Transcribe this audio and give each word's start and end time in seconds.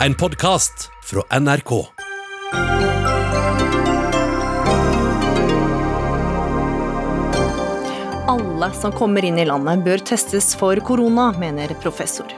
En 0.00 0.14
podkast 0.14 0.90
fra 1.02 1.40
NRK. 1.40 1.86
Alle 8.28 8.72
som 8.72 8.92
kommer 8.92 9.24
inn 9.24 9.38
i 9.38 9.44
landet 9.44 9.84
bør 9.84 9.98
testes 9.98 10.52
for 10.56 10.76
korona, 10.76 11.30
mener 11.40 11.72
professor. 11.80 12.28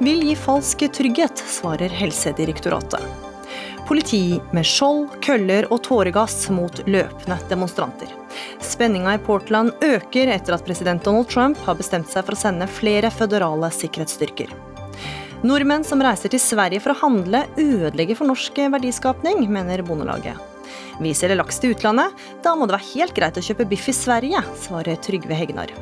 Vil 0.00 0.24
gi 0.24 0.32
falsk 0.36 0.86
trygghet, 0.96 1.44
svarer 1.44 1.92
Helsedirektoratet. 1.92 3.04
Politi 3.84 4.40
med 4.56 4.64
skjold, 4.64 5.20
køller 5.22 5.68
og 5.68 5.82
tåregass 5.84 6.48
mot 6.48 6.86
løpende 6.88 7.36
demonstranter. 7.52 8.08
Spenninga 8.64 9.18
i 9.18 9.24
Portland 9.26 9.76
øker 9.84 10.32
etter 10.38 10.56
at 10.56 10.64
president 10.64 11.04
Donald 11.04 11.28
Trump 11.28 11.60
har 11.68 11.76
bestemt 11.76 12.08
seg 12.08 12.24
for 12.24 12.32
å 12.32 12.46
sende 12.46 12.70
flere 12.80 13.12
føderale 13.12 13.68
sikkerhetsstyrker. 13.76 14.56
Nordmenn 15.44 15.84
som 15.84 16.00
reiser 16.00 16.32
til 16.32 16.40
Sverige 16.40 16.80
for 16.80 16.94
å 16.94 17.00
handle, 17.02 17.42
ødelegger 17.60 18.16
for 18.16 18.30
norsk 18.30 18.62
verdiskapning, 18.72 19.42
mener 19.52 19.82
Bondelaget. 19.84 20.40
Vi 21.04 21.12
selger 21.12 21.36
laks 21.36 21.60
til 21.60 21.74
utlandet, 21.74 22.14
da 22.40 22.54
må 22.56 22.64
det 22.64 22.78
være 22.78 22.90
helt 22.94 23.12
greit 23.18 23.36
å 23.36 23.44
kjøpe 23.44 23.66
biff 23.68 23.90
i 23.90 23.96
Sverige, 23.96 24.40
svarer 24.62 24.96
Trygve 25.04 25.36
Hegnar. 25.36 25.74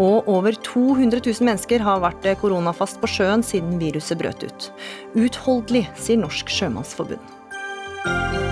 Og 0.00 0.24
over 0.32 0.56
200 0.64 1.20
000 1.20 1.44
mennesker 1.44 1.84
har 1.84 2.00
vært 2.04 2.24
koronafast 2.40 2.96
på 3.02 3.12
sjøen 3.18 3.44
siden 3.44 3.76
viruset 3.82 4.16
brøt 4.16 4.48
ut. 4.48 4.72
Utholdelig, 5.12 5.86
sier 6.00 6.20
Norsk 6.24 6.48
Sjømannsforbund. 6.56 8.45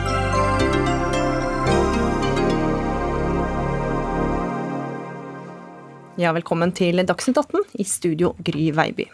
Ja, 6.15 6.31
velkommen 6.31 6.71
til 6.71 7.01
Dagsnytt 7.03 7.41
18, 7.41 7.65
i 7.83 7.85
studio 7.91 8.29
Gry 8.47 8.69
Veiby. 8.71 9.09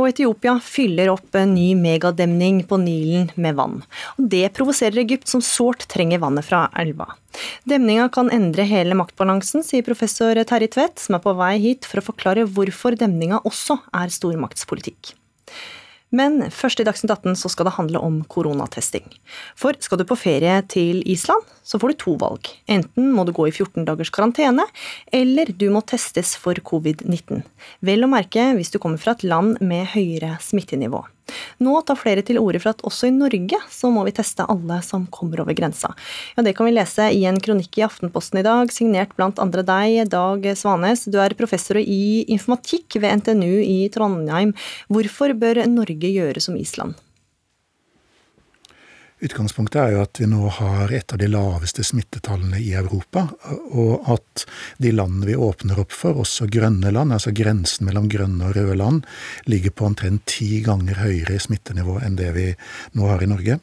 Og 0.00 0.06
Etiopia 0.08 0.54
fyller 0.64 1.10
opp 1.12 1.36
en 1.36 1.50
ny 1.52 1.74
megademning 1.76 2.62
på 2.64 2.78
Nilen 2.80 3.26
med 3.36 3.58
vann. 3.58 3.74
Og 4.16 4.30
det 4.32 4.46
provoserer 4.56 5.02
Egypt, 5.02 5.28
som 5.28 5.42
sårt 5.44 5.84
trenger 5.92 6.22
vannet 6.22 6.48
fra 6.48 6.62
elva. 6.80 7.10
Demninga 7.68 8.08
kan 8.14 8.32
endre 8.32 8.64
hele 8.64 8.96
maktbalansen, 8.96 9.60
sier 9.66 9.84
professor 9.84 10.40
Terje 10.48 10.72
Tvedt, 10.72 11.04
som 11.04 11.18
er 11.18 11.24
på 11.26 11.36
vei 11.36 11.52
hit 11.60 11.84
for 11.84 12.00
å 12.00 12.06
forklare 12.08 12.48
hvorfor 12.48 12.96
demninga 12.96 13.42
også 13.44 13.76
er 14.00 14.08
stormaktspolitikk. 14.16 15.12
Men 16.16 16.42
først 16.50 16.80
i 16.82 16.86
Dagsnytt 16.86 17.12
18 17.14 17.38
så 17.38 17.50
skal 17.52 17.68
det 17.68 17.76
handle 17.76 18.02
om 18.02 18.20
koronatesting. 18.30 19.06
For 19.58 19.76
skal 19.82 20.00
du 20.00 20.06
på 20.08 20.18
ferie 20.18 20.56
til 20.70 21.04
Island, 21.08 21.46
så 21.62 21.78
får 21.78 21.92
du 21.92 22.00
to 22.02 22.16
valg. 22.20 22.50
Enten 22.70 23.12
må 23.14 23.24
du 23.26 23.32
gå 23.36 23.46
i 23.46 23.54
14 23.54 23.86
dagers 23.86 24.10
karantene, 24.14 24.66
eller 25.14 25.52
du 25.54 25.68
må 25.70 25.84
testes 25.86 26.34
for 26.40 26.58
covid-19. 26.66 27.44
Vel 27.86 28.06
å 28.06 28.10
merke 28.10 28.50
hvis 28.58 28.74
du 28.74 28.80
kommer 28.82 29.00
fra 29.02 29.14
et 29.14 29.26
land 29.26 29.62
med 29.62 29.92
høyere 29.94 30.36
smittenivå. 30.42 31.04
Nå 31.60 31.74
tar 31.86 31.98
flere 32.00 32.24
til 32.26 32.40
orde 32.40 32.60
for 32.62 32.74
at 32.74 32.84
også 32.86 33.10
i 33.10 33.14
Norge 33.14 33.60
så 33.70 33.90
må 33.92 34.04
vi 34.06 34.14
teste 34.16 34.46
alle 34.50 34.80
som 34.86 35.06
kommer 35.12 35.42
over 35.44 35.56
grensa. 35.56 35.92
Ja, 36.36 36.44
Det 36.46 36.56
kan 36.56 36.66
vi 36.66 36.76
lese 36.76 37.10
i 37.12 37.24
en 37.28 37.40
kronikk 37.40 37.78
i 37.78 37.86
Aftenposten 37.86 38.40
i 38.40 38.46
dag, 38.46 38.72
signert 38.72 39.14
blant 39.16 39.38
andre 39.42 39.64
deg, 39.66 40.08
Dag 40.10 40.46
Svanes. 40.56 41.06
Du 41.10 41.20
er 41.20 41.36
professor 41.38 41.78
i 41.80 42.24
informatikk 42.28 43.00
ved 43.00 43.22
NTNU 43.22 43.60
i 43.62 43.78
Trondheim. 43.92 44.54
Hvorfor 44.88 45.34
bør 45.36 45.64
Norge 45.66 46.10
gjøre 46.10 46.40
som 46.42 46.56
Island? 46.56 46.98
Utgangspunktet 49.20 49.80
er 49.82 49.90
jo 49.92 50.00
at 50.00 50.16
vi 50.16 50.26
nå 50.30 50.48
har 50.56 50.92
et 50.96 51.12
av 51.12 51.18
de 51.20 51.26
laveste 51.28 51.84
smittetallene 51.84 52.56
i 52.64 52.70
Europa, 52.78 53.26
og 53.76 54.06
at 54.14 54.46
de 54.80 54.92
landene 54.94 55.28
vi 55.28 55.36
åpner 55.36 55.82
opp 55.82 55.92
for, 55.92 56.22
også 56.22 56.48
grønne 56.48 56.88
land, 56.94 57.12
altså 57.12 57.34
grensen 57.36 57.84
mellom 57.88 58.08
grønne 58.08 58.48
og 58.48 58.56
røde 58.56 58.78
land, 58.80 59.02
ligger 59.44 59.74
på 59.76 59.90
omtrent 59.90 60.24
ti 60.30 60.62
ganger 60.64 61.02
høyere 61.02 61.36
i 61.36 61.42
smittenivå 61.42 61.98
enn 62.00 62.16
det 62.16 62.30
vi 62.36 62.46
nå 62.96 63.10
har 63.10 63.20
i 63.20 63.28
Norge. 63.28 63.58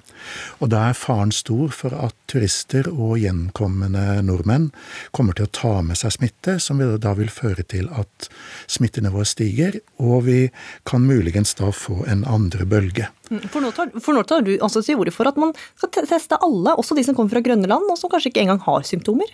Og 0.61 0.69
da 0.73 0.87
er 0.91 0.99
faren 0.99 1.33
stor 1.33 1.73
for 1.73 1.95
at 2.05 2.26
turister 2.29 2.89
og 2.91 3.17
gjenkommende 3.21 4.21
nordmenn 4.25 4.69
kommer 5.15 5.37
til 5.37 5.47
å 5.47 5.53
ta 5.55 5.73
med 5.85 5.99
seg 5.99 6.15
smitte, 6.17 6.57
som 6.63 6.79
da 6.79 7.13
vil 7.17 7.31
føre 7.33 7.65
til 7.67 7.89
at 7.95 8.29
smittenivået 8.71 9.31
stiger, 9.31 9.79
og 10.03 10.27
vi 10.27 10.39
kan 10.87 11.07
muligens 11.07 11.55
da 11.59 11.71
få 11.73 12.03
en 12.11 12.25
andre 12.27 12.67
bølge. 12.69 13.09
Mm, 13.31 13.43
for 13.51 13.63
nå 13.63 13.73
tar, 13.75 13.91
for 13.97 14.15
nå 14.15 14.23
tar 14.27 14.45
du 14.45 14.53
altså 14.55 14.83
til 14.85 15.01
orde 15.01 15.15
for 15.15 15.29
at 15.29 15.39
man 15.39 15.55
skal 15.79 16.07
teste 16.07 16.39
alle, 16.43 16.75
også 16.75 16.97
de 16.97 17.05
som 17.07 17.17
kommer 17.17 17.35
fra 17.35 17.43
grønne 17.43 17.69
land, 17.69 17.87
og 17.91 17.99
som 17.99 18.11
kanskje 18.11 18.33
ikke 18.33 18.45
engang 18.45 18.63
har 18.67 18.87
symptomer? 18.87 19.31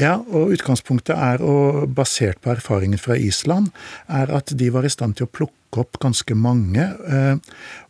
Ja, 0.00 0.14
og 0.32 0.54
utgangspunktet 0.54 1.12
er, 1.12 1.42
og 1.44 1.90
basert 1.96 2.40
på 2.40 2.54
erfaringen 2.54 3.00
fra 3.00 3.16
Island, 3.20 3.68
er 4.08 4.32
at 4.32 4.54
de 4.56 4.70
var 4.72 4.86
i 4.88 4.92
stand 4.92 5.18
til 5.18 5.28
å 5.28 5.32
plukke 5.32 5.82
opp 5.82 5.98
ganske 6.00 6.36
mange. 6.36 6.86
Eh, 6.86 7.36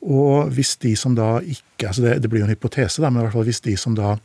og 0.03 0.51
hvis 0.57 0.75
de 0.83 0.97
som 0.99 1.15
da 1.19 1.37
ikke 1.41 1.93
altså 1.93 2.07
det, 2.07 2.17
det 2.23 2.31
blir 2.31 2.43
jo 2.43 2.49
en 2.49 2.55
hypotese, 2.55 3.03
da, 3.03 3.11
men 3.11 3.23
i 3.23 3.27
hvert 3.27 3.37
fall 3.37 3.47
hvis 3.47 3.63
de 3.63 3.77
som 3.79 3.95
da 3.99 4.17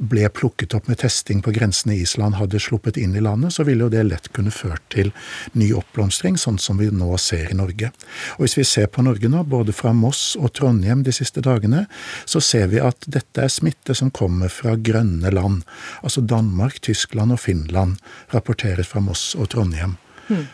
ble 0.00 0.28
plukket 0.32 0.74
opp 0.74 0.88
med 0.88 0.98
testing 0.98 1.42
på 1.44 1.52
grensene 1.52 1.94
Island 2.00 2.38
hadde 2.38 2.60
sluppet 2.62 2.96
inn 2.96 3.12
i 3.16 3.20
landet, 3.20 3.52
så 3.52 3.64
ville 3.68 3.84
jo 3.84 3.92
det 3.92 4.06
lett 4.08 4.30
kunne 4.32 4.52
ført 4.54 4.82
til 4.92 5.12
ny 5.52 5.70
oppblomstring, 5.76 6.38
sånn 6.40 6.58
som 6.58 6.80
vi 6.80 6.88
nå 6.90 7.10
ser 7.20 7.50
i 7.52 7.56
Norge. 7.58 7.92
Og 8.38 8.46
Hvis 8.46 8.56
vi 8.58 8.64
ser 8.64 8.88
på 8.88 9.04
Norge 9.04 9.28
nå, 9.28 9.42
både 9.44 9.74
fra 9.76 9.92
Moss 9.96 10.36
og 10.40 10.54
Trondheim 10.56 11.04
de 11.04 11.12
siste 11.12 11.44
dagene, 11.44 11.84
så 12.24 12.40
ser 12.40 12.70
vi 12.72 12.80
at 12.80 13.04
dette 13.06 13.44
er 13.44 13.52
smitte 13.52 13.94
som 13.96 14.10
kommer 14.10 14.48
fra 14.48 14.76
grønne 14.76 15.32
land. 15.34 15.66
Altså 16.02 16.24
Danmark, 16.24 16.80
Tyskland 16.80 17.36
og 17.36 17.42
Finland 17.44 18.00
rapporteres 18.32 18.88
fra 18.88 19.04
Moss 19.04 19.34
og 19.36 19.50
Trondheim. 19.52 19.98
Hmm. 20.30 20.48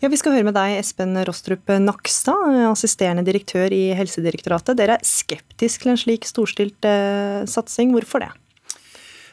Ja, 0.00 0.08
Vi 0.08 0.16
skal 0.16 0.32
høre 0.32 0.46
med 0.48 0.56
deg, 0.56 0.78
Espen 0.78 1.12
Rostrup 1.28 1.68
Nakstad, 1.68 2.56
assisterende 2.70 3.24
direktør 3.26 3.68
i 3.74 3.92
Helsedirektoratet. 3.98 4.78
Dere 4.78 4.96
er 4.96 5.04
skeptisk 5.04 5.84
til 5.84 5.92
en 5.92 6.00
slik 6.00 6.24
storstilt 6.24 6.88
eh, 6.88 7.44
satsing. 7.44 7.92
Hvorfor 7.92 8.24
det? 8.24 8.30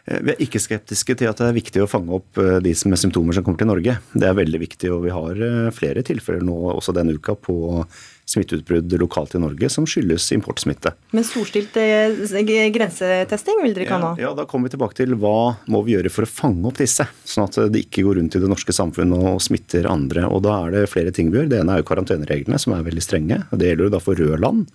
Eh, 0.05 0.21
vi 0.21 0.33
er 0.33 0.41
ikke 0.41 0.61
skeptiske 0.61 1.15
til 1.17 1.29
at 1.29 1.41
det 1.41 1.49
er 1.49 1.57
viktig 1.57 1.83
å 1.83 1.89
fange 1.89 2.15
opp 2.17 2.39
eh, 2.41 2.57
de 2.63 2.73
som 2.77 2.91
med 2.91 3.01
symptomer 3.01 3.37
som 3.37 3.45
kommer 3.45 3.61
til 3.61 3.69
Norge. 3.69 3.97
Det 4.13 4.27
er 4.27 4.37
veldig 4.37 4.61
viktig, 4.63 4.89
og 4.93 5.05
vi 5.05 5.13
har 5.13 5.43
eh, 5.45 5.69
flere 5.75 6.03
tilfeller 6.05 6.43
nå 6.45 6.57
også 6.73 6.95
denne 6.97 7.13
uka 7.17 7.37
på 7.37 7.83
smitteutbrudd 8.31 8.93
lokalt 9.01 9.33
i 9.35 9.41
Norge 9.43 9.67
som 9.73 9.83
skyldes 9.89 10.29
importsmitte. 10.31 10.93
Men 11.11 11.25
storstilt 11.27 11.75
grensetesting 11.75 13.59
vil 13.59 13.73
dere 13.75 13.83
ikke 13.83 13.97
ha 13.97 14.03
nå? 14.05 14.11
Ja, 14.21 14.31
da 14.37 14.45
kommer 14.47 14.69
vi 14.69 14.77
tilbake 14.77 14.95
til 15.01 15.17
hva 15.19 15.57
må 15.73 15.81
vi 15.83 15.97
gjøre 15.97 16.13
for 16.13 16.23
å 16.23 16.31
fange 16.31 16.63
opp 16.69 16.79
disse, 16.79 17.09
sånn 17.27 17.49
at 17.49 17.59
de 17.73 17.81
ikke 17.83 18.05
går 18.07 18.21
rundt 18.21 18.37
i 18.37 18.43
det 18.43 18.51
norske 18.53 18.75
samfunnet 18.77 19.25
og 19.33 19.41
smitter 19.43 19.89
andre. 19.91 20.29
Og 20.31 20.45
Da 20.47 20.61
er 20.61 20.77
det 20.77 20.85
flere 20.93 21.11
ting 21.11 21.33
vi 21.33 21.41
gjør. 21.41 21.51
Det 21.51 21.59
ene 21.59 21.75
er 21.75 21.83
jo 21.83 21.89
karantenereglene, 21.91 22.61
som 22.61 22.77
er 22.77 22.87
veldig 22.87 23.03
strenge. 23.03 23.41
Det 23.51 23.73
gjelder 23.73 23.89
jo 23.89 23.95
da 23.97 24.01
for 24.05 24.23
rød 24.23 24.39
land. 24.45 24.71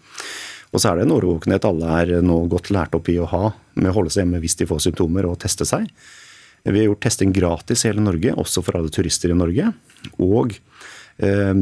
Og 0.72 0.82
så 0.82 0.90
er 0.90 0.98
det 0.98 1.06
en 1.06 1.14
årvåkenhet 1.16 1.66
alle 1.68 1.98
er 2.02 2.24
nå 2.24 2.38
godt 2.50 2.72
lært 2.74 2.96
opp 2.98 3.10
i 3.12 3.18
å 3.22 3.28
ha 3.30 3.50
med 3.76 3.90
å 3.92 3.96
holde 3.98 4.12
seg 4.12 4.24
hjemme 4.24 4.42
hvis 4.42 4.58
de 4.60 4.68
får 4.68 4.82
symptomer 4.88 5.28
og 5.28 5.38
teste 5.42 5.66
seg. 5.68 5.86
Vi 6.66 6.80
har 6.80 6.88
gjort 6.88 7.04
testing 7.06 7.32
gratis 7.34 7.84
i 7.84 7.92
hele 7.92 8.02
Norge, 8.02 8.32
også 8.34 8.64
for 8.66 8.78
alle 8.78 8.90
turister 8.90 9.30
i 9.30 9.38
Norge. 9.38 9.70
Og 10.18 10.56
eh, 11.22 11.54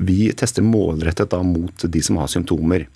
vi 0.00 0.18
tester 0.38 0.64
målrettet 0.64 1.34
da 1.34 1.42
mot 1.44 1.84
de 1.84 2.04
som 2.04 2.22
har 2.22 2.32
symptomer. 2.32 2.86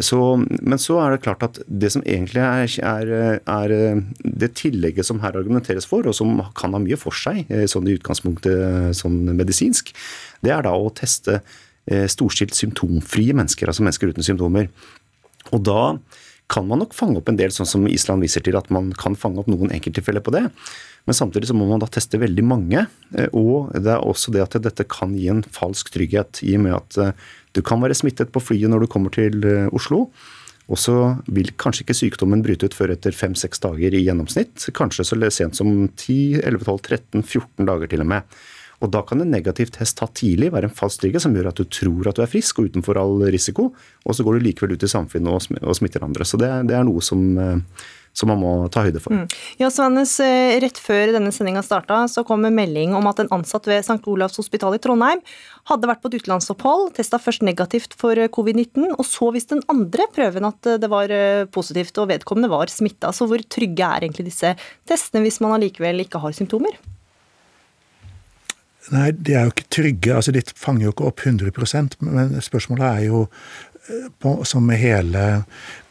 Så, 0.00 0.16
men 0.40 0.80
så 0.80 0.96
er 1.02 1.12
det 1.12 1.24
klart 1.24 1.42
at 1.44 1.58
det 1.68 1.90
som 1.92 2.04
egentlig 2.08 2.40
er, 2.40 2.70
er, 2.88 3.10
er, 3.44 3.72
det 4.24 4.54
tillegget 4.56 5.04
som 5.04 5.20
her 5.20 5.36
argumenteres 5.36 5.84
for, 5.84 6.06
og 6.08 6.16
som 6.16 6.38
kan 6.56 6.72
ha 6.72 6.80
mye 6.80 6.96
for 6.96 7.12
seg 7.12 7.44
eh, 7.52 7.66
sånn 7.68 7.90
i 7.90 7.98
utgangspunktet 7.98 8.96
sånn 8.96 9.20
medisinsk, 9.36 9.92
det 10.42 10.54
er 10.54 10.64
da 10.64 10.72
å 10.72 10.88
teste 10.96 11.42
Eh, 11.42 11.71
storstilt 11.82 12.54
symptomfrie 12.54 13.34
mennesker, 13.34 13.66
altså 13.66 13.82
mennesker 13.82 14.12
uten 14.12 14.22
symptomer. 14.22 14.68
Og 15.50 15.64
da 15.66 15.96
kan 16.52 16.66
man 16.68 16.82
nok 16.82 16.94
fange 16.94 17.18
opp 17.18 17.30
en 17.32 17.38
del, 17.38 17.52
sånn 17.54 17.68
som 17.68 17.86
Island 17.88 18.24
viser 18.24 18.44
til, 18.44 18.56
at 18.58 18.68
man 18.74 18.92
kan 18.98 19.16
fange 19.18 19.40
opp 19.42 19.48
noen 19.50 19.72
enkelttilfeller 19.74 20.24
på 20.24 20.34
det. 20.34 20.44
Men 21.08 21.16
samtidig 21.18 21.48
så 21.50 21.56
må 21.56 21.66
man 21.66 21.82
da 21.82 21.88
teste 21.90 22.20
veldig 22.22 22.44
mange. 22.46 22.84
Eh, 23.16 23.30
og 23.34 23.72
det 23.74 23.94
er 23.94 24.04
også 24.04 24.34
det 24.34 24.44
at 24.44 24.58
dette 24.62 24.86
kan 24.90 25.16
gi 25.18 25.30
en 25.32 25.42
falsk 25.42 25.90
trygghet, 25.94 26.44
i 26.46 26.54
og 26.58 26.64
med 26.66 26.76
at 26.78 27.00
eh, 27.02 27.26
du 27.56 27.62
kan 27.66 27.82
være 27.82 27.96
smittet 27.98 28.30
på 28.34 28.42
flyet 28.42 28.70
når 28.70 28.84
du 28.84 28.92
kommer 28.92 29.12
til 29.14 29.42
Oslo. 29.74 30.06
Og 30.72 30.78
så 30.78 30.94
vil 31.26 31.50
kanskje 31.60 31.84
ikke 31.84 31.96
sykdommen 31.98 32.42
bryte 32.44 32.68
ut 32.68 32.76
før 32.76 32.94
etter 32.94 33.12
fem-seks 33.16 33.60
dager 33.60 33.92
i 33.92 34.04
gjennomsnitt. 34.06 34.70
Kanskje 34.76 35.04
så 35.04 35.18
sent 35.34 35.58
som 35.58 35.68
10, 35.88 36.40
11, 36.40 36.64
12, 36.64 36.78
13, 36.86 37.24
14 37.26 37.68
dager 37.68 37.90
til 37.90 38.04
og 38.04 38.08
med. 38.14 38.38
Og 38.82 38.90
Da 38.90 39.04
kan 39.06 39.22
en 39.22 39.30
negativ 39.30 39.70
test 39.74 40.00
tatt 40.00 40.16
tidlig 40.18 40.50
være 40.52 40.68
en 40.68 40.76
falsk 40.76 41.04
trygghet 41.04 41.24
som 41.24 41.34
gjør 41.36 41.52
at 41.52 41.60
du 41.60 41.64
tror 41.70 42.10
at 42.10 42.18
du 42.18 42.24
er 42.24 42.30
frisk 42.30 42.58
og 42.58 42.70
utenfor 42.72 42.98
all 42.98 43.22
risiko, 43.32 43.70
og 44.02 44.16
så 44.16 44.26
går 44.26 44.38
du 44.38 44.46
likevel 44.48 44.74
ut 44.74 44.86
i 44.86 44.90
samfunnet 44.90 45.50
og 45.62 45.76
smitter 45.78 46.04
andre. 46.04 46.26
Så 46.26 46.40
det, 46.40 46.50
det 46.70 46.76
er 46.76 46.86
noe 46.86 47.02
som, 47.04 47.22
eh, 47.38 47.84
som 48.12 48.32
man 48.32 48.40
må 48.42 48.50
ta 48.74 48.82
høyde 48.82 49.00
for. 49.00 49.14
Mm. 49.14 49.28
Ja, 49.62 49.70
Svennes, 49.70 50.16
eh, 50.24 50.58
Rett 50.62 50.80
før 50.82 51.14
denne 51.14 51.30
sendinga 51.34 51.62
starta, 51.62 52.02
så 52.10 52.26
kom 52.26 52.44
en 52.48 52.58
melding 52.58 52.96
om 52.98 53.06
at 53.06 53.22
en 53.22 53.30
ansatt 53.38 53.70
ved 53.70 53.84
St. 53.86 54.02
Olavs 54.10 54.40
hospital 54.40 54.74
i 54.74 54.82
Trondheim 54.82 55.22
hadde 55.70 55.88
vært 55.88 56.02
på 56.02 56.10
et 56.10 56.18
utenlandsopphold, 56.18 56.90
testa 56.98 57.22
først 57.22 57.46
negativt 57.46 57.94
for 58.00 58.18
eh, 58.18 58.30
covid-19, 58.34 58.96
og 58.96 59.06
så 59.06 59.30
viste 59.34 59.60
den 59.60 59.66
andre 59.70 60.08
prøven 60.12 60.50
at 60.50 60.72
det 60.82 60.90
var 60.90 61.12
positivt 61.54 62.02
og 62.02 62.10
vedkommende 62.10 62.50
var 62.50 62.72
smitta. 62.72 63.14
Så 63.14 63.30
hvor 63.30 63.46
trygge 63.46 63.86
er 63.86 64.08
egentlig 64.08 64.26
disse 64.32 64.56
testene 64.90 65.22
hvis 65.22 65.38
man 65.44 65.54
allikevel 65.54 66.02
ikke 66.02 66.20
har 66.22 66.34
symptomer? 66.34 66.74
Nei, 68.90 69.10
de 69.14 69.36
er 69.36 69.46
jo 69.46 69.52
ikke 69.52 69.68
trygge. 69.70 70.14
altså 70.16 70.34
De 70.34 70.42
fanger 70.58 70.88
jo 70.88 70.94
ikke 70.94 71.10
opp 71.10 71.22
100% 71.22 72.00
men 72.02 72.34
spørsmålet 72.42 72.86
er 72.88 73.04
jo 73.06 73.20
eh, 73.28 74.08
på, 74.18 74.34
som 74.48 74.66
med 74.66 74.80
hele 74.82 75.44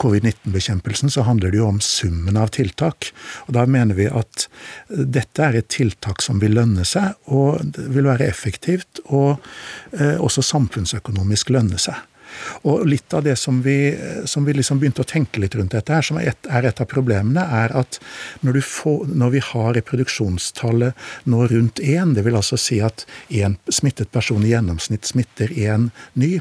covid-19-bekjempelsen, 0.03 1.13
så 1.13 1.23
handler 1.27 1.53
det 1.53 1.61
jo 1.61 1.69
om 1.69 1.79
summen 1.79 2.37
av 2.37 2.51
tiltak. 2.57 3.13
Og 3.47 3.55
Da 3.55 3.65
mener 3.65 3.95
vi 3.95 4.09
at 4.11 4.47
eh, 4.89 5.05
dette 5.07 5.47
er 5.47 5.61
et 5.61 5.71
tiltak 5.71 6.23
som 6.25 6.43
vil 6.43 6.57
lønne 6.59 6.83
seg, 6.87 7.15
og 7.31 7.63
det 7.77 7.87
vil 7.95 8.09
være 8.11 8.27
effektivt 8.27 9.03
og 9.07 9.37
eh, 9.95 10.17
også 10.19 10.43
samfunnsøkonomisk 10.51 11.55
lønne 11.55 11.79
seg. 11.79 11.95
Og 12.67 12.85
litt 12.87 13.13
av 13.13 13.25
det 13.25 13.35
som 13.39 13.61
vi, 13.65 13.93
som 14.29 14.45
vi 14.45 14.55
liksom 14.57 14.81
begynte 14.81 15.03
å 15.03 15.07
tenke 15.07 15.41
litt 15.41 15.55
rundt 15.57 15.75
dette, 15.75 15.93
her, 15.93 16.05
som 16.05 16.19
er 16.21 16.31
et, 16.31 16.49
er 16.49 16.67
et 16.69 16.81
av 16.81 16.89
problemene, 16.89 17.43
er 17.43 17.73
at 17.77 17.99
når, 18.45 18.61
får, 18.65 19.05
når, 19.09 19.33
vi 19.35 19.43
har 19.51 19.73
reproduksjonstallet 19.77 21.07
nå 21.31 21.45
rundt 21.51 21.81
én, 21.83 22.13
det 22.15 22.25
vil 22.27 22.37
altså 22.39 22.59
si 22.59 22.81
at 22.83 23.05
én 23.29 23.57
smittet 23.71 24.11
person 24.13 24.43
i 24.45 24.53
gjennomsnitt 24.53 25.07
smitter 25.09 25.51
én 25.53 25.89
ny, 26.19 26.33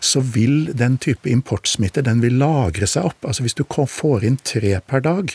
så 0.00 0.22
vil 0.24 0.72
den 0.76 0.98
type 1.02 1.30
importsmitte 1.30 2.04
den 2.06 2.22
vil 2.24 2.38
lagre 2.40 2.88
seg 2.88 3.10
opp. 3.10 3.28
Altså 3.28 3.44
Hvis 3.46 3.58
du 3.58 3.64
får 3.68 4.24
inn 4.26 4.38
tre 4.42 4.78
per 4.84 5.02
dag, 5.04 5.32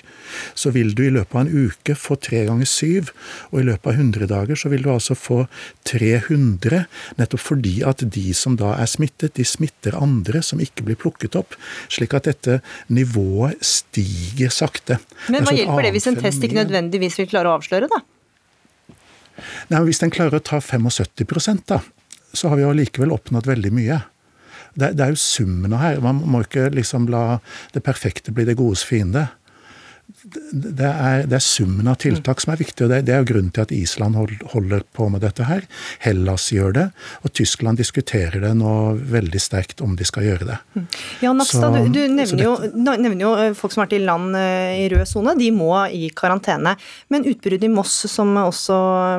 så 0.55 0.71
vil 0.75 0.94
du 0.95 1.05
i 1.05 1.13
løpet 1.13 1.35
av 1.35 1.45
en 1.45 1.69
uke 1.69 1.95
få 1.97 2.17
tre 2.19 2.44
ganger 2.47 2.69
syv, 2.69 3.11
og 3.51 3.61
i 3.61 3.67
løpet 3.69 3.89
av 3.89 4.00
100 4.00 4.29
dager 4.31 4.59
så 4.59 4.71
vil 4.71 4.83
du 4.85 4.91
altså 4.94 5.17
få 5.17 5.44
300, 5.89 6.85
nettopp 7.19 7.44
fordi 7.44 7.75
at 7.88 8.03
de 8.13 8.33
som 8.38 8.57
da 8.59 8.73
er 8.77 8.89
smittet, 8.89 9.35
de 9.38 9.45
smitter 9.47 9.93
andre 9.98 10.44
som 10.45 10.62
ikke 10.63 10.86
blir 10.88 11.00
plukket 11.00 11.38
opp, 11.40 11.57
slik 11.92 12.16
at 12.18 12.30
dette 12.30 12.60
nivået 12.94 13.62
stiger 13.66 14.54
sakte. 14.54 15.00
Men 15.34 15.48
hva 15.48 15.56
hjelper 15.56 15.88
det 15.88 15.94
hvis 15.98 16.10
en 16.12 16.19
test 16.19 16.44
ikke 16.44 16.62
nødvendigvis 16.62 17.19
vil 17.22 17.30
klare 17.31 17.51
å 17.51 17.57
avsløre, 17.60 17.90
da? 17.92 18.04
Nei, 19.72 19.81
Hvis 19.88 20.01
den 20.04 20.13
klarer 20.13 20.38
å 20.38 20.44
ta 20.45 20.60
75 20.62 21.63
da, 21.69 21.80
så 22.34 22.50
har 22.50 22.60
vi 22.60 22.66
allikevel 22.68 23.13
oppnådd 23.13 23.50
veldig 23.50 23.72
mye. 23.74 24.01
Det, 24.74 24.94
det, 24.98 25.06
er 25.06 25.13
jo 25.13 25.22
summene 25.22 25.80
her. 25.81 26.01
Man 26.01 26.22
må 26.25 26.44
ikke 26.46 26.69
liksom 26.74 27.07
la 27.13 27.39
det 27.74 27.84
perfekte 27.86 28.34
bli 28.34 28.46
det 28.46 28.57
godes 28.57 28.86
fiende 28.86 29.28
det 30.23 30.88
er, 30.88 31.23
det 31.27 31.38
er, 31.38 31.44
summen 31.44 31.88
av 31.89 31.97
tiltak 32.03 32.41
som 32.44 32.53
er 32.53 32.59
viktig. 32.61 32.85
og 32.85 32.91
Det, 32.91 33.00
det 33.07 33.15
er 33.15 33.21
jo 33.23 33.27
grunnen 33.31 33.51
til 33.55 33.63
at 33.65 33.71
Island 33.75 34.15
holder 34.53 34.83
på 34.95 35.07
med 35.11 35.23
dette 35.23 35.47
her. 35.47 35.65
Hellas 36.03 36.50
gjør 36.53 36.75
det, 36.77 36.85
og 37.23 37.33
Tyskland 37.35 37.79
diskuterer 37.81 38.44
det 38.44 38.51
nå 38.59 38.73
veldig 39.13 39.41
sterkt 39.41 39.83
om 39.83 39.97
de 40.00 40.07
skal 40.07 40.27
gjøre 40.27 40.47
det. 40.51 40.57
Ja, 41.23 41.33
Nakstad, 41.35 41.75
du, 41.75 41.89
du 41.95 42.01
nevner, 42.13 42.44
jo, 42.45 42.55
nevner, 42.75 43.15
jo, 43.19 43.33
eh, 43.39 43.55
folk 43.57 43.75
som 43.75 43.83
har 43.83 43.89
vært 43.89 43.97
i 44.00 44.03
land 44.03 44.38
eh, 44.39 44.83
i 44.83 44.89
rød 44.94 45.07
sone. 45.09 45.38
De 45.39 45.50
må 45.55 45.71
i 45.91 46.11
karantene. 46.15 46.75
Men 47.13 47.27
utbruddet 47.29 47.67
i 47.67 47.71
Moss, 47.73 47.95
som 48.11 48.35
også 48.44 48.77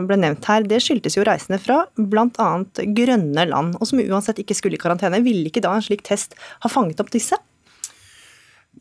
ble 0.09 0.21
nevnt 0.21 0.47
her, 0.51 0.69
det 0.69 0.83
skyldtes 0.85 1.19
jo 1.19 1.27
reisende 1.27 1.61
fra 1.63 1.83
bl.a. 1.97 2.53
grønne 3.01 3.49
land, 3.51 3.77
og 3.81 3.91
som 3.91 4.05
uansett 4.05 4.41
ikke 4.45 4.57
skulle 4.57 4.79
i 4.79 4.85
karantene. 4.85 5.25
Ville 5.25 5.51
ikke 5.51 5.65
da 5.65 5.75
en 5.77 5.85
slik 5.85 6.07
test 6.07 6.39
ha 6.65 6.73
fanget 6.73 7.03
opp 7.03 7.13
disse? 7.15 7.41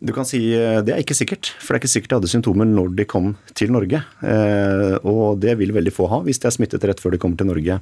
Du 0.04 0.12
kan 0.12 0.28
si 0.28 0.40
eh, 0.52 0.82
Det 0.84 0.92
er 0.92 1.00
ikke 1.00 1.16
sikkert, 1.16 1.54
for 1.64 1.72
det 1.72 1.78
er 1.78 1.84
ikke 1.84 1.92
sikkert 1.94 2.12
de 2.12 2.18
hadde 2.20 2.32
symptomer 2.32 2.68
når 2.68 2.92
de 2.98 3.06
kom 3.08 3.30
til 3.56 3.72
Norge. 3.72 4.02
Eh, 4.20 4.96
og 5.08 5.40
det 5.44 5.56
vil 5.62 5.72
veldig 5.76 5.94
få 5.96 6.10
ha 6.12 6.20
hvis 6.26 6.42
de 6.44 6.50
er 6.50 6.56
smittet 6.56 6.84
rett 6.90 7.00
før 7.00 7.16
de 7.16 7.22
kommer 7.22 7.40
til 7.40 7.48
Norge. 7.48 7.78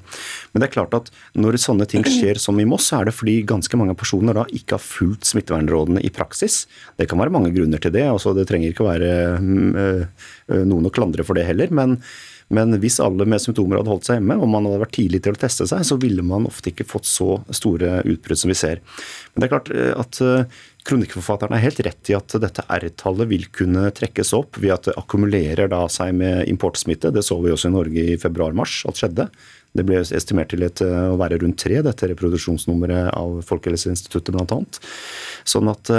Men 0.52 0.62
det 0.62 0.68
er 0.70 0.76
klart 0.76 0.94
at 0.98 1.10
når 1.34 1.58
sånne 1.64 1.88
ting 1.90 2.06
skjer 2.06 2.38
som 2.42 2.60
i 2.62 2.68
Moss, 2.70 2.92
så 2.92 3.00
er 3.00 3.10
det 3.10 3.16
fordi 3.18 3.40
ganske 3.50 3.80
mange 3.80 3.98
personer 3.98 4.38
da 4.38 4.46
ikke 4.54 4.78
har 4.78 4.84
fulgt 4.86 5.26
smittevernrådene 5.32 6.04
i 6.06 6.14
praksis. 6.14 6.66
Det 7.00 7.10
kan 7.10 7.22
være 7.22 7.34
mange 7.34 7.54
grunner 7.56 7.82
til 7.82 7.96
det. 7.96 8.06
altså 8.12 8.36
Det 8.38 8.46
trenger 8.50 8.70
ikke 8.70 8.86
å 8.86 8.92
være 8.92 9.14
mm, 9.42 9.72
eh, 9.82 10.62
noen 10.62 10.92
å 10.92 10.94
klandre 10.94 11.26
for 11.26 11.38
det 11.38 11.48
heller. 11.50 11.74
men 11.74 11.98
men 12.54 12.76
hvis 12.84 13.00
alle 13.04 13.26
med 13.30 13.42
symptomer 13.44 13.80
hadde 13.80 13.92
holdt 13.94 14.10
seg 14.10 14.20
hjemme, 14.20 14.38
og 14.40 14.52
man 14.52 14.68
hadde 14.68 14.82
vært 14.84 14.96
tidlig 14.98 15.24
til 15.26 15.38
å 15.38 15.42
teste 15.42 15.68
seg, 15.70 15.86
så 15.88 15.98
ville 16.02 16.26
man 16.26 16.50
ofte 16.50 16.74
ikke 16.74 16.88
fått 16.88 17.08
så 17.10 17.40
store 17.56 18.02
utbrudd 18.04 18.44
som 18.44 18.52
vi 18.52 18.60
ser. 18.60 18.84
Men 19.32 19.44
det 19.44 19.48
er 19.48 19.54
klart 19.56 19.74
at 20.04 20.22
Kronikkforfatteren 20.82 21.54
er 21.54 21.62
helt 21.62 21.80
rett 21.86 22.10
i 22.10 22.16
at 22.18 22.34
dette 22.42 22.64
R-tallet 22.66 23.30
vil 23.30 23.44
kunne 23.54 23.92
trekkes 23.94 24.32
opp 24.34 24.58
ved 24.58 24.74
at 24.74 24.88
det 24.90 24.96
akkumulerer 24.98 25.70
seg 25.94 26.16
med 26.18 26.50
importsmitte. 26.50 27.12
Det 27.14 27.22
så 27.26 27.38
vi 27.44 27.52
også 27.54 27.70
i 27.70 27.76
Norge 27.76 28.06
i 28.14 28.18
februar-mars 28.22 28.80
at 28.90 28.98
skjedde. 28.98 29.28
Det 29.78 29.86
ble 29.88 30.00
estimert 30.02 30.50
til 30.52 30.66
et, 30.66 30.82
å 30.82 31.20
være 31.22 31.38
rundt 31.44 31.62
tre, 31.62 31.78
dette 31.86 32.10
reproduksjonsnummeret 32.12 33.12
av 33.14 33.38
Folkehelseinstituttet 33.48 34.34
bl.a. 34.34 34.58
Sånn 35.48 35.70
at, 35.72 35.92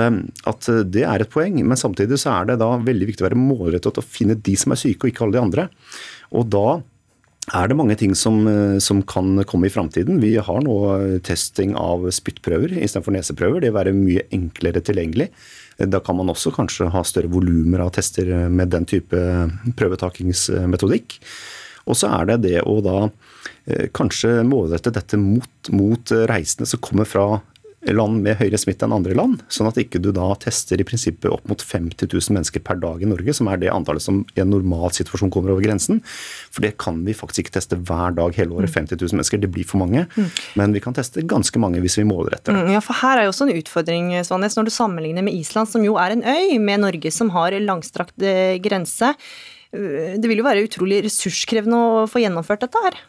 at, 0.50 0.72
det 0.92 1.06
er 1.06 1.24
et 1.24 1.32
poeng. 1.32 1.62
Men 1.62 1.78
samtidig 1.78 2.18
så 2.20 2.34
er 2.34 2.50
det 2.50 2.58
da 2.60 2.74
veldig 2.82 3.12
viktig 3.12 3.24
å 3.24 3.28
være 3.30 3.38
målrettet 3.38 4.02
og 4.02 4.08
finne 4.18 4.34
de 4.34 4.56
som 4.58 4.74
er 4.74 4.82
syke, 4.82 5.06
og 5.06 5.14
ikke 5.14 5.28
alle 5.28 5.38
de 5.38 5.44
andre. 5.46 5.68
Og 6.32 6.48
da 6.52 6.80
er 7.50 7.68
det 7.68 7.76
mange 7.76 7.96
ting 7.98 8.14
som, 8.14 8.46
eh, 8.46 8.78
som 8.78 9.02
kan 9.02 9.42
komme 9.44 9.66
i 9.66 9.72
framtiden. 9.72 10.20
Vi 10.20 10.36
har 10.36 10.60
nå 10.62 10.76
eh, 10.94 11.18
testing 11.18 11.74
av 11.74 12.06
spyttprøver 12.14 12.76
istedenfor 12.78 13.16
neseprøver. 13.16 13.60
Det 13.60 13.72
vil 13.72 13.78
være 13.80 13.96
mye 13.96 14.26
enklere 14.32 14.82
tilgjengelig. 14.84 15.28
Eh, 15.78 15.86
da 15.86 16.00
kan 16.00 16.16
man 16.16 16.30
også 16.30 16.54
kanskje 16.54 16.90
ha 16.94 17.02
større 17.02 17.32
volumer 17.32 17.82
av 17.82 17.92
tester 17.96 18.30
med 18.48 18.70
den 18.70 18.86
type 18.86 19.18
prøvetakingsmetodikk. 19.76 21.18
Og 21.90 21.98
så 21.98 22.12
er 22.14 22.30
det 22.30 22.42
det 22.46 22.58
å 22.62 22.78
da 22.84 23.10
kanskje 23.94 24.40
målrette 24.46 24.90
dette 24.94 25.18
mot, 25.18 25.70
mot 25.70 26.12
reisende 26.30 26.66
som 26.66 26.80
kommer 26.82 27.06
fra 27.06 27.40
land 27.90 28.22
med 28.22 28.38
høyere 28.38 28.58
smitte 28.60 28.86
enn 28.86 28.94
andre 28.94 29.16
land. 29.18 29.40
Sånn 29.52 29.66
at 29.66 29.78
ikke 29.80 30.00
du 30.02 30.10
da 30.14 30.28
tester 30.40 30.80
i 30.80 30.86
prinsippet 30.86 31.30
opp 31.32 31.48
mot 31.50 31.62
50 31.62 32.06
000 32.06 32.36
mennesker 32.36 32.62
per 32.62 32.78
dag 32.82 33.02
i 33.02 33.08
Norge, 33.10 33.34
som 33.34 33.50
er 33.50 33.58
det 33.58 33.72
antallet 33.74 34.04
som 34.04 34.22
i 34.36 34.42
en 34.42 34.52
normal 34.52 34.92
situasjon 34.94 35.32
kommer 35.34 35.54
over 35.54 35.64
grensen. 35.64 36.02
For 36.54 36.64
det 36.64 36.76
kan 36.82 37.00
vi 37.06 37.16
faktisk 37.16 37.46
ikke 37.46 37.56
teste 37.58 37.78
hver 37.80 38.14
dag 38.18 38.38
hele 38.38 38.54
året. 38.54 38.70
50 38.74 39.00
000 39.00 39.18
mennesker, 39.18 39.42
det 39.42 39.50
blir 39.52 39.66
for 39.68 39.82
mange. 39.82 40.06
Mm. 40.14 40.28
Men 40.60 40.76
vi 40.76 40.84
kan 40.84 40.96
teste 40.96 41.24
ganske 41.26 41.62
mange 41.62 41.82
hvis 41.82 41.98
vi 41.98 42.06
målretter 42.08 42.54
det. 42.54 42.66
Mm, 42.68 42.74
ja, 42.76 42.82
for 42.84 43.02
her 43.02 43.18
er 43.18 43.26
jo 43.26 43.34
også 43.34 43.48
en 43.48 43.56
utfordring, 43.58 44.12
Svanes, 44.26 44.58
når 44.58 44.68
du 44.68 44.74
sammenligner 44.74 45.26
med 45.26 45.34
Island, 45.38 45.70
som 45.72 45.82
jo 45.86 45.98
er 46.00 46.14
en 46.14 46.22
øy, 46.22 46.58
med 46.62 46.84
Norge 46.86 47.10
som 47.14 47.32
har 47.34 47.56
langstrakt 47.62 48.22
eh, 48.22 48.58
grense. 48.62 49.14
Eh, 49.72 50.14
det 50.20 50.30
vil 50.30 50.42
jo 50.42 50.46
være 50.46 50.66
utrolig 50.68 51.02
ressurskrevende 51.08 51.78
å 51.78 52.04
få 52.10 52.22
gjennomført 52.22 52.66
dette 52.66 52.86
her? 52.86 53.02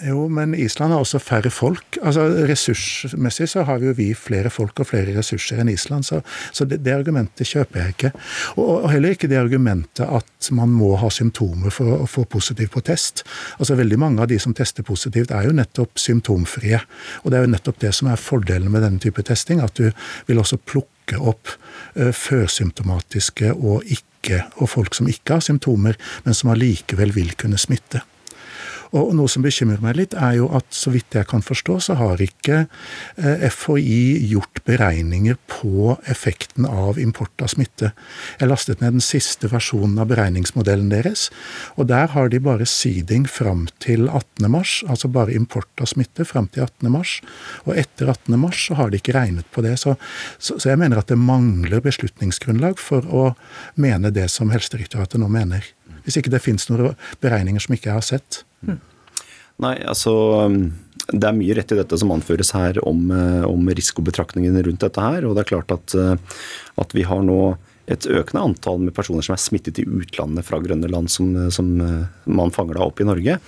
Jo, 0.00 0.24
men 0.32 0.54
Island 0.56 0.94
har 0.94 1.02
også 1.04 1.18
færre 1.20 1.50
folk. 1.52 1.98
Altså 2.00 2.24
Ressursmessig 2.48 3.50
så 3.52 3.66
har 3.68 3.82
jo 3.84 3.92
vi 3.92 4.08
flere 4.16 4.48
folk 4.50 4.80
og 4.80 4.88
flere 4.88 5.12
ressurser 5.18 5.60
enn 5.60 5.68
Island, 5.68 6.06
så, 6.08 6.22
så 6.48 6.64
det, 6.64 6.78
det, 6.80 6.94
argumentet 6.96 7.50
kjøper 7.50 7.82
jeg 7.82 7.92
ikke. 7.92 8.10
Og, 8.56 8.70
og, 8.70 8.86
heller 8.94 9.12
ikke 9.12 9.28
det 9.28 9.36
argumentet 9.36 10.08
at 10.08 10.48
man 10.56 10.72
må 10.72 10.94
ha 10.96 11.10
symptomer 11.12 11.74
for 11.74 11.92
å 11.92 12.08
få 12.08 12.24
positiv 12.24 12.70
på 12.72 12.80
test. 12.86 13.20
Altså 13.58 13.76
Veldig 13.82 13.98
mange 14.00 14.24
av 14.24 14.30
de 14.32 14.38
som 14.40 14.54
tester 14.56 14.86
positivt, 14.86 15.34
er 15.34 15.50
jo 15.50 15.56
nettopp 15.56 16.00
symptomfrie. 16.00 16.80
Og 17.22 17.28
det 17.28 17.38
er 17.38 17.44
jo 17.44 17.52
nettopp 17.52 17.82
det 17.84 17.92
som 17.98 18.08
er 18.08 18.20
fordelen 18.20 18.72
med 18.72 18.86
denne 18.86 19.02
type 19.02 19.24
testing, 19.28 19.60
at 19.60 19.76
du 19.76 19.90
vil 20.28 20.40
også 20.40 20.56
plukke 20.56 21.18
opp 21.20 21.52
uh, 21.98 22.14
førsymptomatiske 22.16 23.52
og 23.58 23.84
ikke, 23.92 24.40
og 24.56 24.72
folk 24.72 24.96
som 24.96 25.10
ikke 25.10 25.36
har 25.36 25.44
symptomer, 25.44 26.00
men 26.24 26.38
som 26.38 26.54
allikevel 26.54 27.12
vil 27.16 27.36
kunne 27.36 27.60
smitte. 27.60 28.04
Og 28.92 29.14
noe 29.16 29.30
som 29.30 29.44
bekymrer 29.44 29.80
meg 29.80 29.96
litt, 29.96 30.14
er 30.14 30.36
jo 30.36 30.50
at 30.52 30.66
så 30.76 30.92
vidt 30.92 31.16
jeg 31.16 31.28
kan 31.30 31.44
forstå, 31.44 31.78
så 31.86 31.96
har 31.96 32.20
ikke 32.20 32.66
eh, 33.16 33.46
FHI 33.48 34.28
gjort 34.28 34.60
beregninger 34.68 35.38
på 35.48 35.94
effekten 36.12 36.66
av 36.68 37.00
import 37.00 37.44
av 37.44 37.48
smitte. 37.54 37.94
Jeg 38.40 38.50
lastet 38.50 38.84
ned 38.84 38.98
den 38.98 39.04
siste 39.04 39.48
versjonen 39.48 39.96
av 40.02 40.10
beregningsmodellen 40.12 40.92
deres, 40.92 41.30
og 41.80 41.88
der 41.88 42.12
har 42.12 42.28
de 42.32 42.42
bare 42.44 42.68
seeding 42.68 43.24
fram 43.30 43.64
til 43.82 44.10
18. 44.10 44.50
mars, 44.52 44.78
altså 44.84 45.08
bare 45.12 45.32
import 45.36 45.72
av 45.80 45.88
smitte 45.94 46.28
fram 46.28 46.50
til 46.52 46.66
18. 46.66 46.92
mars. 46.92 47.18
Og 47.64 47.78
etter 47.80 48.12
18. 48.12 48.36
mars 48.44 48.66
så 48.68 48.76
har 48.76 48.92
de 48.92 49.00
ikke 49.00 49.16
regnet 49.16 49.48
på 49.56 49.64
det. 49.64 49.78
Så, 49.80 49.96
så, 50.36 50.58
så 50.60 50.74
jeg 50.74 50.80
mener 50.82 51.00
at 51.00 51.08
det 51.08 51.20
mangler 51.20 51.80
beslutningsgrunnlag 51.84 52.76
for 52.80 53.08
å 53.08 53.30
mene 53.80 54.12
det 54.12 54.28
som 54.32 54.52
Helsedirektoratet 54.52 55.22
nå 55.22 55.32
mener. 55.32 55.64
Hvis 56.06 56.18
ikke 56.18 56.32
det 56.32 56.42
finnes 56.42 56.68
noen 56.70 56.96
beregninger 57.22 57.62
som 57.62 57.76
ikke 57.76 57.90
jeg 57.90 57.98
har 57.98 58.06
sett. 58.06 58.42
Nei, 59.62 59.76
altså 59.86 60.14
um, 60.48 60.62
det 61.12 61.26
er 61.28 61.36
mye 61.36 61.56
rett 61.58 61.74
i 61.74 61.78
dette 61.78 61.98
som 62.00 62.12
anføres 62.14 62.52
her 62.56 62.80
om, 62.88 63.04
uh, 63.12 63.44
om 63.48 63.68
risikobetraktningene 63.68 64.64
rundt 64.66 64.82
dette 64.84 65.04
her. 65.04 65.26
Og 65.26 65.36
det 65.36 65.44
er 65.44 65.52
klart 65.52 65.74
at, 65.74 65.94
uh, 65.98 66.40
at, 66.80 66.96
vi 66.96 67.06
har 67.06 67.22
nå 67.26 67.54
et 67.90 68.06
økende 68.06 68.46
antall 68.46 68.80
med 68.82 68.94
personer 68.96 69.24
som 69.26 69.36
er 69.36 69.42
smittet 69.42 69.82
i 69.82 69.86
utlandet 69.86 70.46
fra 70.46 70.60
grønne 70.62 70.90
land, 70.90 71.10
som, 71.12 71.34
som 71.54 71.72
uh, 71.82 72.02
man 72.30 72.54
fanger 72.54 72.78
da 72.78 72.88
opp 72.88 73.02
i 73.02 73.08
Norge. 73.08 73.38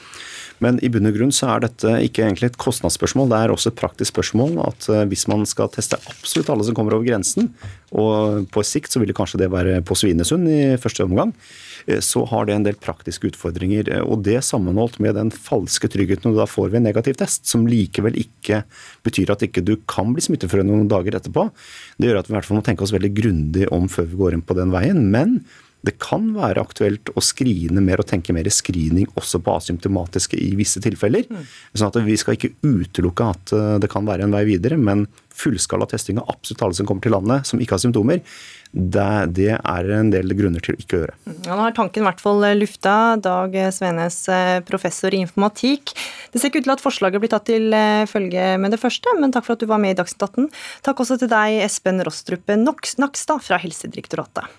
Men 0.62 0.78
i 0.86 0.88
bunn 0.92 1.10
og 1.10 1.16
grunn 1.16 1.32
så 1.34 1.48
er 1.50 1.64
dette 1.64 1.96
ikke 2.06 2.22
egentlig 2.22 2.52
et 2.52 2.60
kostnadsspørsmål, 2.62 3.26
det 3.32 3.38
er 3.42 3.52
også 3.52 3.72
et 3.72 3.78
praktisk 3.80 4.12
spørsmål. 4.12 4.54
At 4.62 4.86
hvis 5.10 5.26
man 5.28 5.42
skal 5.50 5.66
teste 5.74 5.98
absolutt 5.98 6.52
alle 6.54 6.64
som 6.68 6.76
kommer 6.78 6.94
over 6.94 7.04
grensen, 7.04 7.50
og 7.90 8.46
på 8.54 8.62
sikt 8.64 8.94
så 8.94 9.02
vil 9.02 9.10
det 9.10 9.16
kanskje 9.18 9.42
det 9.42 9.50
være 9.52 9.80
på 9.84 9.98
Svinesund 9.98 10.46
i 10.48 10.60
første 10.80 11.04
omgang, 11.04 11.34
så 12.04 12.24
har 12.30 12.46
det 12.46 12.54
en 12.56 12.66
del 12.66 12.78
praktiske 12.80 13.28
utfordringer. 13.32 13.90
Eh, 13.92 14.04
og 14.04 14.24
det 14.26 14.38
sammenholdt 14.46 15.00
med 15.04 15.18
den 15.18 15.32
falske 15.34 15.90
tryggheten 15.92 16.32
du 16.32 16.40
da 16.40 16.48
får 16.48 16.70
ved 16.70 16.80
en 16.80 16.88
negativ 16.88 17.18
test, 17.20 17.46
som 17.50 17.66
likevel 17.68 18.16
ikke 18.20 18.62
betyr 19.06 19.34
at 19.34 19.44
ikke 19.46 19.64
du 19.64 19.76
kan 19.90 20.14
bli 20.14 20.24
smittet 20.24 20.54
noen 20.64 20.88
dager 20.88 21.18
etterpå, 21.18 21.48
det 21.98 22.08
gjør 22.08 22.22
at 22.22 22.30
vi 22.30 22.34
i 22.34 22.38
hvert 22.38 22.48
fall 22.48 22.60
må 22.60 22.64
tenke 22.66 22.86
oss 22.86 22.94
veldig 22.94 23.12
grundig 23.16 23.68
om 23.74 23.90
før 23.90 24.08
vi 24.10 24.20
går 24.20 24.36
inn 24.36 24.46
på 24.46 24.56
den 24.58 24.72
veien. 24.74 25.06
Men 25.12 25.40
det 25.84 25.98
kan 26.00 26.30
være 26.32 26.62
aktuelt 26.62 27.10
å 27.12 27.22
skrine 27.24 27.82
mer 27.84 28.00
og 28.00 28.08
tenke 28.08 28.32
mer 28.32 28.48
screening 28.52 29.08
også 29.18 29.40
på 29.44 29.56
asymptomatiske 29.58 30.38
i 30.40 30.54
visse 30.56 30.80
tilfeller. 30.84 31.26
Mm. 31.28 31.44
Sånn 31.74 31.90
at 31.90 32.00
Vi 32.04 32.16
skal 32.20 32.38
ikke 32.38 32.54
utelukke 32.64 33.28
at 33.34 33.52
eh, 33.52 33.76
det 33.82 33.90
kan 33.92 34.08
være 34.08 34.24
en 34.24 34.34
vei 34.34 34.44
videre, 34.48 34.78
men 34.80 35.06
fullskala 35.34 35.88
testing 35.90 36.20
av 36.22 36.30
absolutt 36.36 36.62
alle 36.64 36.78
som 36.78 36.88
kommer 36.88 37.04
til 37.04 37.14
landet 37.14 37.48
som 37.48 37.60
ikke 37.60 37.76
har 37.76 37.82
symptomer, 37.82 38.22
det, 38.74 39.34
det, 39.38 39.52
er 39.54 39.90
en 39.94 40.10
del 40.10 40.34
grunner 40.34 40.62
til 40.64 40.74
å 40.74 40.80
ikke 40.82 40.98
gjøre. 40.98 41.14
Mm. 41.28 41.36
Ja, 41.46 41.54
nå 41.54 41.62
har 41.62 41.76
tanken 41.76 42.02
i 42.02 42.08
hvert 42.08 42.22
fall 42.22 42.42
lufta. 42.58 42.94
Dag 43.22 43.54
Svenes, 43.76 44.18
eh, 44.32 44.58
professor 44.66 45.14
i 45.14 45.22
informatikk. 45.22 45.94
Det 46.34 46.42
ser 46.42 46.50
ikke 46.50 46.64
ut 46.64 46.66
til 46.66 46.74
at 46.74 46.82
forslaget 46.82 47.22
blir 47.22 47.30
tatt 47.30 47.46
til 47.46 47.70
eh, 47.76 48.02
følge 48.10 48.58
med 48.58 48.74
det 48.74 48.82
første, 48.82 49.14
men 49.20 49.34
takk 49.34 49.46
for 49.46 49.54
at 49.54 49.62
du 49.62 49.70
var 49.70 49.82
med 49.82 49.94
i 49.94 49.98
Dagsnytt 50.02 50.26
18. 50.26 50.50
Takk 50.90 51.06
også 51.06 51.20
til 51.22 51.30
deg, 51.30 51.62
Espen 51.68 52.02
Rostrup 52.02 52.50
Nakstad 52.50 53.46
fra 53.46 53.62
Helsedirektoratet. 53.62 54.50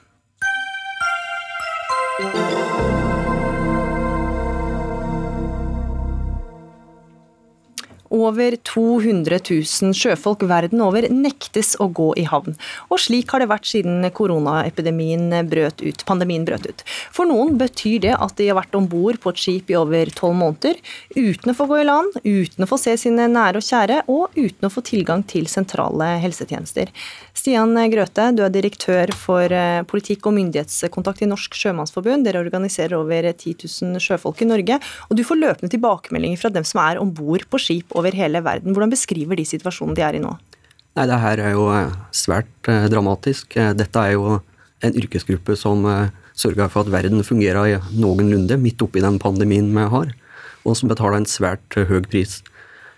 Over 8.16 8.56
200 8.64 9.42
000 9.44 9.96
sjøfolk 9.98 10.46
verden 10.48 10.80
over 10.86 11.08
nektes 11.12 11.74
å 11.84 11.90
gå 11.92 12.14
i 12.22 12.24
havn. 12.30 12.56
Og 12.88 13.02
slik 13.04 13.34
har 13.34 13.44
det 13.44 13.50
vært 13.52 13.68
siden 13.68 14.06
koronaepidemien 14.16 15.34
brøt 15.50 15.84
ut, 15.84 16.06
pandemien 16.08 16.46
brøt 16.48 16.70
ut. 16.70 16.86
For 17.12 17.28
noen 17.28 17.58
betyr 17.60 18.06
det 18.08 18.16
at 18.16 18.38
de 18.40 18.48
har 18.50 18.60
vært 18.62 18.78
om 18.80 18.88
bord 18.88 19.20
på 19.20 19.34
et 19.34 19.42
skip 19.42 19.74
i 19.74 19.78
over 19.80 20.12
tolv 20.16 20.38
måneder 20.40 20.80
uten 21.18 21.52
å 21.52 21.58
få 21.58 21.68
gå 21.68 21.82
i 21.82 21.88
land, 21.90 22.16
uten 22.24 22.64
å 22.64 22.70
få 22.70 22.80
se 22.80 22.96
sine 23.02 23.28
nære 23.32 23.60
og 23.60 23.68
kjære, 23.68 24.02
og 24.08 24.40
uten 24.40 24.70
å 24.70 24.72
få 24.72 24.86
tilgang 24.86 25.26
til 25.28 25.50
sentrale 25.52 26.16
helsetjenester. 26.24 26.94
Stian 27.36 27.76
Grøte, 27.92 28.30
du 28.32 28.46
er 28.46 28.52
direktør 28.54 29.12
for 29.20 29.52
eh, 29.52 29.84
politikk 29.90 30.30
og 30.30 30.38
myndighetskontakt 30.38 31.26
i 31.26 31.28
Norsk 31.28 31.58
Sjømannsforbund. 31.60 32.24
Dere 32.24 32.40
organiserer 32.40 32.96
over 32.96 33.28
10 33.28 33.58
000 33.92 34.00
sjøfolk 34.04 34.40
i 34.46 34.48
Norge, 34.48 34.78
og 35.10 35.20
du 35.20 35.24
får 35.28 35.42
løpende 35.42 35.72
tilbakemeldinger 35.74 36.40
fra 36.40 36.54
dem 36.56 36.64
som 36.68 36.80
er 36.86 37.02
om 37.02 37.12
bord 37.12 37.44
på 37.52 37.60
skip 37.60 37.92
over 38.00 38.16
hele 38.16 38.40
verden. 38.46 38.72
Hvordan 38.72 38.94
beskriver 38.96 39.36
de 39.36 39.48
situasjonen 39.48 39.98
de 40.00 40.06
er 40.08 40.16
i 40.16 40.24
nå? 40.24 40.32
Nei, 40.96 41.08
Det 41.12 41.20
her 41.26 41.44
er 41.44 41.58
jo 41.58 41.68
eh, 41.76 42.00
svært 42.16 42.72
eh, 42.72 42.88
dramatisk. 42.94 43.60
Dette 43.84 44.08
er 44.08 44.16
jo 44.16 44.40
en 44.86 44.96
yrkesgruppe 45.04 45.60
som 45.60 45.84
sørger 46.38 46.72
for 46.72 46.86
at 46.86 46.92
verden 46.94 47.24
fungerer 47.24 47.84
noenlunde 47.96 48.56
midt 48.62 48.82
oppi 48.84 49.04
den 49.04 49.20
pandemien 49.20 49.72
vi 49.76 49.88
har, 49.92 50.12
og 50.64 50.76
som 50.80 50.92
betaler 50.92 51.20
en 51.20 51.28
svært 51.28 51.76
høy 51.76 52.00
pris. 52.08 52.40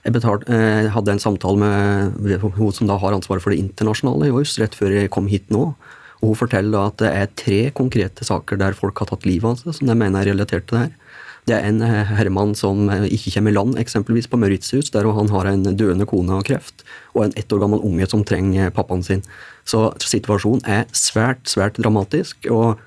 Jeg, 0.08 0.16
betalt, 0.16 0.46
eh, 0.48 0.88
hadde 0.88 1.12
en 1.12 1.20
samtale 1.20 1.60
med 1.60 2.40
hun 2.40 2.72
som 2.72 2.88
da 2.88 2.96
har 2.96 3.12
ansvaret 3.12 3.44
for 3.44 3.52
det 3.52 3.60
internasjonale 3.60 4.30
i 4.30 4.32
Voice 4.32 4.56
rett 4.62 4.76
før 4.78 4.94
jeg 4.96 5.12
kom 5.12 5.28
hit 5.28 5.50
nå. 5.52 5.74
og 6.22 6.24
Hun 6.24 6.38
forteller 6.40 6.88
at 6.88 7.02
det 7.02 7.10
er 7.12 7.34
tre 7.36 7.58
konkrete 7.76 8.24
saker 8.24 8.56
der 8.62 8.78
folk 8.78 8.98
har 9.04 9.12
tatt 9.12 9.28
livet 9.28 9.50
av 9.52 9.60
seg, 9.60 9.76
som 9.76 9.92
jeg 9.92 10.00
mener 10.00 10.24
er 10.24 10.32
relatert 10.32 10.70
til 10.70 10.78
det 10.78 10.86
her. 10.86 10.96
Det 11.48 11.58
er 11.58 11.68
en 11.68 11.84
eh, 11.84 12.08
herremann 12.16 12.56
som 12.56 12.88
eh, 12.92 13.04
ikke 13.18 13.36
kommer 13.36 13.52
i 13.52 13.58
land, 13.58 13.76
eksempelvis 13.84 14.32
på 14.32 14.40
Mauritius, 14.40 14.94
der 14.96 15.12
han 15.12 15.34
har 15.36 15.52
en 15.52 15.68
døende 15.76 16.08
kone 16.08 16.40
av 16.40 16.48
kreft, 16.48 16.88
og 17.12 17.26
en 17.26 17.36
ett 17.36 17.52
år 17.52 17.66
gammel 17.66 17.84
unge 17.84 18.08
som 18.08 18.24
trenger 18.24 18.72
pappaen 18.76 19.04
sin. 19.04 19.28
Så 19.68 19.90
situasjonen 20.00 20.64
er 20.64 20.88
svært, 20.96 21.44
svært 21.52 21.84
dramatisk. 21.84 22.48
og 22.48 22.80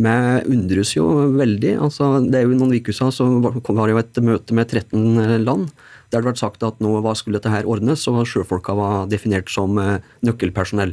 vi 0.00 0.12
undres 0.48 0.94
jo 0.96 1.04
veldig. 1.36 1.76
altså 1.84 2.06
det 2.24 2.38
er 2.38 2.46
jo 2.46 2.56
Noen 2.56 2.72
uker 2.72 2.96
siden 2.96 3.12
så 3.12 3.26
var 3.44 3.52
det 3.52 3.92
jo 3.92 4.00
et 4.00 4.20
møte 4.24 4.54
med 4.56 4.72
13 4.72 5.20
eh, 5.20 5.38
land. 5.44 5.68
Det 6.12 6.20
ble 6.20 6.34
sagt 6.36 6.62
at 6.66 6.80
nå 6.84 7.00
skulle 7.16 7.40
dette 7.40 7.52
her 7.52 7.68
ordnes, 7.68 8.04
og 8.10 8.26
sjøfolka 8.28 8.76
var 8.76 9.06
definert 9.08 9.48
som 9.48 9.78
nøkkelpersonell. 10.22 10.92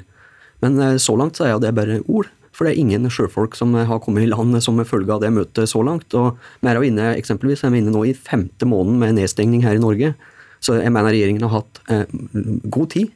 Men 0.63 0.79
så 0.99 1.15
langt 1.19 1.39
så 1.39 1.47
er 1.47 1.59
det 1.59 1.75
bare 1.75 1.99
ord. 2.07 2.31
For 2.55 2.67
det 2.67 2.73
er 2.73 2.81
ingen 2.81 3.07
sjøfolk 3.07 3.53
som 3.55 3.71
har 3.75 4.01
kommet 4.03 4.25
i 4.25 4.31
land 4.31 4.57
som 4.63 4.79
følge 4.83 5.13
av 5.15 5.21
det 5.23 5.29
møtet 5.31 5.71
så 5.71 5.79
langt. 5.85 6.11
Og 6.17 6.39
vi 6.59 6.67
er 6.67 6.79
jo 6.79 6.87
inne, 6.87 7.13
eksempelvis, 7.15 7.63
er 7.63 7.71
vi 7.71 7.79
inne 7.79 7.93
nå 7.93 8.01
i 8.09 8.15
femte 8.15 8.67
måneden 8.67 8.99
med 8.99 9.15
nedstengning 9.19 9.63
her 9.63 9.77
i 9.77 9.83
Norge. 9.83 10.11
Så 10.59 10.75
jeg 10.75 10.91
mener 10.91 11.13
regjeringen 11.13 11.45
har 11.47 11.61
hatt 11.61 11.79
eh, 11.87 12.03
god 12.67 12.89
tid, 12.91 13.13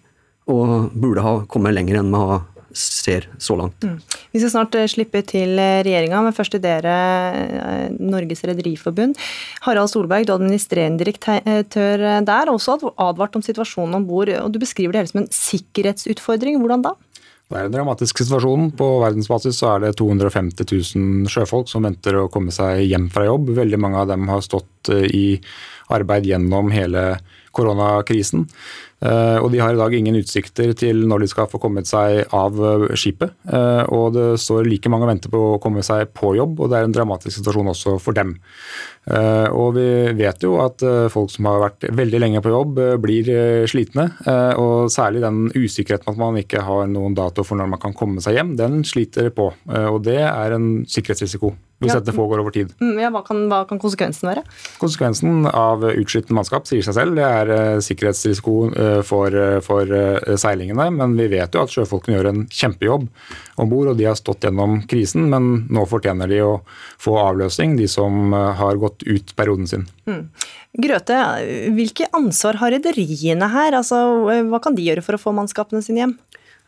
og 0.47 0.93
burde 0.95 1.23
ha 1.23 1.33
kommet 1.51 1.75
lenger 1.75 1.99
enn 1.99 2.11
vi 2.11 2.19
har 2.19 2.45
ser 2.73 3.27
så 3.37 3.55
langt. 3.57 3.83
Mm. 3.83 3.99
Vi 4.33 4.41
skal 4.41 4.51
snart 4.51 4.75
eh, 4.77 4.89
slippe 4.91 5.21
til 5.27 5.57
eh, 5.61 5.81
regjeringa, 5.85 6.23
men 6.25 6.35
først 6.35 6.55
til 6.55 6.63
dere, 6.63 6.97
eh, 7.37 7.87
Norges 7.99 8.43
Rederiforbund. 8.47 9.17
Harald 9.67 9.91
Solberg, 9.91 10.27
du 10.27 10.33
er 10.33 10.39
administrerende 10.39 11.03
direktør 11.03 12.03
der, 12.25 12.51
også 12.51 12.77
advart 12.97 13.35
om 13.37 13.45
situasjonen 13.45 13.99
om 14.01 14.07
bord. 14.07 14.31
Du 14.51 14.59
beskriver 14.61 14.93
det 14.93 15.03
hele 15.03 15.13
som 15.13 15.23
en 15.23 15.33
sikkerhetsutfordring. 15.33 16.59
Hvordan 16.61 16.85
da? 16.85 16.95
Det 17.53 17.59
er 17.59 17.67
en 17.67 17.75
dramatisk 17.75 18.23
situasjon. 18.23 18.71
På 18.79 18.87
verdensbasis 19.03 19.59
så 19.61 19.75
er 19.75 19.85
det 19.85 19.93
250 19.99 20.65
000 20.97 21.29
sjøfolk 21.29 21.69
som 21.69 21.85
venter 21.85 22.17
å 22.17 22.29
komme 22.33 22.53
seg 22.55 22.81
hjem 22.87 23.09
fra 23.13 23.27
jobb. 23.27 23.53
Veldig 23.59 23.79
mange 23.81 24.01
av 24.01 24.09
dem 24.09 24.25
har 24.31 24.41
stått 24.45 24.89
i 24.89 25.37
arbeid 25.93 26.25
gjennom 26.29 26.71
hele 26.73 27.03
koronakrisen. 27.53 28.47
Eh, 29.03 29.37
og 29.41 29.49
de 29.51 29.59
har 29.59 29.75
i 29.75 29.79
dag 29.79 29.93
ingen 29.97 30.15
utsikter 30.15 30.71
til 30.79 31.01
når 31.09 31.25
de 31.25 31.29
skal 31.31 31.49
få 31.51 31.59
kommet 31.61 31.89
seg 31.89 32.31
av 32.35 32.55
eh, 32.55 32.85
skipet. 32.99 33.33
Eh, 33.43 33.83
og 33.91 34.13
det 34.15 34.27
står 34.41 34.67
like 34.69 34.91
mange 34.91 35.07
og 35.07 35.11
venter 35.11 35.33
på 35.33 35.41
å 35.53 35.59
komme 35.63 35.83
seg 35.83 36.13
på 36.15 36.33
jobb, 36.37 36.61
og 36.61 36.71
det 36.71 36.79
er 36.79 36.87
en 36.87 36.95
dramatisk 36.95 37.41
situasjon 37.41 37.73
også 37.73 37.97
for 38.03 38.15
dem. 38.15 38.37
Og 39.03 39.73
vi 39.75 39.85
vet 40.15 40.45
jo 40.45 40.53
at 40.63 40.79
folk 41.11 41.27
som 41.33 41.49
har 41.49 41.57
vært 41.59 41.89
veldig 41.91 42.21
lenge 42.23 42.39
på 42.39 42.53
jobb, 42.53 42.77
blir 43.03 43.27
slitne. 43.67 44.05
Og 44.55 44.87
særlig 44.93 45.25
den 45.25 45.49
usikkerheten 45.51 46.13
at 46.13 46.21
man 46.21 46.39
ikke 46.39 46.63
har 46.63 46.87
noen 46.87 47.17
dato 47.17 47.43
for 47.43 47.59
når 47.59 47.73
man 47.73 47.81
kan 47.83 47.97
komme 47.99 48.23
seg 48.23 48.37
hjem, 48.37 48.53
den 48.55 48.79
sliter 48.87 49.27
på. 49.35 49.49
Og 49.91 49.99
det 50.07 50.21
er 50.23 50.55
en 50.55 50.69
sikkerhetsrisiko 50.87 51.51
hvis 51.83 51.93
ja. 51.93 51.99
dette 51.99 52.15
foregår 52.15 52.41
over 52.41 52.53
tid. 52.55 52.71
Mm, 52.81 52.95
ja, 53.01 53.09
hva, 53.13 53.21
kan, 53.25 53.43
hva, 53.51 53.61
kan, 53.69 53.79
konsekvensen 53.81 54.29
være? 54.29 54.43
Konsekvensen 54.81 55.47
av 55.49 55.85
utslitt 55.91 56.31
mannskap 56.33 56.67
sier 56.69 56.85
seg 56.85 56.97
selv. 56.97 57.17
Det 57.19 57.27
er 57.27 57.51
uh, 57.53 57.83
sikkerhetsrisiko 57.83 58.55
uh, 58.71 58.99
for, 59.05 59.35
uh, 59.35 59.59
for 59.65 59.93
seilingene. 60.39 60.89
Men 60.95 61.15
vi 61.19 61.29
vet 61.35 61.55
jo 61.55 61.63
at 61.63 61.75
sjøfolkene 61.75 62.17
gjør 62.17 62.31
en 62.31 62.43
kjempejobb 62.49 63.07
om 63.61 63.69
bord, 63.69 63.93
og 63.93 63.99
de 63.99 64.09
har 64.09 64.17
stått 64.19 64.47
gjennom 64.47 64.81
krisen. 64.89 65.29
Men 65.31 65.67
nå 65.73 65.85
fortjener 65.89 66.31
de 66.31 66.41
å 66.45 66.53
få 67.01 67.17
avløsning, 67.21 67.77
de 67.79 67.89
som 67.91 68.33
har 68.33 68.79
gått 68.81 69.05
ut 69.05 69.35
perioden 69.37 69.69
sin. 69.69 69.87
Mm. 70.09 70.27
Grøte, 70.83 71.17
hvilke 71.75 72.07
ansvar 72.17 72.57
har 72.63 72.73
rederiene 72.73 73.49
her? 73.53 73.75
Altså, 73.77 73.99
hva 74.49 74.61
kan 74.63 74.73
de 74.73 74.87
gjøre 74.87 75.03
for 75.05 75.19
å 75.19 75.21
få 75.21 75.35
mannskapene 75.35 75.83
sine 75.85 76.01
hjem? 76.01 76.15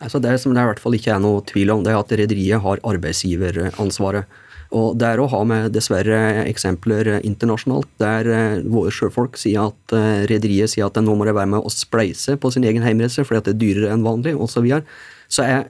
Altså 0.04 0.20
det 0.20 0.34
som 0.42 0.54
det 0.54 0.64
i 0.64 0.68
hvert 0.68 0.82
fall 0.84 0.98
ikke 0.98 1.14
er 1.16 1.22
noe 1.24 1.44
tvil 1.48 1.72
om, 1.72 1.84
det 1.86 1.94
er 1.94 2.02
at 2.02 2.12
rederiet 2.20 2.64
har 2.64 2.82
arbeidsgiveransvaret. 2.84 4.42
Og 4.74 4.98
Der 4.98 5.22
òg 5.22 5.30
har 5.34 5.46
vi 5.50 5.60
dessverre 5.76 6.46
eksempler 6.46 7.20
internasjonalt 7.22 7.90
der 8.02 8.30
eh, 8.32 8.64
våre 8.66 8.94
sjøfolk 8.94 9.38
sier 9.38 9.70
at 9.70 9.96
eh, 9.96 10.26
rederiet 10.32 10.74
sier 10.74 10.88
at 10.88 10.98
nå 10.98 11.16
må 11.16 11.28
de 11.28 11.36
være 11.36 11.52
med 11.54 11.66
å 11.66 11.74
spleise 11.74 12.38
på 12.38 12.52
sin 12.54 12.66
egen 12.66 12.86
hjemreise 12.86 13.26
fordi 13.28 13.42
at 13.42 13.50
det 13.50 13.56
er 13.56 13.62
dyrere 13.62 13.94
enn 13.94 14.06
vanlig 14.06 14.34
osv. 14.36 14.56
Så, 14.56 14.64
videre. 14.66 14.88
så 15.30 15.46
er 15.46 15.68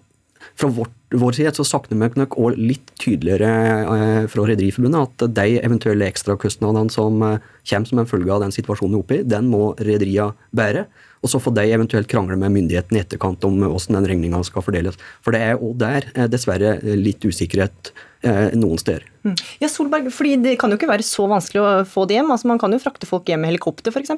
fra 0.55 0.69
vårt, 0.71 0.93
vår 1.15 1.35
side 1.37 1.53
så 1.57 1.65
sakner 1.67 1.99
vi 1.99 2.21
nok 2.21 2.37
òg 2.39 2.59
litt 2.59 2.93
tydeligere 3.01 3.49
eh, 3.95 4.27
fra 4.31 4.45
Rederiforbundet 4.49 5.25
at 5.25 5.35
de 5.37 5.57
eventuelle 5.59 6.07
ekstrakostnadene 6.07 6.93
som 6.93 7.19
kommer 7.19 7.89
som 7.89 8.01
en 8.01 8.09
følge 8.09 8.33
av 8.33 8.45
den 8.45 8.55
situasjonen 8.55 8.95
vi 8.95 8.99
er 8.99 9.03
oppe 9.03 9.19
i, 9.19 9.27
den 9.35 9.51
må 9.51 9.73
rederiene 9.79 10.35
bære. 10.55 10.85
Og 11.25 11.31
så 11.31 11.39
får 11.41 11.55
de 11.57 11.63
eventuelt 11.73 12.09
krangle 12.11 12.37
med 12.37 12.53
myndighetene 12.53 12.99
i 12.99 13.01
etterkant 13.01 13.43
om 13.47 13.55
hvordan 13.63 13.97
den 13.97 14.09
regninga 14.11 14.43
skal 14.45 14.61
fordeles. 14.61 14.99
For 15.25 15.33
det 15.33 15.41
er 15.41 15.57
òg 15.57 15.79
der 15.81 16.05
dessverre 16.29 16.75
litt 16.99 17.25
usikkerhet 17.25 17.95
Eh, 18.25 18.55
noen 18.57 18.79
steder. 18.81 19.03
Mm. 19.25 19.35
Ja, 19.61 19.67
Solberg, 19.69 20.09
fordi 20.13 20.35
Det 20.41 20.57
kan 20.57 20.71
jo 20.71 20.77
ikke 20.79 20.89
være 20.89 21.05
så 21.05 21.27
vanskelig 21.29 21.61
å 21.61 21.85
få 21.85 22.07
det 22.07 22.17
hjem. 22.17 22.31
altså 22.31 22.47
Man 22.47 22.57
kan 22.57 22.71
jo 22.71 22.79
frakte 22.79 23.05
folk 23.05 23.27
hjem 23.29 23.41
med 23.41 23.53
helikopter 23.53 23.91
f.eks. 23.91 24.09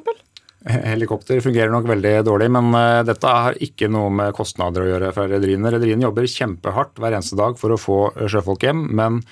Helikopter 0.66 1.38
fungerer 1.40 1.70
nok 1.70 1.86
veldig 1.86 2.16
dårlig, 2.26 2.48
men 2.50 2.72
uh, 2.74 3.04
dette 3.06 3.30
har 3.30 3.58
ikke 3.62 3.86
noe 3.92 4.10
med 4.10 4.34
kostnader 4.36 4.82
å 4.82 4.88
gjøre 4.88 5.12
fra 5.14 5.28
rederiene. 5.30 5.70
Rederiene 5.70 6.08
jobber 6.08 6.26
kjempehardt 6.26 6.98
hver 6.98 7.14
eneste 7.14 7.38
dag 7.38 7.54
for 7.60 7.74
å 7.74 7.78
få 7.78 8.00
sjøfolk 8.26 8.66
hjem, 8.66 8.88
men 8.98 9.22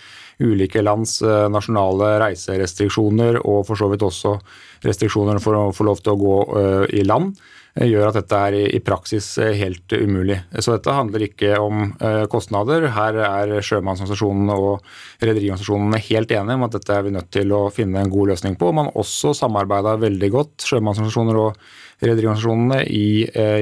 ulike 0.43 0.83
lands 0.85 1.19
uh, 1.25 1.47
nasjonale 1.53 2.17
reiserestriksjoner 2.23 3.41
og 3.43 3.63
for 3.69 3.81
så 3.81 3.91
vidt 3.93 4.05
også 4.05 4.37
restriksjoner 4.85 5.41
for 5.43 5.59
å 5.59 5.69
få 5.77 5.87
lov 5.89 6.03
til 6.03 6.15
å 6.15 6.21
gå 6.21 6.41
uh, 6.57 6.85
i 6.93 7.05
land 7.07 7.37
Eh, 7.77 7.91
gjør 7.91 8.09
at 8.09 8.17
dette 8.17 8.39
er 8.49 8.57
i 8.79 8.81
praksis 8.85 9.27
eh, 9.43 9.53
helt 9.61 9.93
umulig. 9.93 10.39
Så 10.65 10.73
dette 10.73 10.95
handler 10.97 11.27
ikke 11.27 11.59
om 11.61 11.91
eh, 12.01 12.25
kostnader. 12.33 12.89
Her 12.95 13.19
er 13.27 13.53
sjømannsorganisasjonene 13.61 14.57
og 14.57 14.87
rederiorganisasjonene 15.21 16.01
helt 16.09 16.33
enige 16.33 16.57
om 16.57 16.67
at 16.67 16.77
dette 16.79 16.97
er 16.97 17.05
vi 17.05 17.15
nødt 17.19 17.31
til 17.37 17.53
å 17.53 17.67
finne 17.75 18.01
en 18.01 18.13
god 18.13 18.33
løsning 18.33 18.57
på. 18.61 18.73
Man 18.77 18.93
også 18.97 19.35
samarbeida 19.37 19.97
veldig 20.01 20.33
godt, 20.33 20.57
sjømannsorganisasjoner 20.65 21.43
og 21.43 21.61
rederiorganisasjonene, 22.05 22.83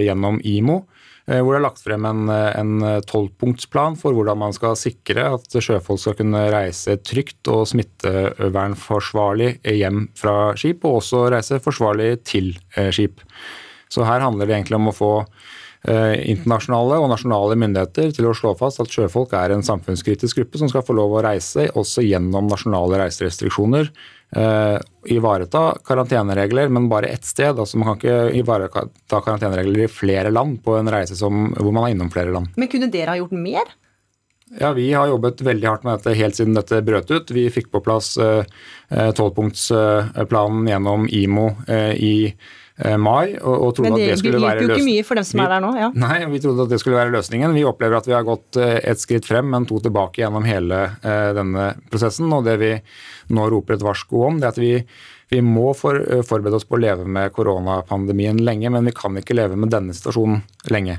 gjennom 0.05 0.41
IMO 0.47 0.85
hvor 1.25 1.55
det 1.55 1.59
er 1.59 1.65
lagt 1.65 1.81
frem 1.81 2.05
en 2.05 2.73
tolvpunktsplan 3.09 3.95
for 3.97 4.13
hvordan 4.13 4.37
man 4.43 4.53
skal 4.53 4.77
sikre 4.77 5.25
at 5.39 5.57
sjøfolk 5.57 6.03
skal 6.03 6.19
kunne 6.19 6.43
reise 6.53 6.99
trygt 7.01 7.49
og 7.49 7.65
smittevernforsvarlig 7.71 9.55
hjem 9.65 10.03
fra 10.21 10.53
skip, 10.61 10.85
og 10.85 10.99
også 11.01 11.23
reise 11.33 11.63
forsvarlig 11.65 12.11
til 12.29 12.53
skip. 12.93 13.25
Så 13.89 14.05
her 14.05 14.21
handler 14.21 14.45
det 14.49 14.59
egentlig 14.59 14.77
om 14.77 14.91
å 14.93 14.97
få 14.97 15.13
internasjonale 15.85 16.97
og 16.97 17.11
nasjonale 17.13 17.59
myndigheter 17.61 18.15
til 18.17 18.31
å 18.31 18.35
slå 18.37 18.55
fast 18.57 18.81
at 18.81 18.89
sjøfolk 18.89 19.35
er 19.37 19.53
en 19.53 19.65
samfunnskritisk 19.67 20.39
gruppe 20.41 20.61
som 20.61 20.71
skal 20.73 20.85
få 20.87 20.97
lov 20.97 21.13
å 21.13 21.25
reise 21.27 21.67
også 21.77 22.05
gjennom 22.07 22.49
nasjonale 22.49 23.03
reiserestriksjoner. 23.03 23.91
Uh, 24.35 24.81
ivareta 25.07 25.77
karanteneregler, 25.87 26.73
men 26.73 26.89
bare 26.91 27.13
ett 27.13 27.25
sted. 27.25 27.59
altså 27.59 27.79
Man 27.79 27.93
kan 27.93 28.01
ikke 28.01 28.39
ivareta 28.41 29.21
karanteneregler 29.21 29.85
i 29.85 29.93
flere 29.93 30.33
land 30.33 30.59
på 30.65 30.75
en 30.79 30.91
reise 30.91 31.15
som, 31.19 31.53
hvor 31.55 31.71
man 31.71 31.87
er 31.87 31.95
innom 31.95 32.11
flere 32.11 32.33
land. 32.35 32.51
Men 32.59 32.71
kunne 32.73 32.91
dere 32.91 33.15
ha 33.15 33.21
gjort 33.21 33.37
mer? 33.37 33.77
Ja, 34.59 34.73
Vi 34.73 34.89
har 34.93 35.13
jobbet 35.13 35.45
veldig 35.45 35.69
hardt 35.69 35.85
med 35.87 35.99
dette 35.99 36.17
helt 36.19 36.37
siden 36.41 36.57
dette 36.57 36.83
brøt 36.83 37.11
ut. 37.13 37.31
Vi 37.31 37.47
fikk 37.51 37.71
på 37.73 37.81
plass 37.85 38.15
tolvpunktsplanen 38.91 40.69
gjennom 40.69 41.09
IMO 41.09 41.49
i 41.97 42.35
mai. 42.99 43.37
Og, 43.39 43.55
og 43.55 43.75
trodde 43.77 43.91
Men 43.91 44.01
det, 44.01 44.07
at 44.09 44.15
det 44.15 44.19
skulle 44.23 44.41
være 44.43 44.59
hjelper 44.59 44.75
jo 44.75 44.79
ikke 44.79 44.89
mye 44.89 45.07
for 45.07 45.21
dem 45.21 45.27
som 45.29 45.39
vi, 45.41 45.45
er 45.45 45.53
der 45.55 45.65
nå. 45.65 45.73
ja. 45.79 45.89
Nei, 46.05 46.19
vi 46.33 46.41
trodde 46.43 46.67
at 46.67 46.75
det 46.75 46.81
skulle 46.83 46.99
være 46.99 47.15
løsningen. 47.15 47.55
Vi 47.55 47.67
opplever 47.69 48.01
at 48.01 48.09
vi 48.11 48.17
har 48.17 48.27
gått 48.27 48.59
et 48.61 49.03
skritt 49.03 49.29
frem, 49.31 49.51
men 49.55 49.69
to 49.71 49.79
tilbake 49.85 50.25
gjennom 50.25 50.47
hele 50.49 50.81
denne 51.39 51.69
prosessen. 51.93 52.33
Og 52.35 52.47
det 52.49 52.57
vi 52.63 52.73
nå 53.35 53.51
roper 53.53 53.79
et 53.79 53.87
varsko 53.87 54.25
om, 54.27 54.41
det 54.41 54.49
er 54.49 54.57
at 54.57 54.63
vi, 54.63 54.73
vi 55.31 55.45
må 55.45 55.71
for, 55.79 56.01
forberede 56.27 56.59
oss 56.59 56.67
på 56.67 56.79
å 56.79 56.83
leve 56.83 57.07
med 57.07 57.31
koronapandemien 57.37 58.43
lenge, 58.43 58.75
men 58.75 58.91
vi 58.91 58.97
kan 58.97 59.23
ikke 59.23 59.39
leve 59.39 59.59
med 59.61 59.71
denne 59.75 59.95
situasjonen 59.95 60.43
lenge. 60.75 60.99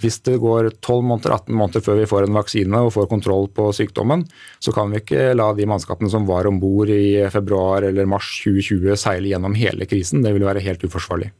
Hvis 0.00 0.20
det 0.24 0.38
går 0.40 0.70
12-18 0.80 1.52
måneder 1.52 1.84
før 1.84 1.98
vi 2.00 2.08
får 2.08 2.26
en 2.26 2.36
vaksine 2.38 2.82
og 2.86 2.92
får 2.94 3.08
kontroll 3.10 3.48
på 3.52 3.68
sykdommen, 3.76 4.24
så 4.62 4.72
kan 4.72 4.92
vi 4.92 5.02
ikke 5.02 5.32
la 5.36 5.50
de 5.56 5.66
mannskapene 5.68 6.10
som 6.12 6.24
var 6.28 6.48
om 6.48 6.60
bord 6.62 6.92
i 6.92 7.20
februar 7.32 7.84
eller 7.88 8.08
mars 8.08 8.30
2020 8.44 8.96
seile 9.00 9.32
gjennom 9.34 9.56
hele 9.58 9.88
krisen. 9.90 10.24
Det 10.24 10.32
vil 10.32 10.46
være 10.48 10.64
helt 10.64 10.84
uforsvarlig. 10.86 11.32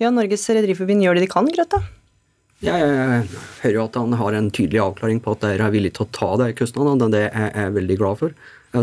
Ja, 0.00 0.12
Norges 0.12 0.48
Rederiforbund 0.48 1.04
gjør 1.04 1.18
det 1.18 1.26
de 1.26 1.34
kan, 1.34 1.50
Grøtta? 1.52 1.82
Jeg 2.62 3.26
hører 3.62 3.74
jo 3.74 3.84
at 3.88 3.96
han 3.98 4.14
har 4.20 4.38
en 4.38 4.50
tydelig 4.54 4.78
avklaring 4.84 5.18
på 5.22 5.34
at 5.34 5.42
dere 5.42 5.66
er 5.66 5.74
villige 5.74 5.96
til 5.98 6.06
å 6.06 6.12
ta 6.14 6.30
de 6.44 6.52
kostnadene. 6.54 7.10
Det 7.10 7.24
er 7.28 7.48
jeg 7.50 7.76
veldig 7.76 7.96
glad 7.98 8.20
for. 8.22 8.36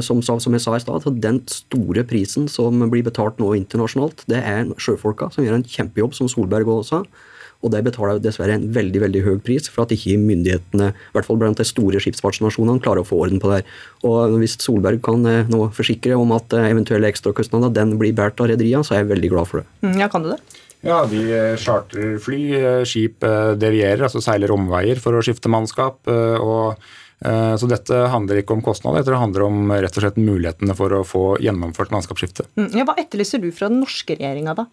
Som, 0.05 0.19
som, 0.21 0.53
jeg 0.53 0.61
sa 0.61 0.75
i 0.77 0.81
stad, 0.83 1.07
Den 1.17 1.39
store 1.49 2.03
prisen 2.05 2.45
som 2.51 2.83
blir 2.91 3.01
betalt 3.07 3.39
nå 3.41 3.55
internasjonalt, 3.57 4.21
det 4.29 4.43
er 4.45 4.67
sjøfolka 4.77 5.31
som 5.33 5.47
gjør 5.47 5.57
en 5.57 5.65
kjempejobb, 5.65 6.13
som 6.13 6.29
Solberg 6.29 6.69
også 6.69 6.99
sa. 6.99 7.28
Og 7.59 7.73
det 7.73 7.81
betaler 7.83 8.21
dessverre 8.23 8.55
en 8.55 8.69
veldig 8.71 9.01
veldig 9.03 9.21
høy 9.25 9.39
pris 9.43 9.67
for 9.67 9.83
at 9.83 9.91
ikke 9.91 10.15
myndighetene, 10.21 10.93
i 10.95 11.15
hvert 11.15 11.27
fall 11.27 11.39
blant 11.41 11.59
de 11.59 11.65
store 11.67 11.99
skipsfartsnasjonene, 11.99 12.79
klarer 12.83 13.03
å 13.03 13.07
få 13.07 13.19
orden 13.25 13.41
på 13.43 13.51
det 13.51 13.59
her. 13.59 13.73
Og 14.07 14.37
Hvis 14.39 14.55
Solberg 14.63 15.01
kan 15.03 15.27
nå 15.27 15.65
forsikre 15.75 16.15
om 16.15 16.31
at 16.37 16.55
eventuelle 16.55 17.11
ekstrakostnader 17.11 17.73
den 17.75 17.97
blir 17.99 18.15
båret 18.15 18.39
av 18.39 18.47
rederiene, 18.53 18.87
så 18.87 18.95
er 18.95 19.03
jeg 19.03 19.11
veldig 19.11 19.33
glad 19.35 19.51
for 19.51 19.61
det. 19.61 19.93
Ja, 19.99 20.07
kan 20.11 20.23
du 20.23 20.31
det? 20.31 20.39
Ja, 20.87 21.01
de 21.11 21.19
chartrer 21.59 22.15
fly, 22.23 22.39
skip 22.87 23.27
devierer, 23.59 24.05
altså 24.07 24.23
seiler 24.23 24.55
omveier 24.55 25.01
for 25.03 25.17
å 25.19 25.23
skifte 25.25 25.51
mannskap. 25.51 26.07
og 26.07 26.79
så 27.19 27.67
dette 27.67 27.97
handler 28.13 28.39
ikke 28.39 28.55
om 28.55 28.61
kostnader, 28.63 29.03
det 29.03 29.19
handler 29.19 29.43
om 29.43 29.71
rett 29.75 29.97
og 29.99 30.05
slett 30.05 30.15
mulighetene 30.15 30.71
for 30.71 30.93
å 30.95 31.03
få 31.03 31.23
gjennomført 31.43 31.91
mannskapsskifte. 31.91 32.45
Ja, 32.71 32.85
hva 32.87 32.95
etterlyser 32.95 33.43
du 33.43 33.49
fra 33.51 33.67
den 33.67 33.81
norske 33.83 34.15
regjeringa, 34.15 34.55
da? 34.55 34.69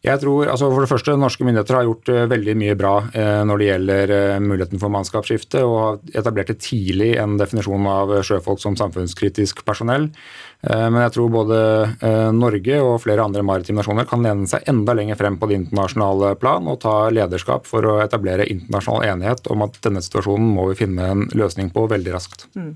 Jeg 0.00 0.16
tror, 0.22 0.48
altså 0.48 0.70
For 0.72 0.80
det 0.80 0.88
første, 0.88 1.14
Norske 1.20 1.44
myndigheter 1.44 1.76
har 1.76 1.84
gjort 1.84 2.08
veldig 2.30 2.54
mye 2.56 2.76
bra 2.78 2.92
eh, 3.12 3.40
når 3.44 3.60
det 3.60 3.66
gjelder 3.66 4.12
eh, 4.16 4.38
muligheten 4.40 4.80
for 4.80 4.92
mannskapsskifte, 4.94 5.60
og 5.60 6.06
etablerte 6.16 6.56
tidlig 6.56 7.10
en 7.20 7.34
definisjon 7.40 7.84
av 7.90 8.14
sjøfolk 8.24 8.62
som 8.62 8.78
samfunnskritisk 8.80 9.60
personell. 9.68 10.08
Eh, 10.64 10.86
men 10.86 11.02
jeg 11.04 11.12
tror 11.18 11.28
både 11.34 11.60
Norge 12.32 12.80
og 12.80 13.02
flere 13.04 13.28
andre 13.28 13.44
maritime 13.44 13.82
nasjoner 13.82 14.08
kan 14.08 14.24
lene 14.24 14.48
seg 14.48 14.64
enda 14.72 14.96
lenger 14.96 15.20
frem 15.20 15.36
på 15.36 15.50
det 15.50 15.60
internasjonale 15.60 16.32
plan 16.40 16.72
og 16.72 16.80
ta 16.86 16.96
lederskap 17.12 17.68
for 17.68 17.84
å 17.84 17.98
etablere 18.00 18.48
internasjonal 18.48 19.04
enighet 19.12 19.52
om 19.52 19.68
at 19.68 19.76
denne 19.84 20.00
situasjonen 20.04 20.48
må 20.56 20.70
vi 20.70 20.80
finne 20.80 21.12
en 21.12 21.28
løsning 21.36 21.68
på 21.76 21.84
veldig 21.92 22.16
raskt. 22.16 22.48
Mm. 22.56 22.72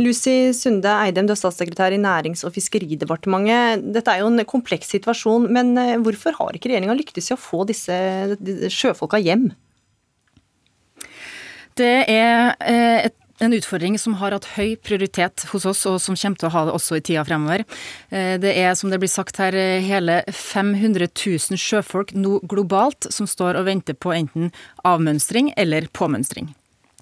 Lucy 0.00 0.50
Sunde 0.56 0.88
Eidem, 1.04 1.28
du 1.28 1.34
er 1.34 1.38
statssekretær 1.38 1.92
i 1.92 2.00
Nærings- 2.00 2.44
og 2.48 2.54
fiskeridepartementet. 2.56 3.84
Dette 3.92 4.14
er 4.14 4.22
jo 4.22 4.30
en 4.32 4.44
kompleks 4.48 4.88
situasjon, 4.96 5.50
men 5.52 5.74
hvorfor 6.00 6.38
har 6.38 6.56
ikke 6.56 6.72
regjeringa 6.72 6.96
lyktes 6.96 7.28
i 7.28 7.36
å 7.36 7.40
få 7.40 7.66
disse 7.68 7.94
sjøfolka 8.72 9.20
hjem? 9.20 9.50
Det 11.76 11.94
er 12.08 12.56
et 13.04 13.16
en 13.40 13.54
utfordring 13.56 13.96
som 13.96 14.18
har 14.20 14.34
hatt 14.36 14.50
høy 14.56 14.74
prioritet 14.84 15.46
hos 15.50 15.64
oss, 15.68 15.86
og 15.88 15.96
som 16.02 16.16
kommer 16.18 16.40
til 16.40 16.50
å 16.50 16.52
ha 16.54 16.64
det 16.68 16.74
også 16.76 16.98
i 16.98 17.04
tida 17.04 17.24
fremover. 17.24 17.64
Det 18.10 18.52
er, 18.52 18.74
som 18.76 18.92
det 18.92 19.00
blir 19.00 19.08
sagt 19.08 19.40
her, 19.40 19.56
hele 19.80 20.20
500 20.28 21.08
000 21.08 21.60
sjøfolk 21.60 22.12
nå 22.16 22.40
globalt 22.50 23.08
som 23.08 23.28
står 23.30 23.56
og 23.60 23.68
venter 23.70 23.96
på 23.96 24.12
enten 24.16 24.52
avmønstring 24.84 25.54
eller 25.56 25.88
påmønstring. 25.96 26.52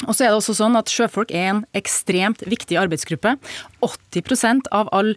Og 0.07 0.15
så 0.15 0.25
er 0.25 0.31
det 0.31 0.39
også 0.39 0.55
sånn 0.59 0.79
at 0.79 0.91
Sjøfolk 0.93 1.33
er 1.35 1.49
en 1.53 1.63
ekstremt 1.79 2.45
viktig 2.47 2.79
arbeidsgruppe. 2.79 3.35
80% 3.85 4.69
av 4.75 4.91
all 4.95 5.15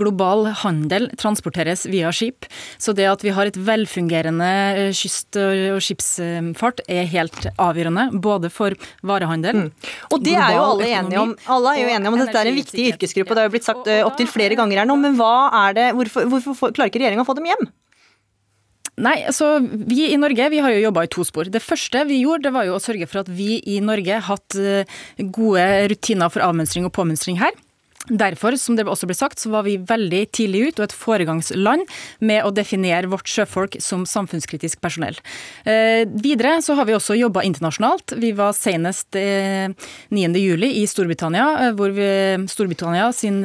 global 0.00 0.46
handel 0.62 1.08
transporteres 1.20 1.84
via 1.90 2.12
skip. 2.14 2.48
Så 2.80 2.94
det 2.96 3.08
at 3.10 3.24
vi 3.24 3.34
har 3.36 3.48
et 3.48 3.58
velfungerende 3.60 4.92
kyst- 4.96 5.36
og 5.40 5.80
skipsfart 5.84 6.82
er 6.88 7.08
helt 7.12 7.50
avgjørende. 7.56 8.08
Både 8.22 8.52
for 8.52 8.76
varehandel 9.04 9.64
mm. 9.64 9.68
Og 10.12 10.24
det 10.24 10.36
er 10.36 10.56
jo 10.56 10.64
alle 10.64 10.88
enige 10.88 11.20
om. 11.20 11.36
Alle 11.52 11.76
er 11.76 11.82
jo 11.82 11.92
enige 11.92 12.12
om 12.12 12.18
at 12.18 12.26
dette 12.26 12.42
er 12.42 12.52
en 12.52 12.60
viktig 12.60 12.88
yrkesgruppe. 12.94 13.36
Det 13.36 13.44
har 13.44 13.50
jo 13.50 13.54
blitt 13.56 13.68
sagt 13.68 13.92
opptil 14.02 14.30
flere 14.30 14.58
ganger 14.58 14.82
her 14.82 14.88
nå. 14.88 14.96
Men 15.02 15.20
er 15.20 15.94
hvorfor, 15.96 16.28
hvorfor 16.28 16.72
klarer 16.72 16.92
ikke 16.92 17.02
regjeringa 17.02 17.24
å 17.24 17.28
få 17.28 17.36
dem 17.38 17.48
hjem? 17.52 17.70
Nei, 19.00 19.22
altså 19.24 19.54
Vi 19.64 20.10
i 20.12 20.20
Norge 20.20 20.50
vi 20.52 20.60
har 20.60 20.74
jo 20.74 20.82
jobba 20.84 21.06
i 21.06 21.10
to 21.10 21.24
spor. 21.24 21.48
Det 21.48 21.62
første 21.64 22.04
vi 22.10 22.20
gjorde, 22.22 22.48
det 22.48 22.54
var 22.54 22.68
jo 22.68 22.76
å 22.76 22.82
sørge 22.82 23.08
for 23.08 23.22
at 23.22 23.30
vi 23.32 23.56
i 23.64 23.80
Norge 23.80 24.20
hatt 24.28 24.56
gode 25.32 25.66
rutiner 25.88 26.32
for 26.32 26.44
avmønstring 26.44 26.84
og 26.84 26.92
påmønstring 26.96 27.40
her. 27.40 27.56
Derfor, 28.10 28.56
som 28.58 28.74
det 28.74 28.82
også 28.90 29.06
ble 29.06 29.14
sagt, 29.14 29.38
så 29.38 29.52
var 29.52 29.62
vi 29.62 29.76
veldig 29.78 30.24
tidlig 30.34 30.62
ut 30.66 30.80
og 30.80 30.88
et 30.88 30.94
foregangsland 30.96 31.86
med 32.18 32.42
å 32.42 32.50
definere 32.50 33.06
vårt 33.12 33.30
sjøfolk 33.30 33.76
som 33.78 34.02
samfunnskritisk 34.10 34.80
personell. 34.82 35.14
Eh, 35.62 36.02
videre 36.10 36.56
så 36.66 36.74
har 36.74 36.88
vi 36.88 36.96
også 36.96 37.14
jobba 37.14 37.44
internasjonalt. 37.46 38.16
Vi 38.18 38.32
var 38.34 38.56
senest 38.58 39.14
eh, 39.14 39.70
9.7 40.10 40.66
i 40.66 40.82
Storbritannia, 40.90 41.70
hvor 41.78 41.94
vi, 41.94 42.08
Storbritannia 42.50 43.12
sin 43.14 43.44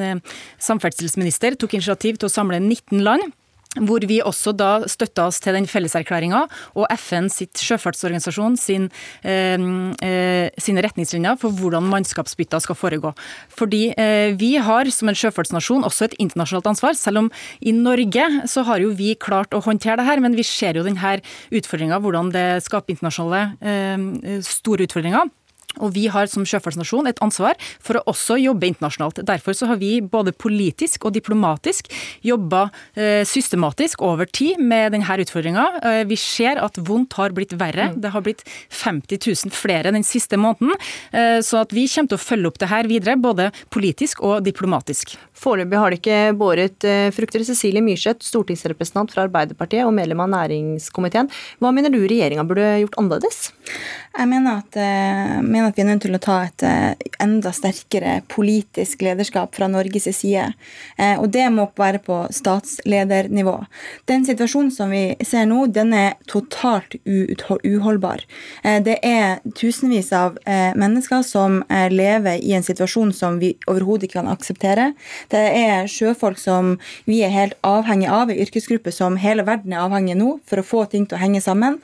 samferdselsminister 0.57 1.53
tok 1.53 1.77
initiativ 1.77 2.17
til 2.17 2.31
å 2.31 2.33
samle 2.33 2.57
19 2.57 3.05
land 3.05 3.29
hvor 3.75 4.03
vi 4.07 4.19
også 4.23 4.53
da 4.57 4.71
støtta 4.89 5.27
oss 5.29 5.39
til 5.43 5.57
den 5.57 5.67
felleserklæringa 5.69 6.43
og 6.77 6.85
FN 6.97 7.29
sitt 7.31 7.59
sjøfartsorganisasjon 7.61 8.57
sin, 8.59 8.89
eh, 9.23 10.49
sine 10.57 10.83
retningslinjer 10.85 11.37
for 11.41 11.53
hvordan 11.53 11.87
mannskapsbytter 11.91 12.63
skal 12.63 12.79
foregå. 12.79 13.13
Fordi 13.49 13.93
eh, 13.97 14.33
vi 14.39 14.55
har 14.57 14.89
som 14.93 15.11
en 15.11 15.17
sjøfartsnasjon 15.17 15.85
også 15.87 16.07
et 16.07 16.17
internasjonalt 16.23 16.71
ansvar. 16.73 16.97
Selv 16.97 17.25
om 17.25 17.31
i 17.61 17.73
Norge 17.75 18.27
så 18.49 18.65
har 18.67 18.81
jo 18.83 18.93
vi 18.97 19.13
klart 19.15 19.53
å 19.53 19.63
håndtere 19.63 19.99
det 20.01 20.07
her, 20.09 20.23
men 20.23 20.37
vi 20.37 20.45
ser 20.47 20.77
jo 20.77 20.85
denne 20.87 21.17
utfordringa, 21.53 21.99
hvordan 22.01 22.31
det 22.33 22.47
skaper 22.65 22.95
internasjonale 22.95 23.43
eh, 23.61 24.39
store 24.45 24.87
utfordringer. 24.87 25.29
Og 25.81 25.93
vi 25.95 26.07
har 26.11 26.29
som 26.31 26.45
sjøfartsnasjon 26.47 27.09
et 27.09 27.21
ansvar 27.23 27.57
for 27.83 27.99
å 27.99 28.05
også 28.11 28.37
jobbe 28.41 28.69
internasjonalt. 28.69 29.21
Derfor 29.27 29.55
så 29.57 29.69
har 29.71 29.79
vi 29.81 29.97
både 30.01 30.33
politisk 30.35 31.07
og 31.07 31.15
diplomatisk 31.17 31.91
jobba 32.25 32.67
eh, 32.95 33.23
systematisk 33.27 34.01
over 34.05 34.29
tid 34.29 34.61
med 34.61 34.93
denne 34.95 35.17
utfordringa. 35.23 35.65
Eh, 35.83 36.03
vi 36.09 36.17
ser 36.19 36.61
at 36.63 36.79
vondt 36.87 37.17
har 37.19 37.35
blitt 37.35 37.55
verre. 37.59 37.91
Det 37.95 38.11
har 38.13 38.25
blitt 38.25 38.43
50 38.73 39.21
000 39.47 39.55
flere 39.55 39.93
den 39.95 40.05
siste 40.07 40.39
måneden. 40.39 40.73
Eh, 41.11 41.39
så 41.45 41.63
at 41.63 41.75
vi 41.75 41.87
kommer 41.91 42.13
til 42.13 42.19
å 42.19 42.23
følge 42.23 42.51
opp 42.51 42.61
det 42.61 42.71
her 42.71 42.89
videre, 42.89 43.17
både 43.19 43.49
politisk 43.73 44.23
og 44.25 44.43
diplomatisk. 44.45 45.15
Foreløpig 45.37 45.81
har 45.81 45.93
det 45.93 45.99
ikke 46.01 46.19
båret 46.37 46.85
frukter. 47.13 47.43
Cecilie 47.45 47.83
Myrseth, 47.85 48.25
stortingsrepresentant 48.25 49.11
fra 49.13 49.27
Arbeiderpartiet 49.27 49.85
og 49.85 49.93
medlem 49.93 50.23
av 50.23 50.31
næringskomiteen. 50.33 51.29
Hva 51.61 51.71
mener 51.75 51.93
du 51.93 51.99
regjeringa 52.01 52.45
burde 52.47 52.65
gjort 52.81 52.97
annerledes? 52.97 53.51
Jeg 54.17 54.29
mener 54.31 54.63
at, 54.63 54.79
mener 55.45 55.66
at 55.67 55.77
vi 55.77 55.83
er 55.83 55.89
nødt 55.91 56.03
til 56.05 56.17
å 56.17 56.21
ta 56.21 56.37
et 56.47 56.63
enda 57.23 57.51
sterkere 57.55 58.21
politisk 58.31 59.03
lederskap 59.05 59.55
fra 59.57 59.69
Norges 59.71 60.07
side. 60.15 60.49
Og 61.19 61.27
det 61.33 61.45
må 61.53 61.67
være 61.77 62.01
på 62.03 62.19
statsledernivå. 62.33 63.55
Den 64.09 64.25
situasjonen 64.27 64.71
som 64.73 64.93
vi 64.93 65.03
ser 65.25 65.47
nå, 65.49 65.65
den 65.73 65.93
er 65.95 66.15
totalt 66.29 66.97
uholdbar. 67.05 68.23
Det 68.85 68.97
er 69.05 69.41
tusenvis 69.57 70.11
av 70.15 70.37
mennesker 70.77 71.25
som 71.25 71.61
lever 71.93 72.41
i 72.41 72.53
en 72.57 72.65
situasjon 72.65 73.13
som 73.15 73.39
vi 73.41 73.53
overhodet 73.69 74.07
ikke 74.07 74.19
kan 74.21 74.31
akseptere. 74.31 74.91
Det 75.31 75.43
er 75.57 75.89
sjøfolk 75.91 76.39
som 76.41 76.75
vi 77.09 77.21
er 77.25 77.33
helt 77.33 77.57
avhengig 77.67 78.09
av, 78.11 78.31
en 78.31 78.41
yrkesgruppe 78.45 78.93
som 78.93 79.17
hele 79.21 79.45
verden 79.47 79.73
er 79.73 79.83
avhengig 79.85 80.15
av 80.15 80.21
nå 80.21 80.29
for 80.47 80.61
å 80.61 80.65
få 80.65 80.85
ting 80.91 81.07
til 81.07 81.17
å 81.17 81.21
henge 81.21 81.41
sammen. 81.43 81.79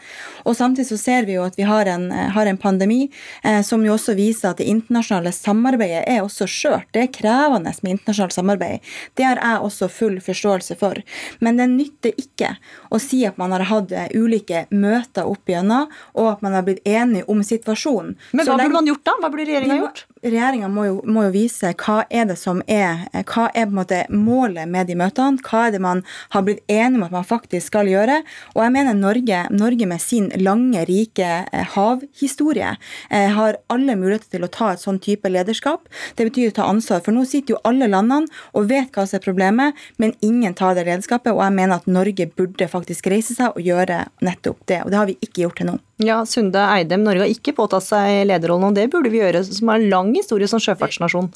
Og 0.47 0.57
samtidig 0.57 0.89
så 0.89 0.99
ser 0.99 1.27
vi 1.27 1.37
jo 1.37 1.45
at 1.45 1.57
vi 1.59 1.67
har 1.67 1.89
en, 1.89 2.09
har 2.11 2.49
en 2.49 2.59
pandemi 2.59 3.01
eh, 3.43 3.61
som 3.73 3.85
jo 3.85 3.95
også 3.95 4.13
viser 4.17 4.51
at 4.51 4.61
det 4.61 4.69
internasjonale 4.69 5.33
samarbeidet 5.33 6.03
er 6.09 6.21
også 6.21 6.45
skjørt. 6.49 6.89
Det 6.93 7.07
er 7.07 7.11
krevende 7.13 7.73
med 7.81 7.95
internasjonalt 7.95 8.35
samarbeid. 8.35 8.91
Det 9.17 9.25
har 9.25 9.41
jeg 9.41 9.65
også 9.65 9.89
full 9.89 10.19
forståelse 10.21 10.77
for. 10.77 10.99
Men 11.41 11.57
det 11.57 11.69
nytter 11.71 12.13
ikke 12.19 12.53
å 12.93 12.99
si 13.01 13.23
at 13.25 13.39
man 13.41 13.55
har 13.55 13.65
hatt 13.71 13.93
ulike 14.13 14.65
møter 14.69 15.25
opp 15.29 15.49
igjennom, 15.49 15.89
og 16.13 16.29
at 16.35 16.43
man 16.45 16.57
har 16.57 16.65
blitt 16.67 16.83
enige 16.85 17.25
om 17.31 17.41
situasjonen. 17.45 18.13
Men 18.31 18.45
hva 18.45 18.59
burde 18.59 18.77
man 18.77 18.89
gjort 18.91 19.05
da? 19.09 19.15
Hva 19.23 19.31
burde 19.33 19.47
regjeringa 19.49 19.79
gjort? 19.81 20.03
Regjeringa 20.23 20.69
må, 20.71 20.85
må, 21.03 21.25
jo 21.27 21.33
vise 21.33 21.73
hva 21.81 21.97
er 22.13 22.29
det 22.29 22.37
som 22.39 22.61
er 22.71 23.07
hva 23.27 23.49
er 23.49 23.65
på 23.65 23.73
en 23.73 23.75
måte 23.75 24.03
målet 24.13 24.69
med 24.69 24.87
de 24.87 24.95
møtene. 24.99 25.41
Hva 25.43 25.65
er 25.67 25.75
det 25.75 25.81
man 25.83 26.03
har 26.35 26.45
blitt 26.45 26.63
enige 26.71 27.01
om 27.01 27.07
at 27.07 27.15
man 27.17 27.27
faktisk 27.27 27.73
skal 27.73 27.89
gjøre. 27.91 28.21
Og 28.53 28.63
jeg 28.63 28.75
mener 28.75 28.95
Norge, 28.97 29.43
Norge 29.51 29.89
med 29.89 30.03
sin 30.03 30.29
lange, 30.39 30.85
rike 30.87 31.31
eh, 31.43 31.73
havhistorie 31.73 32.75
eh, 33.09 33.33
har 33.53 33.75
alle 33.75 33.95
muligheter 33.99 34.29
til 34.33 34.45
å 34.45 34.51
ta 34.51 34.71
et 34.73 34.81
sånn 34.83 34.99
type 35.03 35.29
lederskap. 35.29 35.87
Det 36.17 36.27
betyr 36.29 36.51
å 36.51 36.57
ta 36.59 36.67
ansvar. 36.69 37.03
For 37.05 37.15
nå 37.15 37.25
sitter 37.29 37.55
jo 37.55 37.61
alle 37.67 37.89
landene 37.91 38.29
og 38.57 38.69
vet 38.71 38.91
hva 38.93 39.05
som 39.07 39.19
er 39.19 39.25
problemet, 39.25 39.79
men 40.01 40.15
ingen 40.25 40.55
tar 40.57 40.77
det 40.77 40.87
lederskapet. 40.89 41.33
Og 41.33 41.43
jeg 41.45 41.57
mener 41.59 41.77
at 41.77 41.89
Norge 41.89 42.29
burde 42.33 42.69
faktisk 42.69 43.09
reise 43.13 43.37
seg 43.37 43.55
og 43.55 43.63
gjøre 43.63 44.03
nettopp 44.25 44.65
det. 44.69 44.83
Og 44.83 44.93
det 44.93 44.99
har 44.99 45.09
vi 45.09 45.17
ikke 45.21 45.45
gjort 45.45 45.61
til 45.61 45.71
nå. 45.71 45.79
Ja, 46.03 46.23
Sunde 46.27 46.61
Eidem, 46.73 47.05
Norge 47.05 47.27
har 47.27 47.31
ikke 47.31 47.55
påtatt 47.55 47.85
seg 47.85 48.25
lederrollen, 48.27 48.71
og 48.71 48.77
det 48.77 48.89
burde 48.91 49.11
vi 49.13 49.21
gjøre, 49.21 49.43
som 49.45 49.71
har 49.71 49.83
lang 49.83 50.11
historie 50.17 50.49
som 50.49 50.61
sjøfartsnasjon. 50.63 51.31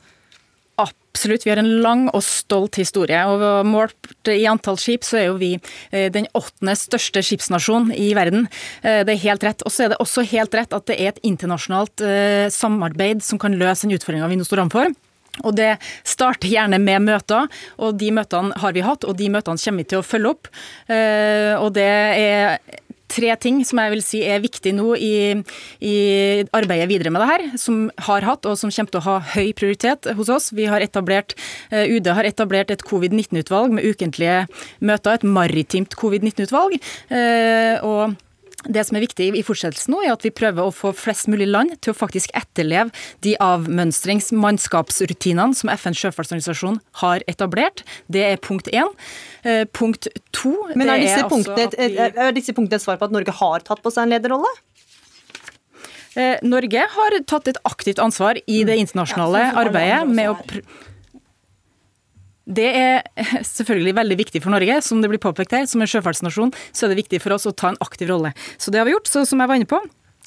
Absolutt. 0.77 1.45
Vi 1.45 1.49
har 1.49 1.57
en 1.57 1.79
lang 1.81 2.03
og 2.13 2.21
stolt 2.21 2.77
historie. 2.77 3.17
og 3.25 3.65
Målt 3.65 4.29
i 4.29 4.43
antall 4.45 4.77
skip, 4.77 5.01
så 5.01 5.17
er 5.17 5.25
jo 5.31 5.39
vi 5.41 5.55
eh, 5.57 6.11
den 6.13 6.27
åttende 6.37 6.75
største 6.77 7.23
skipsnasjonen 7.25 7.89
i 7.97 8.11
verden. 8.13 8.45
Eh, 8.83 9.01
det 9.01 9.15
er 9.15 9.23
helt 9.23 9.47
rett. 9.47 9.65
Og 9.65 9.73
så 9.73 9.87
er 9.87 9.93
det 9.93 9.99
også 10.03 10.27
helt 10.29 10.53
rett 10.53 10.75
at 10.77 10.85
det 10.85 10.99
er 11.01 11.15
et 11.15 11.23
internasjonalt 11.25 12.05
eh, 12.05 12.45
samarbeid 12.53 13.25
som 13.25 13.41
kan 13.41 13.57
løse 13.57 13.87
den 13.87 13.97
utfordringa 13.97 14.29
vi 14.29 14.37
nå 14.37 14.45
står 14.45 14.67
overfor. 14.67 14.93
Og 15.45 15.57
Det 15.57 15.75
starter 16.05 16.49
gjerne 16.49 16.77
med 16.81 17.03
møter, 17.05 17.49
og 17.77 17.97
de 17.97 18.09
møtene 18.13 18.57
har 18.57 18.73
vi 18.73 18.85
hatt, 18.85 19.05
og 19.05 19.17
de 19.17 19.27
møtene 19.29 19.61
kommer 19.61 19.83
vi 19.83 19.89
til 19.91 20.01
å 20.01 20.05
følge 20.05 20.31
opp. 20.33 20.49
Og 21.61 21.67
det 21.75 21.85
er 21.85 22.57
tre 23.11 23.33
ting 23.41 23.61
som 23.67 23.81
jeg 23.81 23.93
vil 23.93 24.03
si 24.05 24.21
er 24.27 24.43
viktig 24.43 24.73
nå 24.77 24.91
i, 24.99 25.13
i, 25.79 25.95
arbeidet 26.55 26.89
videre 26.91 27.13
med 27.13 27.23
det 27.23 27.29
her, 27.31 27.45
som 27.59 27.87
har 28.07 28.27
hatt 28.27 28.47
og 28.49 28.57
som 28.59 28.73
kommer 28.73 28.93
til 28.93 29.01
å 29.01 29.07
ha 29.07 29.17
høy 29.35 29.51
prioritet 29.57 30.09
hos 30.17 30.31
oss. 30.33 30.51
Vi 30.55 30.67
har 30.69 30.83
etablert, 30.83 31.37
eh, 31.71 31.87
UD 31.87 32.11
har 32.17 32.27
etablert 32.27 32.71
et 32.73 32.85
covid-19-utvalg 32.87 33.75
med 33.77 33.87
ukentlige 33.87 34.45
møter, 34.79 35.17
et 35.17 35.27
maritimt 35.27 35.97
covid-19-utvalg. 35.99 36.79
Eh, 37.09 37.83
og 37.85 38.17
det 38.65 38.83
som 38.87 38.97
er 38.97 39.03
viktig 39.05 39.27
i 39.37 39.43
fortsettelsen 39.45 39.93
nå, 39.93 40.01
er 40.01 40.15
at 40.15 40.23
vi 40.25 40.31
prøver 40.33 40.65
å 40.65 40.73
få 40.73 40.89
flest 40.97 41.29
mulig 41.29 41.45
land 41.49 41.75
til 41.85 41.93
å 41.93 41.97
faktisk 41.97 42.33
etterleve 42.37 42.89
de 43.25 43.35
avmønstrings- 43.43 44.31
mannskapsrutinene 44.33 45.55
som 45.57 45.69
FNs 45.69 46.01
sjøfartsorganisasjon 46.01 46.79
har 47.03 47.25
etablert. 47.29 47.85
Det 48.09 48.25
er 48.25 48.41
punkt 48.41 48.71
én. 48.73 48.89
Eh, 49.43 49.65
punkt 49.69 50.09
to 50.33 50.55
Men 50.73 50.89
er 50.89 51.05
disse, 51.05 51.21
er 51.21 51.29
punktene, 51.29 51.69
vi, 51.77 52.01
er 52.01 52.33
disse 52.35 52.55
punktene 52.57 52.81
et 52.81 52.85
svar 52.85 52.97
på 52.97 53.07
at 53.07 53.13
Norge 53.13 53.37
har 53.39 53.61
tatt 53.67 53.83
på 53.85 53.93
seg 53.93 54.07
en 54.07 54.17
lederrolle? 54.17 54.51
Eh, 56.17 56.41
Norge 56.41 56.81
har 56.97 57.19
tatt 57.29 57.51
et 57.51 57.61
aktivt 57.69 58.01
ansvar 58.01 58.39
i 58.49 58.63
det 58.65 58.79
internasjonale 58.81 59.43
ja, 59.51 59.55
arbeidet 59.61 60.01
med 60.09 60.33
å 60.33 60.37
det 62.47 62.67
er 62.71 63.03
selvfølgelig 63.57 63.95
veldig 63.99 64.17
viktig 64.23 64.41
for 64.43 64.55
Norge, 64.55 64.79
som 64.85 65.03
det 65.03 65.11
blir 65.11 65.21
påpekt 65.23 65.55
her. 65.55 65.67
Som 65.69 65.83
en 65.83 65.91
sjøfartsnasjon 65.91 66.53
så 66.71 66.87
er 66.87 66.93
det 66.93 67.03
viktig 67.03 67.21
for 67.23 67.35
oss 67.35 67.47
å 67.49 67.55
ta 67.55 67.73
en 67.73 67.81
aktiv 67.83 68.09
rolle. 68.11 68.33
Så 68.57 68.71
det 68.71 68.81
har 68.81 68.87
vi 68.87 68.95
gjort, 68.95 69.11
så 69.11 69.25
som 69.27 69.43
jeg 69.43 69.51
var 69.51 69.59
inne 69.59 69.69
på. 69.69 69.81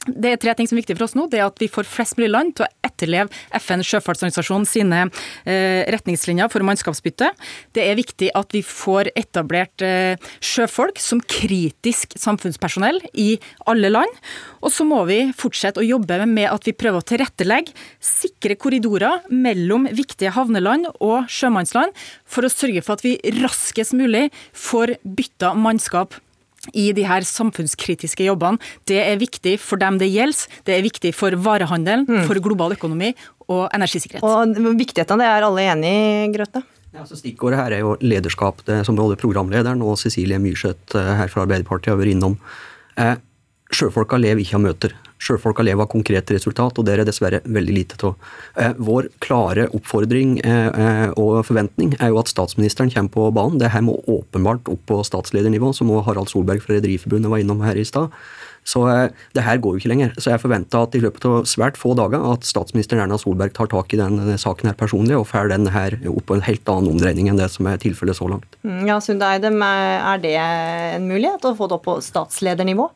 Det 0.08 0.30
er 0.32 0.38
tre 0.40 0.54
ting 0.56 0.68
som 0.68 0.78
er 0.78 0.80
viktig 0.80 0.96
for 0.96 1.04
oss 1.04 1.14
nå. 1.16 1.26
Det 1.28 1.40
er 1.40 1.48
at 1.50 1.60
vi 1.60 1.68
får 1.68 1.88
flest 1.88 2.16
mulig 2.16 2.30
land 2.32 2.54
til 2.56 2.64
å 2.64 2.70
etterleve 2.86 3.28
FN 3.60 3.82
sjøfartsorganisasjon 3.84 4.64
sine 4.68 5.02
eh, 5.44 5.84
retningslinjer 5.92 6.48
for 6.52 6.64
mannskapsbytte. 6.64 7.28
Det 7.76 7.84
er 7.84 7.98
viktig 7.98 8.30
at 8.38 8.56
vi 8.56 8.62
får 8.64 9.10
etablert 9.18 9.84
eh, 9.84 10.16
sjøfolk 10.40 11.00
som 11.04 11.20
kritisk 11.20 12.16
samfunnspersonell 12.20 13.02
i 13.12 13.34
alle 13.68 13.92
land. 13.92 14.16
Og 14.64 14.72
så 14.72 14.88
må 14.88 15.02
vi 15.10 15.20
fortsette 15.36 15.82
å 15.82 15.86
jobbe 15.86 16.22
med 16.24 16.48
at 16.48 16.64
vi 16.64 16.76
prøver 16.76 17.02
å 17.02 17.08
tilrettelegge 17.12 17.76
sikre 18.00 18.56
korridorer 18.60 19.28
mellom 19.28 19.84
viktige 19.92 20.32
havneland 20.32 20.88
og 20.96 21.28
sjømannsland, 21.28 21.92
for 22.24 22.46
å 22.46 22.52
sørge 22.52 22.80
for 22.86 22.96
at 22.96 23.04
vi 23.04 23.18
raskest 23.42 23.92
mulig 23.96 24.30
får 24.56 24.96
bytta 25.04 25.52
mannskap 25.60 26.16
i 26.76 26.90
de 26.96 27.04
her 27.08 27.24
samfunnskritiske 27.26 28.26
jobbene. 28.26 28.60
Det 28.88 28.98
er 29.02 29.20
viktig 29.20 29.56
for 29.62 29.80
dem 29.80 29.98
det 30.00 30.10
gjelder. 30.12 30.58
Det 30.66 30.76
er 30.76 30.84
viktig 30.84 31.14
for 31.16 31.34
varehandelen, 31.46 32.06
mm. 32.08 32.26
for 32.28 32.40
global 32.42 32.76
økonomi 32.76 33.14
og 33.50 33.68
energisikkerhet. 33.74 34.24
Og 34.24 34.76
Viktigheten 34.80 35.16
av 35.16 35.22
det 35.22 35.30
er 35.30 35.48
alle 35.48 35.64
enig 35.72 35.94
i, 35.94 36.28
Grøthe? 36.36 36.62
Ja, 36.90 37.04
så 37.06 37.16
Stikkordet 37.18 37.60
her 37.60 37.74
er 37.76 37.84
jo 37.84 37.94
lederskap, 38.02 38.64
det 38.66 38.80
som 38.86 38.96
både 38.98 39.18
programlederen 39.18 39.82
og 39.86 39.98
Cecilie 40.00 40.40
Myrseth 40.42 40.98
eh, 40.98 41.12
her 41.20 41.30
fra 41.30 41.44
Arbeiderpartiet 41.46 41.92
har 41.92 42.00
vært 42.00 42.16
innom. 42.16 42.34
Eh, 42.98 43.14
Sjøfolka 43.70 44.18
lever 44.18 44.42
ikke 44.42 44.58
av 44.58 44.64
møter. 44.64 44.96
Sjøfolka 45.20 45.64
lever 45.66 45.84
av 45.84 45.90
konkrete 45.92 46.36
resultat, 46.36 46.78
og 46.80 46.86
det 46.86 46.96
er 46.96 47.04
dessverre 47.04 47.42
veldig 47.44 47.76
lite 47.76 47.98
av. 48.08 48.28
Eh, 48.56 48.76
vår 48.80 49.10
klare 49.20 49.68
oppfordring 49.76 50.38
eh, 50.40 50.68
eh, 50.72 51.08
og 51.20 51.42
forventning 51.48 51.94
er 51.98 52.14
jo 52.14 52.20
at 52.22 52.30
statsministeren 52.32 52.92
kommer 52.94 53.12
på 53.12 53.30
banen. 53.36 53.60
Det 53.60 53.72
her 53.74 53.84
må 53.84 53.98
åpenbart 54.08 54.70
opp 54.72 54.86
på 54.88 55.02
statsledernivå, 55.04 55.74
som 55.76 55.92
også 55.92 56.06
Harald 56.08 56.32
Solberg 56.32 56.64
fra 56.64 56.78
Rederiforbundet 56.78 57.32
var 57.32 57.42
innom 57.42 57.60
her 57.66 57.76
i 57.76 57.84
stad. 57.84 58.14
Så 58.70 58.82
det 59.32 59.40
her 59.40 59.56
går 59.56 59.72
jo 59.72 59.80
ikke 59.80 59.88
lenger. 59.88 60.10
Så 60.20 60.34
jeg 60.34 60.42
forventer 60.42 60.84
at 60.84 60.94
i 60.94 61.00
løpet 61.00 61.24
av 61.26 61.46
svært 61.48 61.78
få 61.80 61.94
dager 61.96 62.20
at 62.28 62.44
statsminister 62.44 63.00
Erna 63.00 63.16
Solberg 63.18 63.54
tar 63.56 63.70
tak 63.72 63.94
i 63.96 63.98
den 63.98 64.20
saken 64.38 64.68
her 64.68 64.76
personlig 64.76 65.16
og 65.16 65.24
får 65.30 65.48
den 65.50 65.64
her 65.72 65.96
opp 66.12 66.26
på 66.28 66.36
en 66.36 66.44
helt 66.44 66.68
annen 66.68 66.92
omdreining 66.92 67.32
enn 67.32 67.40
det 67.40 67.48
som 67.54 67.66
er 67.72 67.80
tilfellet 67.80 68.20
så 68.20 68.28
langt. 68.28 68.60
Mm, 68.60 68.84
ja, 68.86 69.00
Sunde 69.00 69.32
Eidem, 69.32 69.56
er 69.64 70.20
det 70.22 70.36
en 70.36 71.08
mulighet 71.08 71.48
å 71.48 71.56
få 71.56 71.70
det 71.72 71.80
opp 71.80 71.88
på 71.88 71.96
statsledernivå? 72.04 72.90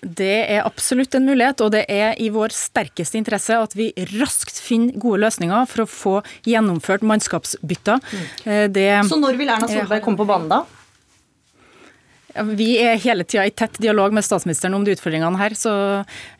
Det 0.00 0.34
er 0.48 0.64
absolutt 0.64 1.14
en 1.18 1.26
mulighet, 1.28 1.60
og 1.60 1.72
det 1.74 1.84
er 1.92 2.16
i 2.20 2.30
vår 2.32 2.54
sterkeste 2.56 3.18
interesse 3.20 3.56
at 3.56 3.76
vi 3.76 3.90
raskt 4.16 4.60
finner 4.62 4.96
gode 5.00 5.20
løsninger 5.26 5.68
for 5.68 5.84
å 5.84 5.90
få 5.90 6.14
gjennomført 6.48 7.04
mannskapsbytter. 7.06 8.00
Mm. 8.00 8.28
Det, 8.72 8.90
Så 9.08 9.20
når 9.20 9.40
vil 9.40 9.52
Erna 9.52 9.68
Solberg 9.68 10.04
komme 10.04 10.20
på 10.20 10.28
banen 10.28 10.52
da? 10.52 10.64
Vi 12.54 12.68
er 12.78 13.00
hele 13.02 13.24
tida 13.26 13.44
i 13.48 13.52
tett 13.54 13.78
dialog 13.82 14.14
med 14.14 14.24
statsministeren 14.24 14.76
om 14.76 14.84
de 14.86 14.94
utfordringene 14.94 15.38
her. 15.40 15.54
Så 15.58 15.72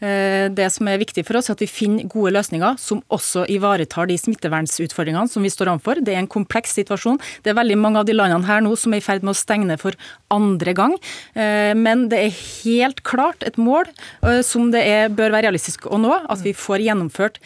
eh, 0.05 0.47
det 0.53 0.69
som 0.75 0.89
er 0.91 1.01
viktig 1.03 1.25
for 1.27 1.41
oss, 1.41 1.51
er 1.51 1.59
at 1.59 1.65
vi 1.65 1.71
finner 1.71 2.09
gode 2.11 2.35
løsninger 2.37 2.79
som 2.81 3.03
også 3.13 3.47
ivaretar 3.51 4.11
de 4.11 4.19
smittevernsutfordringene 4.21 5.31
som 5.31 5.47
vi 5.47 5.53
står 5.53 5.73
overfor. 5.75 6.03
Det 6.05 6.15
er 6.15 6.23
en 6.23 6.31
kompleks 6.31 6.77
situasjon. 6.79 7.21
Det 7.45 7.53
er 7.53 7.59
veldig 7.59 7.79
mange 7.81 8.03
av 8.03 8.09
de 8.09 8.17
landene 8.17 8.47
her 8.49 8.63
nå 8.65 8.77
som 8.79 8.95
er 8.95 9.03
i 9.03 9.07
ferd 9.07 9.27
med 9.27 9.35
å 9.35 9.41
stenge 9.41 9.79
for 9.81 9.99
andre 10.33 10.75
gang. 10.77 10.95
Eh, 11.35 11.73
men 11.79 12.09
det 12.13 12.23
er 12.27 12.39
helt 12.65 13.03
klart 13.07 13.43
et 13.47 13.59
mål 13.61 13.91
eh, 13.91 14.41
som 14.47 14.71
det 14.75 14.85
er, 14.87 15.11
bør 15.11 15.35
være 15.35 15.49
realistisk 15.49 15.91
å 15.91 15.99
nå, 16.01 16.15
at 16.31 16.47
vi 16.47 16.55
får 16.57 16.87
gjennomført 16.87 17.43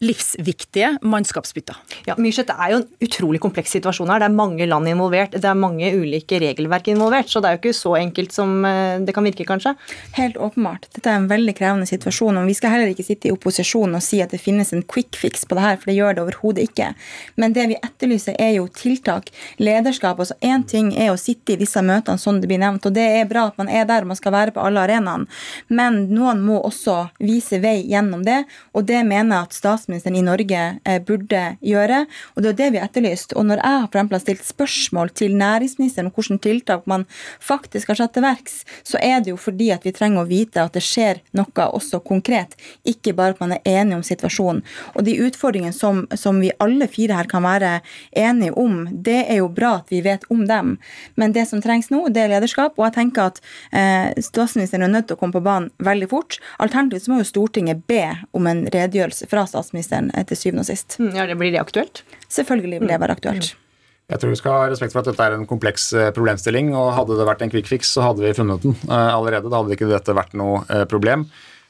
livsviktige 0.00 0.96
mannskapsbytter. 1.02 1.76
Ja, 2.06 2.14
Myrseth, 2.18 2.46
Det 2.46 2.56
er 2.58 2.72
jo 2.72 2.78
en 2.82 2.88
utrolig 3.00 3.40
kompleks 3.40 3.70
situasjon 3.72 4.10
her. 4.10 4.20
Det 4.20 4.28
er 4.28 4.36
mange 4.36 4.66
land 4.66 4.88
involvert, 4.88 5.32
det 5.32 5.44
er 5.44 5.54
mange 5.54 5.88
ulike 5.94 6.40
regelverk 6.40 6.88
involvert. 6.88 7.28
Så 7.30 7.40
det 7.40 7.48
er 7.48 7.56
jo 7.56 7.60
ikke 7.62 7.76
så 7.76 7.94
enkelt 7.96 8.32
som 8.32 8.64
eh, 8.64 8.98
det 9.00 9.14
kan 9.14 9.24
virke, 9.24 9.46
kanskje? 9.48 9.74
Helt 10.18 10.36
åpenbart. 10.36 10.88
Dette 10.94 11.10
er 11.10 11.20
en 11.20 11.28
veldig 11.30 11.54
krevende 11.56 11.86
situasjon. 11.86 12.36
og 12.36 12.46
Vi 12.46 12.54
skal 12.54 12.74
heller 12.74 12.92
ikke 12.92 13.06
sitte 13.06 13.28
i 13.28 13.34
opposisjon 13.34 13.94
og 13.94 14.02
si 14.04 14.20
at 14.20 14.34
det 14.34 14.40
finnes 14.42 14.72
en 14.72 14.82
quick 14.82 15.16
fix 15.16 15.46
på 15.46 15.56
det 15.56 15.64
her, 15.64 15.76
for 15.80 15.90
det 15.90 15.96
gjør 15.96 16.16
det 16.16 16.24
overhodet 16.26 16.68
ikke. 16.68 16.92
Men 17.36 17.56
det 17.56 17.68
vi 17.72 17.80
etterlyser, 17.80 18.36
er 18.38 18.56
jo 18.58 18.68
tiltak. 18.68 19.30
Lederskap. 19.58 20.18
altså 20.18 20.34
Én 20.42 20.66
ting 20.66 20.92
er 20.96 21.12
å 21.12 21.20
sitte 21.20 21.54
i 21.54 21.60
disse 21.60 21.80
møtene 21.82 22.18
som 22.18 22.40
det 22.40 22.50
blir 22.50 22.60
nevnt, 22.60 22.86
og 22.86 22.92
det 22.92 23.06
er 23.20 23.28
bra 23.30 23.46
at 23.48 23.58
man 23.58 23.68
er 23.68 23.86
der 23.88 24.04
og 24.04 24.12
man 24.12 24.18
skal 24.18 24.32
være 24.32 24.52
på 24.52 24.60
alle 24.60 24.82
arenaene, 24.82 25.26
men 25.68 26.06
noen 26.12 26.42
må 26.44 26.60
også 26.60 27.08
vise 27.18 27.60
vei 27.62 27.80
gjennom 27.88 28.24
det, 28.26 28.42
og 28.74 28.86
det 28.88 29.02
mener 29.06 29.36
jeg 29.36 29.48
at 29.48 29.56
statsministeren 29.56 29.75
statsministeren 29.76 30.16
i 30.16 30.24
Norge 30.24 30.62
eh, 30.84 31.00
burde 31.04 31.42
gjøre. 31.60 32.04
Og 32.34 32.42
Det 32.42 32.50
er 32.50 32.58
det 32.58 32.70
vi 32.72 32.80
har 32.80 32.88
etterlyst. 32.88 33.34
Og 33.36 33.46
når 33.46 33.60
jeg 33.60 33.88
for 33.92 34.14
har 34.16 34.22
stilt 34.22 34.44
spørsmål 34.44 35.10
til 35.14 35.36
næringsministeren 35.36 36.08
om 36.08 36.14
hvilke 36.16 36.42
tiltak 36.42 36.86
man 36.86 37.06
faktisk 37.40 37.88
har 37.88 38.00
satt 38.00 38.14
til 38.16 38.24
verks, 38.24 38.64
så 38.84 38.98
er 39.02 39.20
det 39.20 39.30
jo 39.30 39.36
fordi 39.36 39.70
at 39.74 39.84
vi 39.84 39.92
trenger 39.92 40.22
å 40.22 40.28
vite 40.28 40.62
at 40.62 40.74
det 40.76 40.84
skjer 40.84 41.20
noe 41.36 41.68
også 41.76 42.00
konkret, 42.04 42.56
ikke 42.84 43.14
bare 43.16 43.36
at 43.36 43.40
man 43.40 43.56
er 43.56 43.82
enig 43.82 43.96
om 43.98 44.04
situasjonen. 44.06 44.62
Og 44.94 45.04
de 45.04 45.16
utfordringene 45.26 45.74
som, 45.76 46.04
som 46.16 46.40
vi 46.40 46.52
alle 46.62 46.88
fire 46.88 47.18
her 47.18 47.28
kan 47.30 47.44
være 47.44 47.80
enige 48.16 48.56
om, 48.56 48.86
det 48.90 49.26
er 49.26 49.40
jo 49.40 49.50
bra 49.52 49.76
at 49.80 49.92
vi 49.92 50.02
vet 50.04 50.24
om 50.32 50.46
dem. 50.48 50.76
Men 51.16 51.34
det 51.36 51.46
som 51.50 51.62
trengs 51.62 51.90
nå, 51.92 52.06
det 52.08 52.24
er 52.24 52.32
lederskap. 52.32 52.76
Og 52.78 52.86
jeg 52.88 52.96
tenker 52.96 53.30
at 53.30 53.42
eh, 53.72 54.16
statsministeren 54.24 54.86
er 54.86 54.92
nødt 54.92 55.10
til 55.10 55.18
å 55.18 55.20
komme 55.20 55.36
på 55.36 55.44
banen 55.44 55.70
veldig 55.82 56.10
fort. 56.10 56.38
Alternativt 56.62 57.06
så 57.06 57.12
må 57.12 57.20
jo 57.20 57.28
Stortinget 57.28 57.84
be 57.90 58.04
om 58.36 58.46
en 58.48 58.64
redegjørelse 58.72 59.28
fra 59.30 59.44
statsministeren 59.48 59.65
statsministeren 59.66 60.12
til 60.30 60.38
syvende 60.40 60.64
og 60.64 60.70
sist. 60.70 60.98
Mm, 61.02 61.12
ja, 61.18 61.26
det 61.28 61.38
Blir 61.40 61.52
det 61.52 61.62
aktuelt? 61.62 62.04
Selvfølgelig 62.32 62.80
vil 62.82 62.92
det 62.92 63.00
være 63.02 63.18
aktuelt. 63.18 63.50
Mm. 63.52 63.62
Jeg 64.06 64.22
tror 64.22 64.30
vi 64.30 64.38
skal 64.38 64.54
ha 64.54 64.70
respekt 64.70 64.94
for 64.94 65.02
at 65.02 65.10
dette 65.10 65.24
er 65.26 65.34
en 65.34 65.48
kompleks 65.50 65.90
eh, 65.98 66.12
problemstilling. 66.14 66.70
og 66.78 66.94
Hadde 66.94 67.18
det 67.18 67.26
vært 67.26 67.42
en 67.42 67.50
quick 67.50 67.66
fix, 67.66 67.90
så 67.90 68.06
hadde 68.06 68.22
vi 68.22 68.36
funnet 68.38 68.62
den 68.62 68.76
eh, 68.86 69.10
allerede. 69.10 69.50
Da 69.50 69.58
hadde 69.58 69.74
ikke 69.74 69.90
dette 69.90 70.14
vært 70.14 70.36
noe 70.38 70.62
eh, 70.70 70.86
problem. 70.86 71.26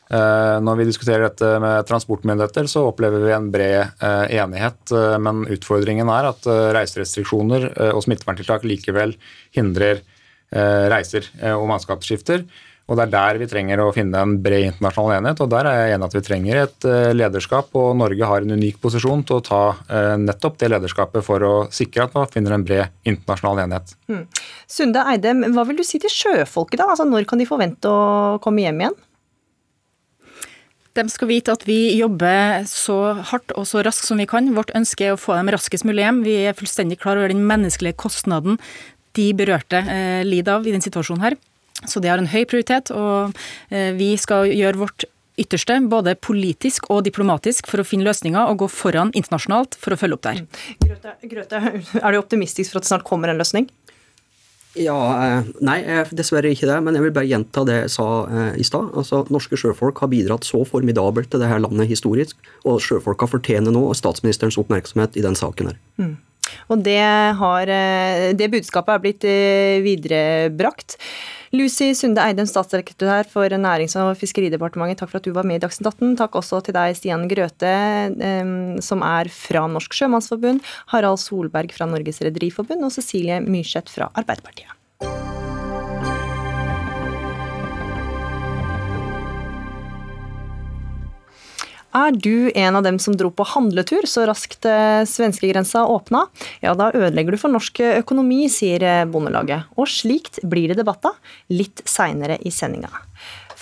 Eh, 0.06 0.56
når 0.62 0.78
vi 0.78 0.86
diskuterer 0.86 1.24
dette 1.26 1.48
med 1.62 1.86
transportmyndigheter, 1.88 2.68
så 2.70 2.84
opplever 2.86 3.24
vi 3.24 3.32
en 3.34 3.48
bred 3.50 3.80
eh, 3.82 4.36
enighet. 4.38 4.78
Eh, 4.94 5.16
men 5.22 5.46
utfordringen 5.56 6.12
er 6.12 6.30
at 6.30 6.46
reiserestriksjoner 6.76 7.72
og 7.94 8.04
smitteverntiltak 8.06 8.66
likevel 8.68 9.16
hindrer 9.56 10.04
reiser 10.46 11.24
og 11.56 11.64
mannskapsskifter. 11.66 12.44
Og 12.86 12.94
Det 12.94 13.02
er 13.02 13.10
der 13.10 13.38
vi 13.42 13.48
trenger 13.50 13.80
å 13.82 13.92
finne 13.94 14.20
en 14.22 14.36
bred 14.42 14.68
internasjonal 14.68 15.16
enighet. 15.16 15.40
og 15.42 15.50
Der 15.50 15.66
er 15.66 15.78
jeg 15.80 15.94
enig 15.96 16.06
at 16.06 16.14
vi 16.14 16.22
trenger 16.22 16.60
et 16.62 16.86
lederskap. 17.18 17.74
og 17.74 17.96
Norge 17.98 18.28
har 18.30 18.44
en 18.46 18.54
unik 18.54 18.78
posisjon 18.80 19.24
til 19.26 19.40
å 19.40 19.42
ta 19.42 19.62
nettopp 20.16 20.58
det 20.58 20.70
lederskapet 20.70 21.24
for 21.26 21.42
å 21.42 21.54
sikre 21.74 22.04
at 22.04 22.14
man 22.14 22.30
finner 22.30 22.54
en 22.54 22.62
bred 22.62 22.94
internasjonal 23.02 23.64
enighet. 23.64 23.96
Mm. 24.06 24.22
Sunde 24.70 25.02
Eidem, 25.02 25.42
hva 25.50 25.66
vil 25.66 25.82
du 25.82 25.82
si 25.82 25.98
til 25.98 26.14
sjøfolket 26.14 26.78
da? 26.78 26.86
Altså, 26.86 27.08
når 27.10 27.26
kan 27.26 27.42
de 27.42 27.50
forvente 27.50 27.90
å 27.90 28.38
komme 28.38 28.62
hjem 28.62 28.84
igjen? 28.84 28.98
De 30.96 31.04
skal 31.12 31.28
vite 31.28 31.52
at 31.52 31.66
vi 31.68 31.98
jobber 31.98 32.64
så 32.70 32.96
hardt 33.30 33.52
og 33.58 33.66
så 33.68 33.82
raskt 33.84 34.08
som 34.08 34.20
vi 34.20 34.28
kan. 34.30 34.48
Vårt 34.56 34.72
ønske 34.78 35.10
er 35.10 35.16
å 35.16 35.20
få 35.20 35.34
dem 35.36 35.50
raskest 35.52 35.84
mulig 35.84 36.06
hjem. 36.06 36.22
Vi 36.24 36.38
er 36.48 36.56
fullstendig 36.56 37.00
klar 37.02 37.20
over 37.20 37.32
den 37.32 37.44
menneskelige 37.48 37.98
kostnaden 38.00 38.56
de 39.16 39.26
berørte 39.36 39.80
eh, 39.80 40.22
lider 40.28 40.56
av 40.56 40.66
i 40.66 40.72
den 40.74 40.84
situasjonen 40.84 41.24
her. 41.24 41.36
Så 41.84 42.00
det 42.00 42.08
har 42.12 42.22
en 42.22 42.30
høy 42.32 42.44
prioritet, 42.48 42.90
og 42.94 43.36
eh, 43.68 43.92
vi 43.98 44.14
skal 44.20 44.48
gjøre 44.48 44.80
vårt 44.86 45.08
ytterste, 45.36 45.78
både 45.90 46.16
politisk 46.16 46.88
og 46.92 47.04
diplomatisk, 47.04 47.68
for 47.68 47.82
å 47.82 47.86
finne 47.86 48.06
løsninger 48.06 48.48
og 48.48 48.62
gå 48.64 48.70
foran 48.72 49.12
internasjonalt 49.16 49.76
for 49.80 49.92
å 49.92 50.00
følge 50.00 50.16
opp 50.16 50.24
der. 50.24 50.44
Grøte, 50.80 51.16
Grøte 51.28 51.60
er 52.00 52.14
du 52.14 52.20
optimistisk 52.20 52.72
for 52.72 52.80
at 52.80 52.86
det 52.86 52.94
snart 52.94 53.06
kommer 53.08 53.32
en 53.32 53.40
løsning? 53.40 53.68
Ja, 54.76 54.96
eh, 55.24 55.46
Nei, 55.64 55.78
dessverre 56.12 56.50
ikke 56.52 56.68
det. 56.68 56.76
Men 56.84 56.96
jeg 56.96 57.06
vil 57.06 57.14
bare 57.16 57.28
gjenta 57.28 57.64
det 57.68 57.78
jeg 57.78 57.94
sa 57.96 58.08
eh, 58.28 58.58
i 58.60 58.66
stad. 58.66 58.92
Altså, 58.98 59.22
norske 59.32 59.58
sjøfolk 59.60 60.02
har 60.04 60.12
bidratt 60.12 60.46
så 60.48 60.62
formidabelt 60.68 61.30
til 61.32 61.42
dette 61.42 61.60
landet 61.64 61.90
historisk. 61.90 62.36
Og 62.68 62.82
sjøfolka 62.84 63.28
fortjener 63.30 63.74
nå 63.74 63.88
statsministerens 63.96 64.58
oppmerksomhet 64.60 65.16
i 65.16 65.24
den 65.24 65.38
saken 65.38 65.72
her. 65.72 65.80
Mm. 66.00 66.14
Og 66.70 66.82
det, 66.84 67.00
har, 67.40 67.72
eh, 67.72 68.28
det 68.36 68.52
budskapet 68.52 68.94
er 68.94 69.02
blitt 69.06 69.26
viderebrakt. 69.86 71.00
Lucy 71.56 71.94
Sunde 71.96 72.20
Eidem, 72.20 72.46
statssekretær 72.48 73.28
for 73.30 73.48
Nærings- 73.56 73.96
og 73.96 74.12
fiskeridepartementet, 74.20 75.00
takk 75.00 75.12
for 75.12 75.20
at 75.22 75.26
du 75.26 75.32
var 75.36 75.46
med 75.48 75.60
i 75.60 75.64
Dagsnytt 75.64 75.88
18. 75.94 76.16
Takk 76.20 76.36
også 76.36 76.60
til 76.66 76.76
deg, 76.76 76.96
Stian 76.98 77.24
Grøte, 77.30 77.72
som 78.84 79.04
er 79.06 79.30
fra 79.32 79.64
Norsk 79.70 79.96
Sjømannsforbund, 79.96 80.64
Harald 80.92 81.22
Solberg 81.22 81.72
fra 81.72 81.88
Norges 81.88 82.20
Rederiforbund 82.20 82.84
og 82.84 82.92
Cecilie 82.92 83.40
Myrseth 83.40 83.94
fra 83.94 84.10
Arbeiderpartiet. 84.12 84.74
Er 91.96 92.12
du 92.12 92.50
en 92.52 92.76
av 92.76 92.84
dem 92.84 92.98
som 93.00 93.14
dro 93.16 93.30
på 93.32 93.46
handletur 93.54 94.04
så 94.10 94.26
raskt 94.28 94.66
eh, 94.68 95.02
svenskegrensa 95.08 95.86
åpna? 95.88 96.26
Ja, 96.60 96.74
da 96.76 96.90
ødelegger 96.92 97.32
du 97.32 97.40
for 97.40 97.54
norsk 97.54 97.80
økonomi, 97.86 98.44
sier 98.52 98.84
eh, 98.84 99.04
Bondelaget. 99.08 99.70
Og 99.80 99.88
slikt 99.88 100.42
blir 100.44 100.72
det 100.72 100.80
debatt 100.82 101.08
av 101.08 101.16
litt 101.52 101.80
seinere 101.88 102.36
i 102.44 102.52
sendinga. 102.52 102.90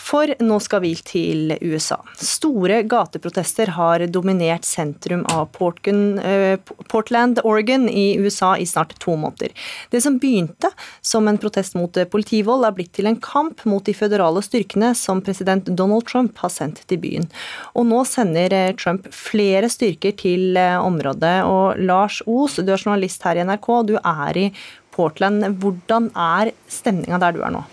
For 0.04 0.28
nå 0.44 0.58
skal 0.60 0.82
vi 0.84 0.92
til 1.00 1.54
USA. 1.62 1.96
Store 2.20 2.82
gateprotester 2.88 3.72
har 3.78 4.04
dominert 4.12 4.66
sentrum 4.68 5.22
av 5.32 5.48
eh, 5.56 6.58
Portland, 6.92 7.40
Oregon 7.44 7.88
i 7.88 8.18
USA 8.20 8.54
i 8.60 8.66
snart 8.68 8.92
to 9.00 9.16
måneder. 9.16 9.54
Det 9.90 10.02
som 10.04 10.18
begynte 10.20 10.68
som 11.00 11.28
en 11.28 11.40
protest 11.40 11.76
mot 11.78 11.96
politivold, 12.12 12.66
er 12.68 12.76
blitt 12.76 12.92
til 12.98 13.08
en 13.08 13.16
kamp 13.16 13.64
mot 13.64 13.84
de 13.84 13.94
føderale 13.96 14.42
styrkene 14.44 14.92
som 14.98 15.22
president 15.24 15.70
Donald 15.72 16.04
Trump 16.10 16.36
har 16.44 16.52
sendt 16.52 16.82
til 16.90 17.00
byen. 17.00 17.30
Og 17.72 17.88
nå 17.88 18.02
sender 18.08 18.52
eh, 18.52 18.74
Trump 18.76 19.08
flere 19.08 19.72
styrker 19.72 20.12
til 20.20 20.58
eh, 20.60 20.76
området. 20.76 21.38
Og 21.48 21.80
Lars 21.80 22.20
Os, 22.28 22.60
du 22.60 22.68
er 22.68 22.76
journalist 22.76 23.24
her 23.24 23.40
i 23.40 23.48
NRK, 23.48 23.70
du 23.88 23.96
er 24.02 24.42
i 24.44 24.50
Portland. 24.94 25.48
Hvordan 25.64 26.12
er 26.12 26.52
stemninga 26.68 27.22
der 27.24 27.38
du 27.38 27.42
er 27.46 27.56
nå? 27.56 27.64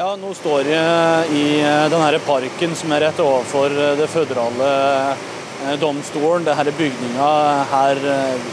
Ja, 0.00 0.14
Nå 0.16 0.30
står 0.32 0.64
jeg 0.64 1.32
i 1.36 1.40
eh, 1.60 1.82
denne 1.92 2.20
parken 2.24 2.70
som 2.78 2.92
er 2.96 3.02
rett 3.04 3.18
overfor 3.20 3.68
eh, 3.68 3.98
det 3.98 4.06
føderale 4.08 4.70
eh, 5.10 5.74
domstolen. 5.82 6.46
Denne 6.46 6.72
bygninga 6.78 7.26
her 7.68 8.00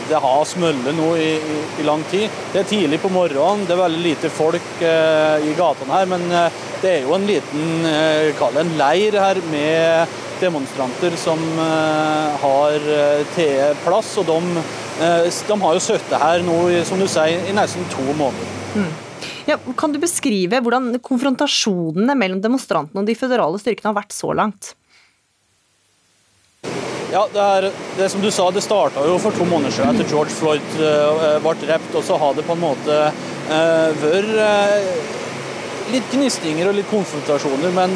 Det 0.10 0.20
har 0.26 0.44
smølt 0.50 0.92
nå 0.98 1.14
i, 1.16 1.30
i, 1.40 1.62
i, 1.80 1.86
lang 1.88 2.04
tid. 2.12 2.28
Det 2.52 2.66
er 2.66 2.68
tidlig 2.74 3.00
på 3.00 3.14
morgenen, 3.16 3.64
det 3.64 3.78
er 3.78 3.82
veldig 3.86 4.04
lite 4.10 4.34
folk 4.42 4.84
i 4.84 5.56
gatene 5.56 5.96
her. 6.02 6.12
Men 6.18 6.28
det 6.84 6.92
er 6.98 7.08
jo 7.08 7.16
en 7.16 7.32
liten 7.32 7.90
kall 8.42 8.60
en 8.60 8.76
leir 8.84 9.16
her 9.16 9.40
med 9.48 10.20
demonstranter 10.44 11.16
som 11.16 11.40
har 12.44 12.92
tatt 13.40 13.84
plass. 13.88 14.18
Og 14.20 14.28
de, 14.28 14.68
de, 15.00 15.64
har 15.64 15.80
jo 15.80 15.90
sittet 15.94 16.22
her 16.28 16.44
nå, 16.44 16.62
som 16.92 17.00
du 17.00 17.08
sier, 17.08 17.40
i 17.48 17.56
nesten 17.56 17.88
to 17.96 18.04
måneder. 18.12 18.58
Mm. 18.76 18.96
Ja, 19.48 19.56
kan 19.80 19.94
du 19.96 20.00
beskrive 20.02 20.60
hvordan 20.60 20.92
konfrontasjonene 21.00 22.18
mellom 22.20 22.42
demonstrantene 22.44 23.00
og 23.00 23.08
de 23.08 23.16
føderale 23.16 23.60
styrkene 23.62 23.94
har 23.94 23.96
vært 24.02 24.16
så 24.16 24.34
langt? 24.36 24.74
Ja, 27.14 27.22
det, 27.32 27.40
er, 27.40 27.68
det 27.96 28.10
som 28.12 28.20
du 28.20 28.28
sa, 28.36 28.50
det 28.52 28.66
starta 28.66 29.06
jo 29.08 29.16
for 29.24 29.32
to 29.32 29.46
måneder 29.48 29.72
siden 29.72 29.96
etter 29.96 30.10
George 30.12 30.34
Floyd 30.36 30.74
uh, 30.82 31.38
ble 31.40 31.54
drept. 31.62 31.96
Og 31.96 32.04
så 32.04 32.18
har 32.20 32.36
det 32.36 32.44
på 32.44 32.58
en 32.58 32.66
måte 32.66 32.98
uh, 33.08 34.02
vært 34.02 34.34
uh, 34.36 35.14
litt 35.94 36.12
gnistinger 36.12 36.68
og 36.68 36.76
litt 36.76 36.90
konfrontasjoner. 36.92 37.72
Men 37.72 37.94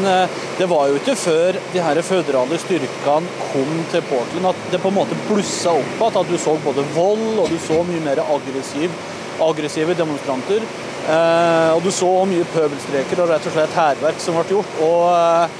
det 0.56 0.70
var 0.72 0.88
jo 0.88 1.02
ikke 1.02 1.18
før 1.20 1.60
de 1.74 1.82
her 1.84 2.00
føderale 2.08 2.60
styrkene 2.64 3.34
kom 3.52 3.74
til 3.92 4.06
Portland 4.08 4.48
at 4.54 4.62
det 4.72 4.80
på 4.80 4.94
en 4.94 4.96
måte 5.02 5.18
blussa 5.26 5.74
opp 5.76 5.98
igjen. 6.00 6.22
At 6.22 6.32
du 6.32 6.38
så 6.40 6.56
både 6.64 6.88
vold 6.96 7.44
og 7.44 7.52
du 7.52 7.60
så 7.60 7.82
mye 7.84 8.06
mer 8.08 8.24
aggressiv, 8.24 8.96
aggressive 9.44 9.98
demonstranter. 10.00 10.64
Eh, 11.10 11.72
og 11.74 11.82
du 11.82 11.90
så 11.94 12.10
mye 12.30 12.46
pøbelstreker 12.54 13.24
og 13.24 13.32
rett 13.32 13.48
og 13.50 13.56
slett 13.56 13.78
hærverk 13.78 14.22
som 14.22 14.38
ble 14.38 14.58
gjort. 14.58 14.80
Og 14.86 15.06
eh, 15.16 15.60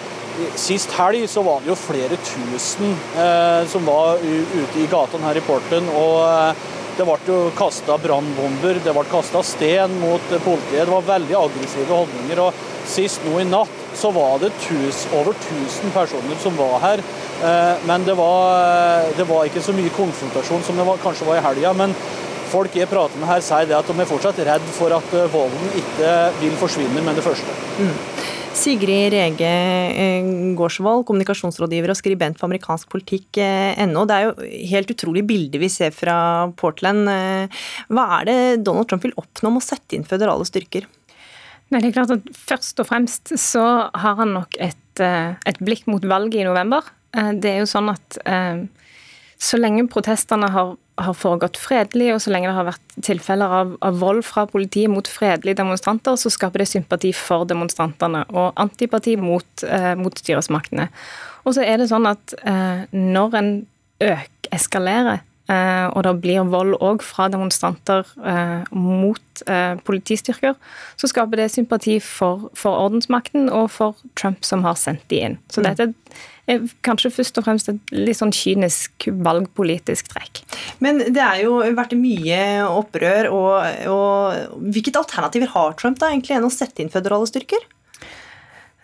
Sist 0.56 0.94
helg 0.96 1.26
så 1.28 1.42
var 1.44 1.60
det 1.62 1.74
jo 1.74 1.76
flere 1.76 2.16
tusen 2.24 2.94
eh, 3.20 3.64
som 3.70 3.84
var 3.86 4.22
ute 4.24 4.80
i 4.80 4.88
gatene 4.90 5.28
her 5.28 5.38
i 5.42 5.44
Portland. 5.44 5.90
og 5.92 6.70
det 6.92 7.06
ble 7.08 7.18
jo 7.26 7.36
kasta 7.56 7.96
brannbomber, 7.98 8.80
det 8.84 8.94
ble 8.94 9.04
kasta 9.10 9.42
sten 9.48 9.94
mot 10.00 10.24
politiet. 10.44 10.86
Det 10.86 10.92
var 10.92 11.08
veldig 11.08 11.38
aggressive 11.40 11.90
holdninger. 11.90 12.42
og 12.44 12.88
Sist 12.92 13.24
nå 13.26 13.40
i 13.42 13.46
natt 13.48 13.72
så 13.98 14.12
var 14.16 14.40
det 14.42 14.52
tus, 14.64 15.06
over 15.16 15.34
1000 15.34 15.94
personer 15.96 16.40
som 16.44 16.58
var 16.60 16.76
her. 16.84 17.04
Men 17.88 18.04
det 18.06 18.18
var, 18.20 19.08
det 19.18 19.26
var 19.30 19.48
ikke 19.48 19.64
så 19.64 19.74
mye 19.78 19.94
konfrontasjon 19.96 20.68
som 20.68 20.78
det 20.78 20.86
var, 20.88 21.00
kanskje 21.02 21.30
var 21.30 21.40
i 21.40 21.46
helga. 21.48 21.74
Folk 22.52 22.76
jeg 22.76 22.90
prater 22.92 23.16
med 23.22 23.30
her, 23.30 23.42
sier 23.46 23.68
det 23.70 23.78
at 23.78 23.88
de 23.88 23.96
er 23.96 24.08
fortsatt 24.10 24.40
redd 24.44 24.64
for 24.76 24.92
at 24.92 25.14
eh, 25.16 25.30
volden 25.32 25.76
ikke 25.80 26.12
vil 26.42 26.56
forsvinne 26.60 27.04
med 27.06 27.16
det 27.16 27.24
første. 27.24 27.54
Mm. 27.80 27.94
Sigrid 28.62 29.14
Rege 29.14 29.48
eh, 29.48 30.28
Gårdsvold, 30.60 31.06
kommunikasjonsrådgiver 31.08 31.94
og 31.94 32.00
skribent 32.00 32.40
for 32.40 32.50
amerikanskpolitikk.no. 32.50 34.04
Det 34.10 34.18
er 34.18 34.26
jo 34.28 34.50
helt 34.74 34.92
utrolig 34.92 35.24
bilder 35.30 35.64
vi 35.64 35.72
ser 35.72 35.96
fra 35.96 36.18
Portland. 36.60 37.08
Eh, 37.08 37.64
hva 37.96 38.08
er 38.18 38.28
det 38.28 38.38
Donald 38.66 38.92
Trump 38.92 39.08
vil 39.08 39.16
oppnå 39.22 39.54
med 39.54 39.64
å 39.64 39.70
sette 39.70 39.96
inn 39.96 40.08
føderale 40.08 40.48
styrker? 40.50 40.90
Nei, 41.72 41.80
det 41.80 41.94
er 41.94 41.98
klart 42.02 42.12
at 42.18 42.28
Først 42.36 42.84
og 42.84 42.92
fremst 42.92 43.32
så 43.40 43.64
har 43.96 44.20
han 44.20 44.36
nok 44.36 44.60
et, 44.60 45.00
et 45.00 45.64
blikk 45.64 45.88
mot 45.88 46.04
valget 46.04 46.42
i 46.44 46.50
november. 46.50 46.84
Det 47.16 47.48
er 47.48 47.62
jo 47.64 47.70
sånn 47.72 47.88
at 47.94 48.20
så 49.42 49.58
lenge 49.58 49.88
protestene 49.90 50.52
har, 50.54 50.76
har, 51.06 51.16
foregått 51.18 51.58
fredelig, 51.60 52.12
og 52.16 52.22
så 52.24 52.34
lenge 52.34 52.50
det 52.50 52.58
har 52.58 52.68
vært 52.70 52.96
tilfeller 53.06 53.56
av, 53.62 53.74
av, 53.86 53.98
vold 54.02 54.24
fra 54.28 54.46
politiet 54.50 54.92
mot 54.92 55.08
fredelige 55.08 55.60
demonstranter, 55.62 56.18
så 56.20 56.32
skaper 56.34 56.64
det 56.64 56.70
sympati 56.72 57.14
for 57.16 57.48
demonstrantene 57.50 58.24
og 58.30 58.54
antipati 58.62 59.18
mot, 59.20 59.66
eh, 59.68 59.94
mot 60.00 60.24
styresmaktene. 60.24 60.90
Og 61.46 61.58
så 61.58 61.66
er 61.66 61.82
det 61.82 61.90
sånn 61.92 62.08
at 62.10 62.36
eh, 62.46 62.88
når 62.94 63.38
en 63.40 63.52
øk 64.02 64.50
eskalerer, 64.54 65.22
eh, 65.52 65.88
og 65.90 66.04
det 66.06 66.16
blir 66.24 66.50
vold 66.52 66.78
òg 66.82 67.06
fra 67.06 67.28
demonstranter 67.32 68.08
eh, 68.26 68.74
mot 68.76 69.46
eh, 69.48 69.76
politistyrker, 69.88 70.58
så 70.98 71.10
skaper 71.10 71.44
det 71.44 71.52
sympati 71.54 72.00
for, 72.04 72.50
for, 72.58 72.78
ordensmakten 72.88 73.50
og 73.50 73.72
for 73.74 73.98
Trump 74.20 74.46
som 74.48 74.66
har 74.68 74.78
sendt 74.80 75.08
de 75.14 75.24
inn. 75.28 75.40
Så 75.52 75.66
dette 75.66 75.90
er 75.90 75.96
kanskje 76.86 77.14
først 77.14 77.40
og 77.40 77.46
fremst 77.46 77.70
et 77.72 77.94
litt 77.96 78.20
sånn 78.20 78.34
kynisk 78.36 79.08
valgpolitisk 79.26 80.12
trekk. 80.14 80.44
Men 80.84 81.02
det 81.02 81.22
er 81.24 81.44
jo 81.46 81.60
vært 81.78 81.96
mye 82.00 82.42
opprør, 82.70 83.32
og, 83.34 83.86
og 83.92 84.66
hvilket 84.72 85.00
alternativer 85.02 85.54
har 85.56 85.78
Trump 85.80 86.02
da 86.02 86.12
egentlig 86.12 86.38
enn 86.38 86.48
å 86.48 86.54
sette 86.54 86.84
inn 86.84 86.92
føderale 86.94 87.30
styrker? 87.30 87.64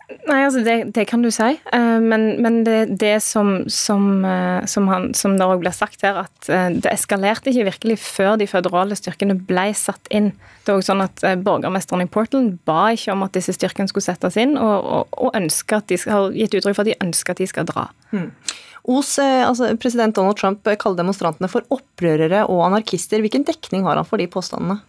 Nei, 0.07 0.37
altså 0.45 0.61
det, 0.63 0.93
det, 0.95 1.03
kan 1.09 1.23
du 1.23 1.27
si. 1.35 1.49
Eh, 1.75 1.97
men, 1.99 2.37
men 2.43 2.61
det, 2.63 2.93
det, 2.99 3.17
som, 3.25 3.65
som, 3.67 4.23
eh, 4.23 4.63
som, 4.69 4.87
han, 4.87 5.09
som 5.17 5.35
det 5.35 5.43
òg 5.43 5.59
ble 5.59 5.73
sagt 5.75 6.05
her, 6.07 6.21
at 6.23 6.47
eh, 6.47 6.69
det 6.79 6.93
eskalerte 6.93 7.51
ikke 7.51 7.65
virkelig 7.67 7.97
før 8.05 8.37
de 8.39 8.47
føderale 8.47 8.95
styrkene 8.95 9.35
ble 9.49 9.65
satt 9.75 10.07
inn. 10.07 10.31
Det 10.63 10.71
er 10.71 10.79
også 10.79 10.93
sånn 10.93 11.03
at 11.03 11.25
Borgermesteren 11.43 12.05
i 12.05 12.11
Portland 12.11 12.55
ba 12.67 12.93
ikke 12.95 13.17
om 13.17 13.27
at 13.27 13.35
disse 13.35 13.55
styrkene 13.57 13.91
skulle 13.91 14.07
settes 14.07 14.39
inn, 14.39 14.55
og, 14.55 14.87
og, 14.87 15.19
og 15.27 15.35
at 15.35 15.91
de 15.91 15.99
skal, 15.99 16.15
har 16.15 16.39
gitt 16.39 16.55
uttrykk 16.55 16.79
for 16.79 16.87
at 16.87 16.91
de 16.93 16.99
ønsker 17.03 17.35
at 17.35 17.43
de 17.43 17.51
skal 17.51 17.67
dra. 17.67 17.89
Hmm. 18.13 18.31
Os, 18.87 19.17
altså 19.19 19.73
President 19.75 20.15
Donald 20.15 20.39
Trump 20.39 20.63
kaller 20.79 21.01
demonstrantene 21.01 21.51
for 21.51 21.67
opprørere 21.75 22.45
og 22.47 22.63
anarkister. 22.69 23.19
Hvilken 23.19 23.43
dekning 23.47 23.83
har 23.83 23.99
han 23.99 24.07
for 24.07 24.23
de 24.23 24.29
påstandene? 24.31 24.79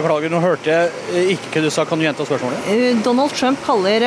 Beklager, 0.00 0.32
nå 0.32 0.40
hørte 0.40 0.72
jeg 0.72 1.36
ikke 1.36 1.60
du 1.60 1.68
sa. 1.68 1.84
Kan 1.84 2.00
du 2.00 2.06
gjenta 2.06 2.24
spørsmålet? 2.24 2.68
Eh, 2.72 2.96
Donald 3.04 3.34
Trump 3.36 3.60
kaller, 3.66 4.06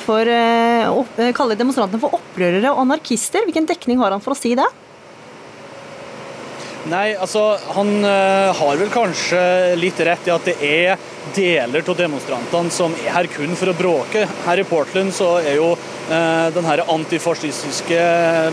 for, 0.00 0.20
eh, 0.24 0.88
opp, 0.88 1.18
eh, 1.18 1.32
kaller 1.32 1.54
demonstrantene 1.54 2.00
for 2.00 2.16
opprørere 2.16 2.72
og 2.72 2.86
anarkister. 2.86 3.44
Hvilken 3.44 3.66
dekning 3.68 3.98
har 3.98 4.10
han 4.10 4.20
for 4.20 4.32
å 4.32 4.38
si 4.38 4.54
det? 4.54 4.64
Nei, 6.88 7.12
altså 7.20 7.42
Han 7.74 7.90
uh, 8.00 8.48
har 8.56 8.78
vel 8.80 8.88
kanskje 8.92 9.40
litt 9.76 10.00
rett 10.08 10.28
i 10.28 10.32
at 10.32 10.46
det 10.48 10.54
er 10.64 11.08
deler 11.36 11.84
av 11.84 11.98
demonstrantene 11.98 12.72
som 12.72 12.94
er 12.96 13.12
her 13.12 13.28
kun 13.28 13.52
for 13.58 13.68
å 13.68 13.76
bråke. 13.76 14.24
Her 14.46 14.62
i 14.62 14.64
Portland 14.64 15.12
så 15.12 15.34
er 15.42 15.58
jo 15.58 15.74
uh, 15.74 16.48
den 16.54 16.68
her 16.68 16.86
antifascistiske 16.88 18.00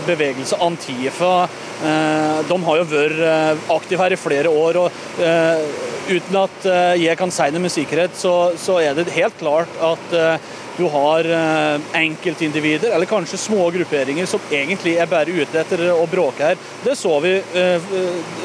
bevegelsen 0.04 0.60
Antifa 0.66 1.34
uh, 1.48 2.38
De 2.46 2.60
har 2.68 2.82
jo 2.82 2.88
vært 2.92 3.70
aktive 3.72 4.04
her 4.04 4.16
i 4.16 4.20
flere 4.20 4.52
år. 4.52 4.82
og 4.84 5.94
Uten 6.06 6.36
at 6.38 6.66
eh, 6.70 7.00
jeg 7.02 7.18
kan 7.18 7.32
si 7.34 7.48
det 7.50 7.60
med 7.62 7.72
sikkerhet, 7.72 8.14
så, 8.14 8.52
så 8.60 8.78
er 8.78 8.94
det 8.94 9.10
helt 9.16 9.34
klart 9.40 9.72
at 9.82 10.14
eh, 10.14 10.52
du 10.76 10.84
har 10.92 11.24
eh, 11.24 11.80
enkeltindivider, 12.00 12.90
eller 12.94 13.10
kanskje 13.10 13.40
små 13.40 13.70
grupperinger, 13.74 14.26
som 14.26 14.42
egentlig 14.50 14.96
er 15.00 15.10
bare 15.10 15.32
ute 15.32 15.60
etter 15.60 15.84
å 15.94 16.06
bråke 16.10 16.52
her. 16.52 16.64
Det 16.84 16.96
så 16.98 17.18
vi 17.24 17.36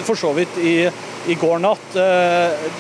for 0.06 0.18
så 0.18 0.32
vidt 0.36 0.58
i, 0.62 0.76
i 1.30 1.36
går 1.40 1.60
natt, 1.62 1.96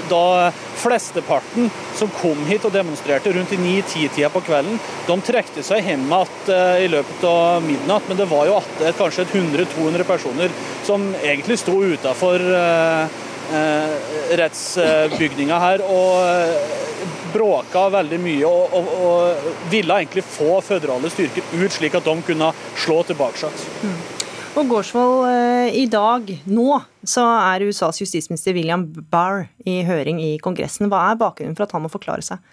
da 0.09 0.51
flesteparten 0.81 1.69
som 1.97 2.09
kom 2.15 2.45
hit 2.47 2.65
og 2.67 2.73
demonstrerte 2.73 3.33
rundt 3.35 3.53
i 3.53 3.59
9-10-tida 3.59 4.31
på 4.33 4.41
kvelden, 4.47 4.79
de 5.07 5.17
trekte 5.25 5.63
seg 5.65 5.85
hjem 5.85 6.07
igjen 6.07 6.51
i 6.81 6.89
løpet 6.91 7.25
av 7.27 7.61
midnatt. 7.65 8.07
Men 8.09 8.19
det 8.19 8.29
var 8.31 8.49
jo 8.49 8.59
kanskje 8.99 9.27
100-200 9.29 10.07
personer 10.07 10.53
som 10.87 11.05
egentlig 11.21 11.59
sto 11.61 11.77
utafor 11.93 12.41
Eh, 12.61 13.07
rettsbygninga 14.39 15.59
her 15.61 15.83
og 15.85 16.21
eh, 16.23 16.79
bråka 17.33 17.87
veldig 17.93 18.19
mye 18.21 18.47
og, 18.47 18.73
og, 18.77 18.89
og, 19.07 19.51
ville 19.71 19.99
egentlig 20.01 20.23
få 20.27 20.59
føderale 20.65 21.11
styrker 21.11 21.45
ut, 21.55 21.71
slik 21.73 21.95
at 21.97 22.07
de 22.07 22.15
kunne 22.27 22.51
slå 22.79 23.01
tilbake. 23.07 23.51
Mm. 23.83 24.01
Og 24.59 24.67
Gårdsvold, 24.67 25.29
eh, 25.29 25.77
i 25.79 25.85
dag, 25.87 26.27
nå, 26.51 26.67
så 27.07 27.23
er 27.53 27.63
USAs 27.69 28.01
justisminister 28.03 28.55
William 28.57 28.83
Barr 29.11 29.45
i 29.63 29.79
høring 29.87 30.19
i 30.23 30.33
Kongressen. 30.43 30.89
Hva 30.91 31.05
er 31.11 31.21
bakgrunnen 31.21 31.55
for 31.55 31.67
at 31.67 31.75
han 31.75 31.85
må 31.85 31.91
forklare 31.91 32.25
seg? 32.25 32.43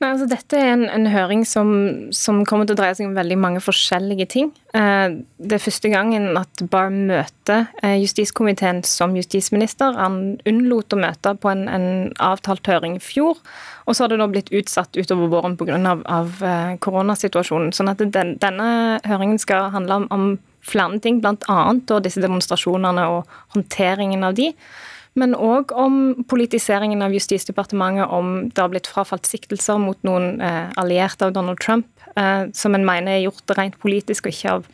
Nei, 0.00 0.14
altså 0.14 0.24
Dette 0.30 0.56
er 0.56 0.70
en, 0.72 0.86
en 0.88 1.06
høring 1.12 1.42
som, 1.44 1.70
som, 2.16 2.38
kommer 2.48 2.64
til 2.64 2.72
å 2.72 2.78
dreie 2.78 2.94
seg 2.96 3.10
om 3.10 3.18
veldig 3.18 3.36
mange 3.36 3.60
forskjellige 3.60 4.26
ting. 4.32 4.46
Eh, 4.72 5.18
det 5.36 5.58
er 5.58 5.60
første 5.60 5.90
gangen 5.92 6.38
at 6.40 6.62
Barr 6.72 6.88
møter 6.88 7.66
eh, 7.82 7.98
justiskomiteen 8.00 8.80
som 8.88 9.12
justisminister. 9.18 9.98
Han 10.00 10.38
unnlot 10.48 10.96
å 10.96 11.00
møte 11.02 11.34
på 11.36 11.52
en, 11.52 11.66
en 11.68 11.84
avtalt 12.16 12.70
høring 12.72 12.96
i 12.96 13.02
fjor. 13.04 13.42
Og 13.84 13.92
så 13.92 14.06
har 14.06 14.14
det 14.14 14.22
nå 14.22 14.30
blitt 14.32 14.48
utsatt 14.56 14.96
utover 14.96 15.28
våren 15.34 15.58
pga. 15.60 15.76
Av, 15.92 16.00
av 16.08 16.40
eh, 16.48 16.72
koronasituasjonen. 16.80 17.74
Sånn 17.76 17.92
at 17.92 18.00
den, 18.00 18.38
denne 18.40 18.70
høringen 19.04 19.36
skal 19.42 19.68
handle 19.76 20.00
om, 20.00 20.08
om 20.16 20.30
flere 20.64 20.96
ting, 21.04 21.20
bl.a. 21.20 21.60
disse 22.00 22.24
demonstrasjonene 22.24 23.04
og 23.18 23.36
håndteringen 23.52 24.24
av 24.24 24.40
de. 24.40 24.54
Men 25.18 25.34
òg 25.34 25.72
om 25.74 26.24
politiseringen 26.30 27.02
av 27.02 27.14
Justisdepartementet, 27.14 28.06
om 28.14 28.48
det 28.48 28.62
har 28.62 28.70
blitt 28.70 28.90
frafalt 28.90 29.26
siktelser 29.26 29.80
mot 29.82 29.98
noen 30.06 30.38
eh, 30.44 30.70
allierte 30.78 31.26
av 31.26 31.34
Donald 31.34 31.58
Trump, 31.62 31.88
eh, 32.14 32.46
som 32.54 32.76
en 32.76 32.86
mener 32.86 33.16
er 33.16 33.24
gjort 33.24 33.56
rent 33.58 33.78
politisk 33.82 34.28
og 34.28 34.36
ikke 34.36 34.54
av 34.54 34.68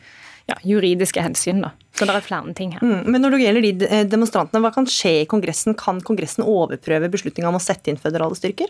ja, 0.47 0.57
juridiske 0.63 1.23
hensyn. 1.23 1.63
Da. 1.65 1.73
Så 1.97 2.05
det 2.05 2.15
er 2.15 2.25
flere 2.25 2.53
ting 2.57 2.75
her. 2.75 2.83
Mm, 2.85 3.09
men 3.09 3.23
når 3.23 3.35
det 3.35 3.41
gjelder 3.43 3.65
de 3.65 3.89
eh, 3.89 4.03
demonstrantene, 4.09 4.61
hva 4.63 4.71
kan 4.75 4.89
skje 4.89 5.23
i 5.23 5.29
Kongressen? 5.29 5.75
Kan 5.79 6.03
Kongressen 6.05 6.45
overprøve 6.45 7.09
beslutninga 7.13 7.49
om 7.49 7.57
å 7.59 7.63
sette 7.63 7.91
inn 7.91 7.99
føderale 8.01 8.37
styrker? 8.37 8.69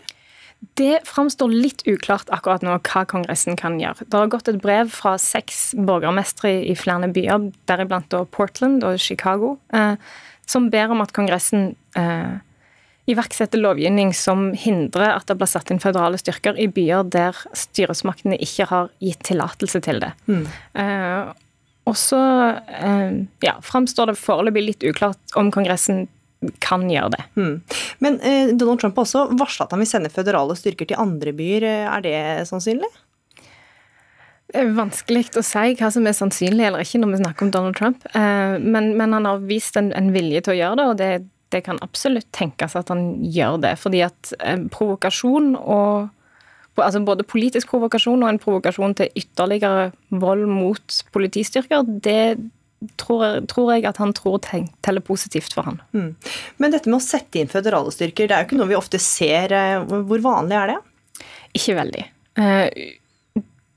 Det 0.74 1.04
framstår 1.06 1.52
litt 1.54 1.84
uklart 1.86 2.30
akkurat 2.34 2.64
nå 2.66 2.72
hva 2.80 3.04
Kongressen 3.06 3.54
kan 3.58 3.76
gjøre. 3.78 4.08
Det 4.08 4.18
har 4.18 4.32
gått 4.32 4.48
et 4.50 4.58
brev 4.62 4.90
fra 4.90 5.14
seks 5.22 5.70
borgermestere 5.78 6.64
i 6.66 6.74
flere 6.78 7.06
byer, 7.14 7.52
deriblant 7.70 8.16
Portland 8.34 8.82
og 8.86 8.98
Chicago, 8.98 9.58
eh, 9.76 9.94
som 10.48 10.70
ber 10.72 10.92
om 10.94 11.02
at 11.04 11.12
Kongressen 11.16 11.74
eh, 11.98 12.38
iverksetter 13.08 13.60
lovgivning 13.60 14.12
som 14.16 14.50
hindrer 14.52 15.14
at 15.14 15.28
det 15.28 15.38
blir 15.40 15.48
satt 15.48 15.70
inn 15.72 15.80
føderale 15.80 16.20
styrker 16.20 16.58
i 16.60 16.68
byer 16.72 17.06
der 17.08 17.36
styresmaktene 17.56 18.36
ikke 18.44 18.68
har 18.68 18.90
gitt 19.04 19.24
tillatelse 19.28 19.80
til 19.84 20.02
det. 20.04 20.12
Mm. 20.28 20.44
Eh, 20.82 21.30
og 21.88 21.96
så 21.96 22.20
eh, 22.58 23.24
ja, 23.44 23.56
framstår 23.64 24.12
det 24.12 24.20
foreløpig 24.20 24.64
litt 24.66 24.88
uklart 24.88 25.38
om 25.40 25.52
Kongressen 25.54 26.06
kan 26.62 26.84
gjøre 26.86 27.16
det. 27.16 27.24
Mm. 27.40 27.54
Men 28.04 28.20
eh, 28.20 28.52
Donald 28.52 28.82
Trump 28.82 29.00
har 29.00 29.08
også 29.08 29.24
varsla 29.40 29.66
at 29.66 29.74
han 29.74 29.82
vil 29.82 29.90
sende 29.90 30.12
føderale 30.12 30.56
styrker 30.58 30.90
til 30.90 31.00
andre 31.00 31.32
byer. 31.34 31.66
Er 31.88 32.04
det 32.04 32.18
sannsynlig? 32.50 32.92
Det 34.48 34.62
er 34.62 34.70
vanskelig 34.72 35.26
å 35.36 35.44
si 35.44 35.74
hva 35.76 35.90
som 35.92 36.06
er 36.08 36.14
sannsynlig 36.16 36.64
eller 36.64 36.84
ikke 36.84 37.00
når 37.02 37.10
vi 37.12 37.20
snakker 37.20 37.44
om 37.44 37.50
Donald 37.52 37.76
Trump. 37.76 38.04
Eh, 38.16 38.54
men, 38.56 38.94
men 38.96 39.12
han 39.12 39.28
har 39.28 39.42
vist 39.44 39.76
en, 39.76 39.90
en, 39.96 40.08
vilje 40.14 40.46
til 40.46 40.54
å 40.54 40.58
gjøre 40.58 40.78
det, 40.78 40.86
og 40.88 41.00
det, 41.00 41.08
det, 41.52 41.60
kan 41.66 41.80
absolutt 41.84 42.30
tenkes 42.32 42.76
at 42.78 42.88
han 42.92 43.10
gjør 43.28 43.58
det. 43.66 43.74
Fordi 43.82 44.00
at 44.06 44.32
eh, 44.40 44.62
provokasjon 44.72 45.56
og 45.58 46.14
altså 46.78 47.00
Både 47.02 47.24
politisk 47.26 47.72
provokasjon 47.72 48.20
og 48.22 48.28
en 48.28 48.36
provokasjon 48.38 48.92
til 49.00 49.16
ytterligere 49.18 49.88
vold 50.22 50.44
mot 50.46 50.98
politistyrker, 51.10 51.82
det 52.06 52.36
tror 53.02 53.24
jeg, 53.24 53.40
tror 53.50 53.72
jeg 53.72 53.86
at 53.90 53.98
han 53.98 54.12
tror 54.14 54.38
teller 54.46 55.02
positivt 55.02 55.56
for 55.56 55.66
han. 55.66 55.80
Mm. 55.90 56.12
Men 56.62 56.76
dette 56.76 56.86
med 56.86 57.00
å 57.00 57.02
sette 57.02 57.40
inn 57.40 57.50
føderale 57.50 57.90
styrker, 57.90 58.30
det 58.30 58.36
er 58.36 58.44
jo 58.44 58.50
ikke 58.52 58.60
noe 58.60 58.70
vi 58.70 58.78
ofte 58.78 59.02
ser. 59.02 59.56
Eh, 59.58 59.90
hvor 60.06 60.22
vanlig 60.22 60.60
er 60.60 60.70
det? 60.70 60.78
Ikke 61.58 61.74
veldig 61.80 62.06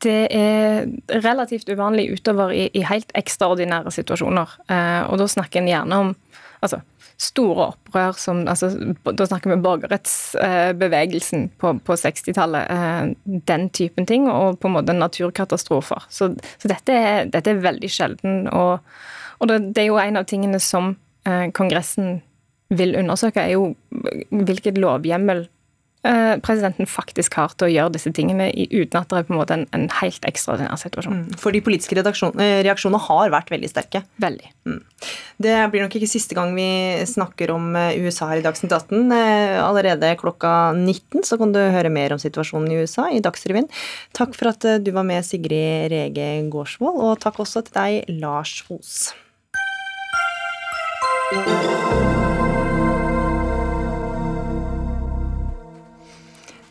det 0.02 0.22
er 0.34 0.88
relativt 1.24 1.70
uvanlig 1.70 2.10
utover 2.16 2.54
i, 2.56 2.68
i 2.74 2.86
helt 2.88 3.12
ekstraordinære 3.18 3.94
situasjoner. 3.94 4.56
Eh, 4.72 5.02
og 5.10 5.22
da 5.22 5.28
snakker 5.30 5.62
en 5.62 5.70
gjerne 5.70 6.00
om 6.06 6.16
altså, 6.62 6.82
store 7.22 7.68
opprør 7.72 8.18
som 8.18 8.42
altså, 8.50 8.72
Da 9.06 9.28
snakker 9.30 9.54
vi 9.54 9.60
borgerrettsbevegelsen 9.62 11.46
eh, 11.46 11.54
på, 11.62 11.74
på 11.86 11.98
60-tallet. 12.00 12.72
Eh, 12.72 13.40
den 13.52 13.70
typen 13.70 14.10
ting, 14.10 14.28
og 14.30 14.60
på 14.60 14.70
en 14.70 14.78
måte 14.80 14.98
naturkatastrofer. 14.98 16.08
Så, 16.10 16.34
så 16.58 16.72
dette, 16.72 16.98
er, 16.98 17.32
dette, 17.32 17.54
er, 17.54 17.64
veldig 17.64 17.92
sjelden. 17.92 18.44
Og, 18.50 18.80
og 19.40 19.52
det, 19.52 19.62
det, 19.76 19.86
er 19.86 19.92
jo 19.92 20.02
en 20.02 20.22
av 20.22 20.28
tingene 20.30 20.62
som 20.64 20.96
eh, 21.30 21.48
Kongressen 21.54 22.22
vil 22.72 22.96
undersøke, 22.96 23.44
er 23.44 23.58
jo 23.58 23.74
hvilket 24.32 24.80
lovhjemmel 24.80 25.46
presidenten 26.02 26.88
faktisk 26.90 27.36
har 27.38 27.52
til 27.54 27.68
å 27.68 27.72
gjøre 27.72 27.94
disse 27.94 28.12
tingene 28.16 28.50
uten 28.50 28.98
at 28.98 29.12
det 29.12 29.20
er 29.20 29.28
på 29.28 29.36
en 29.36 29.40
måte 29.40 29.54
en, 29.58 29.68
en 29.76 29.86
helt 30.00 30.24
ekstraordinær 30.26 30.80
situasjon. 30.82 31.20
Mm, 31.28 31.36
for 31.38 31.54
de 31.54 31.62
politiske 31.62 31.94
eh, 31.94 32.62
reaksjonene 32.66 33.02
har 33.06 33.34
vært 33.34 33.52
veldig 33.54 33.70
sterke. 33.70 34.02
Veldig. 34.22 34.50
Mm. 34.66 34.80
Det 35.42 35.56
blir 35.74 35.86
nok 35.86 35.98
ikke 36.00 36.10
siste 36.10 36.38
gang 36.38 36.56
vi 36.58 36.68
snakker 37.10 37.54
om 37.54 37.76
eh, 37.78 38.00
USA 38.02 38.32
her 38.32 38.42
i 38.42 38.46
Dagsnytt 38.46 38.74
18. 38.74 39.14
Allerede 39.62 40.16
klokka 40.22 40.74
19 40.78 41.26
så 41.28 41.38
kan 41.42 41.54
du 41.54 41.62
høre 41.62 41.94
mer 41.94 42.16
om 42.16 42.22
situasjonen 42.22 42.72
i 42.74 42.82
USA 42.82 43.10
i 43.14 43.22
Dagsrevyen. 43.22 43.70
Takk 44.18 44.34
for 44.38 44.56
at 44.56 44.66
du 44.82 44.94
var 44.96 45.06
med, 45.06 45.22
Sigrid 45.28 45.92
Rege 45.94 46.32
Gårdsvold, 46.50 46.98
og 46.98 47.20
takk 47.22 47.44
også 47.46 47.66
til 47.68 47.78
deg, 47.78 48.18
Lars 48.22 48.64
Os. 48.74 49.12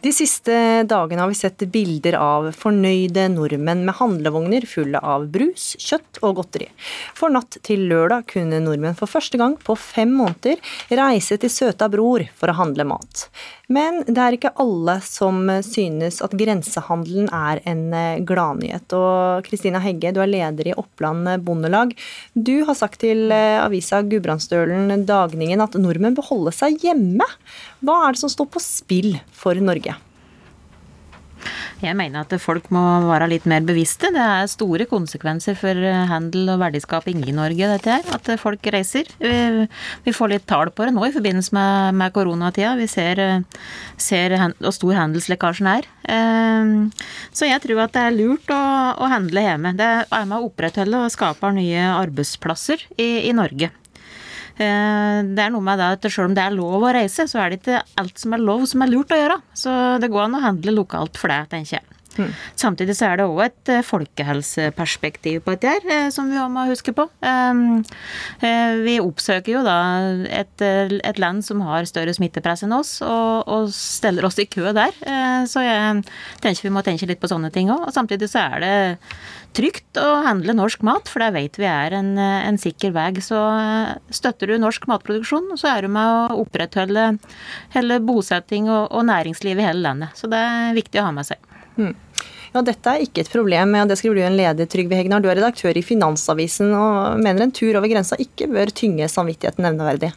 De 0.00 0.12
siste 0.16 0.54
dagene 0.88 1.20
har 1.20 1.28
vi 1.28 1.36
sett 1.36 1.60
bilder 1.68 2.16
av 2.16 2.46
fornøyde 2.56 3.26
nordmenn 3.34 3.82
med 3.84 3.98
handlevogner 3.98 4.64
fulle 4.64 4.96
av 5.04 5.26
brus, 5.28 5.74
kjøtt 5.76 6.22
og 6.24 6.38
godteri. 6.38 6.70
For 7.18 7.28
natt 7.32 7.58
til 7.66 7.84
lørdag 7.90 8.24
kunne 8.32 8.62
nordmenn 8.64 8.96
for 8.96 9.10
første 9.12 9.36
gang 9.40 9.58
på 9.60 9.76
fem 9.76 10.14
måneder 10.16 10.56
reise 10.96 11.36
til 11.42 11.52
søta 11.52 11.90
bror 11.92 12.24
for 12.32 12.48
å 12.48 12.56
handle 12.62 12.86
mat. 12.88 13.26
Men 13.70 14.00
det 14.08 14.18
er 14.18 14.34
ikke 14.34 14.54
alle 14.62 14.96
som 15.04 15.44
synes 15.62 16.22
at 16.24 16.32
grensehandelen 16.34 17.28
er 17.36 17.60
en 17.70 17.82
eh, 17.94 18.22
gladnyhet. 18.26 18.90
Og 18.96 19.44
Kristina 19.46 19.82
Hegge, 19.84 20.10
du 20.16 20.18
er 20.24 20.32
leder 20.32 20.72
i 20.72 20.74
Oppland 20.80 21.28
Bondelag. 21.46 21.92
Du 22.34 22.64
har 22.66 22.78
sagt 22.78 23.02
til 23.04 23.28
eh, 23.30 23.60
avisa 23.60 24.00
Gudbrandsdølen 24.02 25.04
Dagningen 25.06 25.62
at 25.62 25.76
nordmenn 25.78 26.16
bør 26.18 26.32
holde 26.32 26.56
seg 26.56 26.80
hjemme. 26.82 27.28
Hva 27.80 27.96
er 28.04 28.14
det 28.14 28.20
som 28.22 28.32
står 28.32 28.48
på 28.52 28.62
spill 28.62 29.14
for 29.32 29.56
Norge? 29.56 29.96
Jeg 31.80 31.96
mener 31.96 32.26
at 32.26 32.34
folk 32.42 32.66
må 32.74 32.80
være 33.08 33.30
litt 33.32 33.46
mer 33.48 33.64
bevisste. 33.64 34.10
Det 34.12 34.20
er 34.20 34.50
store 34.52 34.84
konsekvenser 34.88 35.56
for 35.56 35.78
handel 36.10 36.52
og 36.52 36.60
verdiskaping 36.60 37.22
i 37.24 37.32
Norge, 37.32 37.70
dette 37.72 37.94
her. 37.94 38.10
At 38.12 38.28
folk 38.40 38.68
reiser. 38.74 39.08
Vi 40.04 40.12
får 40.12 40.32
litt 40.34 40.46
tall 40.50 40.72
på 40.76 40.84
det 40.84 40.92
nå 40.92 41.06
i 41.08 41.14
forbindelse 41.14 41.56
med, 41.56 41.96
med 42.02 42.12
koronatida. 42.16 42.74
Vi 42.76 42.88
ser, 42.90 43.22
ser 43.96 44.36
hvor 44.36 44.76
stor 44.76 45.00
handelslekkasjen 45.00 45.72
er. 45.72 45.88
Så 47.32 47.48
jeg 47.48 47.64
tror 47.64 47.86
at 47.86 47.96
det 47.96 48.04
er 48.04 48.18
lurt 48.18 48.52
å, 48.52 48.62
å 49.00 49.12
handle 49.16 49.48
hjemme. 49.48 49.72
Det 49.80 49.90
er 50.04 50.28
med 50.28 50.36
å 50.36 50.50
opprettholde 50.50 51.06
og 51.06 51.14
skape 51.16 51.54
nye 51.56 51.88
arbeidsplasser 51.96 52.84
i, 53.00 53.30
i 53.30 53.36
Norge. 53.36 53.72
Eh, 54.60 55.18
det 55.24 55.44
er 55.46 55.52
noe 55.54 55.64
med 55.64 55.80
det 55.80 55.88
at 55.94 56.08
selv 56.10 56.28
om 56.28 56.36
det 56.36 56.44
er 56.44 56.56
lov 56.56 56.84
å 56.84 56.92
reise, 56.92 57.24
så 57.30 57.40
er 57.40 57.52
det 57.52 57.62
ikke 57.62 57.80
alt 58.02 58.20
som 58.20 58.36
er 58.36 58.44
lov 58.44 58.66
som 58.68 58.84
er 58.84 58.92
lurt 58.92 59.14
å 59.14 59.20
gjøre. 59.20 59.38
Så 59.56 59.76
det 60.02 60.10
går 60.12 60.26
an 60.26 60.36
å 60.36 60.44
handle 60.44 60.76
lokalt 60.76 61.20
for 61.20 61.32
det, 61.32 61.40
tenker 61.54 61.78
jeg. 61.78 61.89
Mm. 62.18 62.30
Samtidig 62.58 62.96
så 62.98 63.10
er 63.10 63.20
det 63.20 63.26
òg 63.28 63.42
et 63.44 63.72
eh, 63.72 63.84
folkehelseperspektiv 63.86 65.44
på 65.46 65.54
dette 65.54 65.74
her, 65.74 65.86
eh, 65.90 66.08
som 66.14 66.30
vi 66.30 66.40
må 66.50 66.66
huske 66.70 66.94
på. 66.96 67.06
Vi 68.40 68.96
oppsøker 69.00 69.52
jo 69.52 69.62
da 69.64 69.78
et, 70.40 70.62
et 70.62 71.20
land 71.20 71.44
som 71.46 71.62
har 71.64 71.88
større 71.88 72.14
smittepress 72.16 72.64
enn 72.66 72.74
oss, 72.76 72.96
og, 73.04 73.46
og, 73.46 73.70
steller 73.74 74.26
oss 74.26 74.40
i 74.42 74.48
kø 74.50 74.72
der. 74.76 74.94
Så 75.50 75.62
jeg 75.64 76.04
tenker 76.42 76.66
vi 76.66 76.74
må 76.74 76.82
tenke 76.86 77.08
litt 77.08 77.20
på 77.22 77.30
sånne 77.30 77.52
ting 77.54 77.70
òg. 77.72 77.86
Og 77.88 77.94
samtidig 77.94 78.30
så 78.32 78.46
er 78.46 78.64
det 78.64 78.74
trygt 79.56 79.98
å 79.98 80.22
handle 80.26 80.54
norsk 80.54 80.82
mat, 80.86 81.10
for 81.10 81.22
det 81.22 81.32
vet 81.34 81.58
vi 81.60 81.66
er 81.68 81.94
en, 81.98 82.12
en 82.18 82.58
sikker 82.60 82.94
vei. 82.94 83.08
Så 83.24 83.38
eh, 83.38 83.94
støtter 84.14 84.50
du 84.50 84.58
norsk 84.60 84.86
matproduksjon, 84.90 85.50
så 85.60 85.74
er 85.74 85.86
du 85.86 85.92
med 85.92 86.06
å 86.06 86.40
opprettholde 86.44 87.12
hele 87.74 88.00
bosetting 88.04 88.70
og, 88.70 88.90
og 88.94 89.06
næringsliv 89.10 89.60
i 89.60 89.66
hele 89.66 89.84
landet. 89.88 90.14
Så 90.18 90.30
det 90.30 90.40
er 90.40 90.76
viktig 90.78 91.02
å 91.02 91.08
ha 91.08 91.14
med 91.16 91.28
seg. 91.28 91.49
Mm. 91.80 91.94
Ja, 92.50 92.64
Dette 92.66 92.92
er 92.92 93.04
ikke 93.04 93.22
et 93.22 93.30
problem, 93.30 93.76
og 93.78 93.90
det 93.90 93.96
skriver 94.00 94.18
du 94.18 94.24
en 94.26 94.38
leder, 94.38 94.66
Trygve 94.66 94.98
Hegnar. 94.98 95.22
Du 95.22 95.28
er 95.30 95.38
redaktør 95.38 95.76
i 95.78 95.84
Finansavisen 95.86 96.72
og 96.74 97.20
mener 97.22 97.46
en 97.46 97.54
tur 97.54 97.78
over 97.78 97.86
grensa 97.90 98.18
ikke 98.18 98.50
bør 98.50 98.72
tynge 98.74 99.06
samvittigheten 99.08 99.62
nevneverdig. 99.68 100.10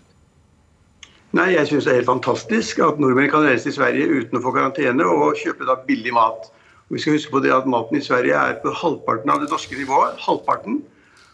Nei, 1.37 1.51
jeg 1.55 1.69
syns 1.69 1.85
det 1.85 1.93
er 1.93 1.99
helt 2.01 2.09
fantastisk 2.09 2.81
at 2.85 2.99
nordmenn 3.01 3.29
kan 3.29 3.45
reise 3.45 3.65
til 3.67 3.77
Sverige 3.77 4.09
uten 4.09 4.37
å 4.37 4.41
få 4.43 4.53
karantene 4.53 5.05
og 5.05 5.37
kjøpe 5.39 5.65
da 5.69 5.79
billig 5.87 6.13
mat. 6.13 6.49
Vi 6.93 7.01
skal 7.01 7.15
huske 7.17 7.33
på 7.33 7.41
det 7.41 7.53
at 7.53 7.69
Maten 7.69 7.97
i 7.97 8.03
Sverige 8.05 8.37
er 8.37 8.59
på 8.61 8.73
halvparten 8.81 9.31
av 9.33 9.41
det 9.41 9.49
norske 9.49 9.77
nivået. 9.77 10.19
halvparten. 10.21 10.83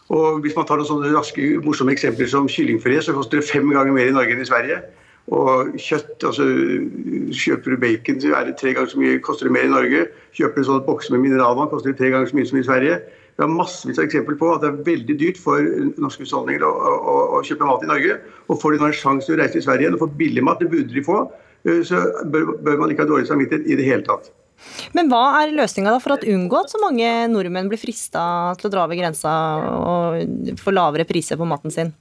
Og 0.08 0.40
Hvis 0.40 0.56
man 0.56 0.66
tar 0.66 0.80
noen 0.80 0.88
sånne 0.88 1.12
raske, 1.12 1.44
morsomme 1.64 1.92
eksempler 1.92 2.28
som 2.32 2.48
kyllingfilet, 2.48 3.04
så 3.04 3.12
koster 3.14 3.40
det 3.40 3.48
fem 3.50 3.68
ganger 3.70 3.92
mer 3.92 4.08
i 4.08 4.14
Norge 4.16 4.32
enn 4.34 4.40
i 4.40 4.48
Sverige. 4.48 4.80
Og 5.30 5.76
kjøtt, 5.78 6.24
altså 6.26 6.44
kjøper 7.38 7.74
du 7.74 7.82
bacon, 7.84 8.18
så 8.22 8.32
er 8.34 8.48
det 8.48 8.56
tre 8.58 8.72
ganger 8.74 8.90
så 8.90 8.98
mye, 8.98 9.20
koster 9.22 9.46
det 9.46 9.54
mer 9.54 9.68
i 9.68 9.70
Norge. 9.70 10.04
Kjøper 10.34 10.58
du 10.58 10.66
sånne 10.66 10.86
bokser 10.88 11.14
med 11.14 11.22
mineralvann, 11.28 11.70
koster 11.70 11.92
det 11.92 12.00
tre 12.00 12.10
ganger 12.10 12.30
så 12.30 12.38
mye 12.38 12.48
som 12.50 12.58
i 12.58 12.66
Sverige. 12.66 12.96
Vi 13.38 13.44
har 13.44 13.52
massevis 13.52 14.00
av 14.00 14.08
eksempler 14.08 14.36
på 14.40 14.48
at 14.52 14.64
det 14.64 14.68
er 14.68 14.82
veldig 14.90 15.16
dyrt 15.22 15.38
for 15.40 15.62
norske 16.02 16.26
husholdninger 16.26 16.66
å, 16.66 16.72
å, 16.74 17.14
å, 17.38 17.44
kjøpe 17.46 17.68
mat 17.68 17.86
i 17.86 17.92
Norge. 17.92 18.18
Og 18.50 18.58
får 18.60 18.74
de 18.74 18.82
nå 18.82 18.90
en 18.90 18.98
sjanse 18.98 19.30
til 19.30 19.38
å 19.38 19.40
reise 19.40 19.54
til 19.54 19.64
Sverige 19.64 19.86
igjen 19.86 19.96
og 19.96 20.02
få 20.02 20.10
billig 20.18 20.44
mat, 20.44 20.60
det 20.60 20.68
burde 20.74 20.92
de 20.92 21.06
få, 21.06 21.22
eh, 21.64 21.80
så 21.86 22.02
bør, 22.28 22.56
bør 22.66 22.82
man 22.82 22.92
ikke 22.92 23.06
ha 23.06 23.12
dårlig 23.14 23.30
samvittighet 23.30 23.70
i 23.70 23.78
det 23.78 23.86
hele 23.86 24.04
tatt. 24.10 24.28
Men 24.92 25.08
hva 25.08 25.22
er 25.40 25.54
løsninga 25.56 25.94
for 26.04 26.18
å 26.18 26.20
unngå 26.34 26.58
at 26.58 26.74
så 26.74 26.82
mange 26.82 27.08
nordmenn 27.32 27.70
blir 27.70 27.80
frista 27.80 28.22
til 28.60 28.68
å 28.68 28.74
dra 28.74 28.84
over 28.84 28.98
grensa 28.98 29.32
og 29.78 30.58
få 30.60 30.74
lavere 30.74 31.08
priser 31.08 31.40
på 31.40 31.48
maten 31.48 31.72
sin? 31.72 31.94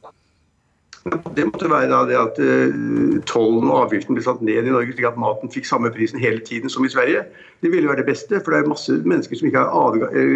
Det 1.06 1.45
måtte 1.47 1.70
være 1.72 1.88
da 1.88 2.00
det 2.08 2.18
at 2.20 2.39
uh, 2.43 3.20
tollen 3.30 3.70
og 3.72 3.86
avgiften 3.86 4.18
ble 4.18 4.24
satt 4.26 4.41
ned 4.43 4.68
i 4.68 4.74
Norge, 4.74 4.91
slik 4.91 5.08
at 5.08 5.20
maten 5.20 5.52
fikk 5.54 5.68
samme 5.70 5.91
prisen 5.95 6.20
hele 6.20 6.41
tiden 6.43 6.72
som 6.72 6.84
i 6.84 6.91
Sverige. 6.91 7.22
Det 7.64 7.72
ville 7.72 7.88
være 7.88 8.02
det 8.02 8.10
beste, 8.10 8.41
for 8.43 8.52
det 8.52 8.60
er 8.60 8.72
masse 8.72 8.97
mennesker 9.08 9.39
som 9.39 9.47
ikke 9.47 9.64
har 9.64 9.95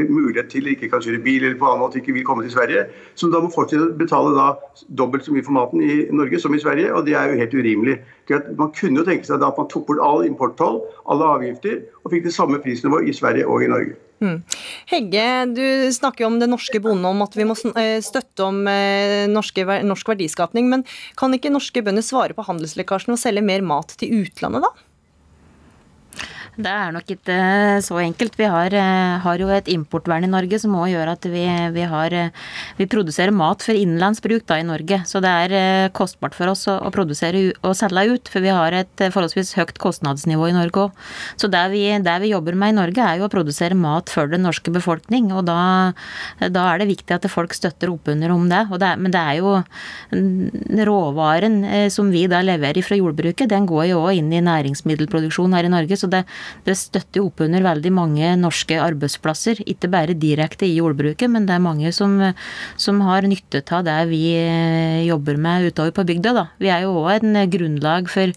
mulighet 0.09 0.49
til, 0.53 0.69
ikke 0.71 0.89
kan 0.93 1.03
kjøre 1.03 1.19
bil 1.25 1.43
eller 1.43 1.59
på 1.59 1.67
annen 1.67 1.83
måte 1.83 1.99
ikke 1.99 2.15
vil 2.15 2.25
komme 2.27 2.45
til 2.47 2.55
Sverige, 2.55 2.85
som 3.19 3.33
da 3.33 3.43
må 3.43 3.51
fortsette 3.51 3.89
å 3.89 3.97
betale 3.99 4.31
da 4.37 4.47
dobbelt 5.03 5.27
så 5.27 5.35
mye 5.35 5.43
for 5.43 5.57
maten 5.59 5.83
i 5.83 5.99
Norge 6.15 6.39
som 6.39 6.55
i 6.55 6.61
Sverige, 6.63 6.93
og 6.95 7.05
det 7.07 7.17
er 7.19 7.31
jo 7.31 7.41
helt 7.43 7.59
urimelig. 7.59 7.99
Man 8.55 8.71
kunne 8.79 9.03
jo 9.03 9.07
tenke 9.07 9.27
seg 9.27 9.43
at 9.43 9.59
man 9.59 9.69
tok 9.71 9.87
bort 9.91 10.03
all 10.03 10.23
importtoll, 10.27 10.79
alle 11.11 11.27
avgifter, 11.37 11.83
og 12.03 12.15
fikk 12.15 12.27
det 12.29 12.35
samme 12.35 12.63
prisnivå 12.63 13.03
i 13.03 13.15
Sverige 13.15 13.47
og 13.47 13.67
i 13.67 13.71
Norge. 13.71 13.99
Mm. 14.23 14.37
Hegge, 14.87 15.25
du 15.51 15.65
snakker 15.91 16.23
jo 16.23 16.31
om 16.31 16.39
den 16.39 16.53
norske 16.53 16.79
bonden, 16.83 17.05
om 17.09 17.25
at 17.25 17.35
vi 17.35 17.47
må 17.47 17.57
eh, 17.75 17.99
støtte 18.05 18.47
om 18.47 18.61
eh, 18.71 19.25
norske, 19.31 19.65
norsk 19.83 20.13
verdiskapning. 20.13 20.69
Men 20.71 20.85
kan 21.19 21.35
ikke 21.35 21.51
norske 21.51 21.83
bønder 21.83 22.05
svare 22.05 22.37
på 22.37 22.45
handelslekkasjen 22.47 23.15
og 23.15 23.21
selge 23.21 23.43
mer 23.45 23.65
mat 23.65 23.95
til 23.99 24.23
utlandet, 24.23 24.63
da? 24.63 24.89
Det 26.53 26.69
er 26.69 26.91
nok 26.93 27.07
ikke 27.09 27.35
så 27.81 27.95
enkelt. 27.97 28.35
Vi 28.37 28.45
har, 28.45 28.69
eh, 28.69 29.17
har 29.17 29.37
jo 29.41 29.47
et 29.49 29.65
importvern 29.73 30.23
i 30.23 30.29
Norge 30.29 30.59
som 30.61 30.75
òg 30.77 30.91
gjør 30.93 31.09
at 31.13 31.25
vi, 31.25 31.45
vi, 31.73 31.81
har, 31.81 32.13
eh, 32.13 32.29
vi 32.77 32.85
produserer 32.85 33.33
mat 33.33 33.63
for 33.63 33.73
innenlandsbruk 33.73 34.45
da 34.45 34.59
i 34.61 34.67
Norge. 34.67 35.01
Så 35.09 35.19
det 35.19 35.31
er 35.33 35.53
eh, 35.57 35.89
kostbart 35.89 36.35
for 36.35 36.45
oss 36.51 36.67
å, 36.67 36.77
å 36.77 36.91
produsere 36.93 37.53
og 37.63 37.73
selge 37.73 38.13
ut, 38.13 38.29
for 38.29 38.45
vi 38.45 38.53
har 38.53 38.71
et 38.71 38.95
forholdsvis 39.01 39.55
høyt 39.57 39.79
kostnadsnivå 39.81 40.51
i 40.51 40.53
Norge 40.53 40.83
òg. 40.85 40.91
Så 41.41 41.49
det 41.49 41.63
vi, 41.73 41.87
det 41.97 42.17
vi, 42.21 42.29
jobber 42.35 42.53
med 42.53 42.75
i 42.75 42.77
Norge, 42.77 43.01
er 43.01 43.17
jo 43.17 43.25
å 43.25 43.33
produsere 43.33 43.73
mat 43.73 44.13
for 44.13 44.29
den 44.29 44.45
norske 44.45 44.69
befolkning. 44.69 45.33
Og 45.33 45.47
da, 45.49 45.93
da 46.37 46.67
er 46.69 46.83
det 46.83 46.91
viktig 46.91 47.17
at 47.17 47.25
folk 47.33 47.57
støtter 47.57 47.89
oppunder 47.89 48.29
om 48.29 48.45
det. 48.49 48.67
det 48.77 48.93
men 49.01 49.09
det 49.09 49.25
er 49.25 49.41
jo 49.41 49.57
råvaren 50.85 51.89
som 51.89 52.13
vi 52.13 52.27
da 52.29 52.43
leverer 52.45 52.85
fra 52.85 52.97
jordbruket, 52.99 53.49
den 53.49 53.65
går 53.65 53.89
jo 53.89 54.05
òg 54.05 54.21
inn 54.21 54.29
i 54.29 54.45
næringsmiddelproduksjon 54.45 55.57
her 55.57 55.65
i 55.65 55.73
Norge. 55.73 55.97
så 55.97 56.05
det, 56.05 56.23
det 56.67 56.75
støtter 56.79 57.23
opp 57.23 57.43
under 57.43 57.63
veldig 57.65 57.91
mange 57.93 58.33
norske 58.39 58.77
arbeidsplasser. 58.81 59.63
Ikke 59.69 59.89
bare 59.91 60.15
direkte 60.17 60.67
i 60.67 60.77
jordbruket, 60.77 61.31
men 61.31 61.47
det 61.47 61.55
er 61.57 61.63
mange 61.63 61.91
som, 61.95 62.17
som 62.79 63.01
har 63.07 63.27
nytte 63.27 63.63
av 63.73 63.85
det 63.87 63.97
vi 64.11 64.21
eh, 64.37 65.03
jobber 65.07 65.39
med 65.41 65.69
utover 65.69 65.93
på 65.95 66.05
bygda. 66.13 66.33
Da. 66.37 66.45
Vi 66.61 66.71
er 66.73 66.85
jo 66.85 66.95
òg 67.03 67.23
en 67.23 67.39
grunnlag 67.51 68.09
for 68.11 68.33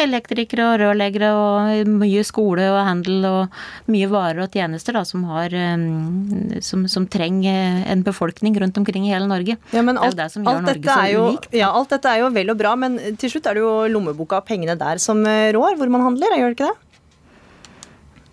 elektrikere 0.00 0.66
og 0.72 0.78
rørleggere 0.82 1.30
og 1.36 1.90
mye 2.00 2.24
skole 2.26 2.66
og 2.72 2.80
handel 2.86 3.26
og 3.28 3.60
mye 3.90 4.08
varer 4.10 4.44
og 4.44 4.54
tjenester 4.54 4.96
da, 4.98 5.04
som, 5.08 5.24
har, 5.30 5.54
eh, 5.54 6.60
som, 6.64 6.86
som 6.90 7.08
trenger 7.10 7.84
en 7.90 8.04
befolkning 8.06 8.58
rundt 8.60 8.78
omkring 8.80 9.08
i 9.08 9.14
hele 9.14 9.28
Norge. 9.30 9.56
Ja, 9.74 9.84
men 9.86 9.98
alt, 9.98 10.16
det 10.16 10.26
er 10.26 10.26
det 10.26 10.34
som 10.36 10.46
gjør 10.46 10.62
Norge 10.66 10.98
så 11.00 11.08
jo, 11.10 11.24
unikt. 11.30 11.50
Ja, 11.56 11.72
alt 11.76 11.92
dette 11.94 12.12
er 12.12 12.24
jo 12.24 12.30
vel 12.34 12.52
og 12.52 12.60
bra, 12.60 12.76
men 12.78 12.98
til 13.20 13.32
slutt 13.32 13.48
er 13.50 13.58
det 13.58 13.64
jo 13.64 13.74
lommeboka 13.92 14.40
og 14.40 14.48
pengene 14.48 14.78
der 14.78 15.02
som 15.02 15.22
eh, 15.28 15.50
rår, 15.56 15.76
hvor 15.80 15.92
man 15.92 16.06
handler, 16.08 16.38
gjør 16.38 16.54
det 16.54 16.58
ikke 16.58 16.70
det? 16.70 16.89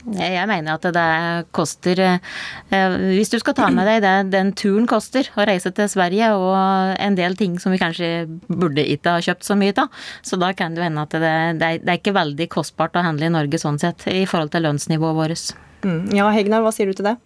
Jeg 0.05 0.47
mener 0.47 0.77
at 0.77 0.85
det 0.95 1.07
koster 1.55 1.99
eh, 1.99 2.95
Hvis 3.17 3.31
du 3.33 3.37
skal 3.41 3.55
ta 3.57 3.67
med 3.73 3.87
deg 3.89 4.03
det 4.05 4.13
den 4.31 4.53
turen 4.55 4.87
koster, 4.87 5.27
å 5.35 5.45
reise 5.47 5.73
til 5.75 5.89
Sverige 5.91 6.29
og 6.37 6.55
en 7.01 7.17
del 7.17 7.35
ting 7.39 7.57
som 7.59 7.73
vi 7.73 7.81
kanskje 7.81 8.27
burde 8.47 8.85
ikke 8.85 9.17
ha 9.17 9.23
kjøpt 9.23 9.47
så 9.47 9.57
mye 9.59 9.75
av, 9.77 9.91
så 10.23 10.39
da 10.39 10.53
kan 10.57 10.77
det 10.77 10.85
hende 10.85 11.03
at 11.03 11.15
det, 11.15 11.35
det, 11.59 11.71
er, 11.83 11.97
ikke 11.97 12.15
veldig 12.15 12.47
kostbart 12.53 12.95
å 12.95 13.03
handle 13.03 13.27
i 13.27 13.33
Norge 13.33 13.59
sånn 13.59 13.79
sett, 13.81 14.07
i 14.07 14.25
forhold 14.29 14.53
til 14.53 14.67
lønnsnivået 14.67 15.17
vårt. 15.17 15.47
Mm. 15.83 16.13
Ja, 16.15 16.29
Hegnar, 16.33 16.63
hva 16.63 16.71
sier 16.75 16.89
du 16.89 16.97
til 16.97 17.09
det? 17.11 17.17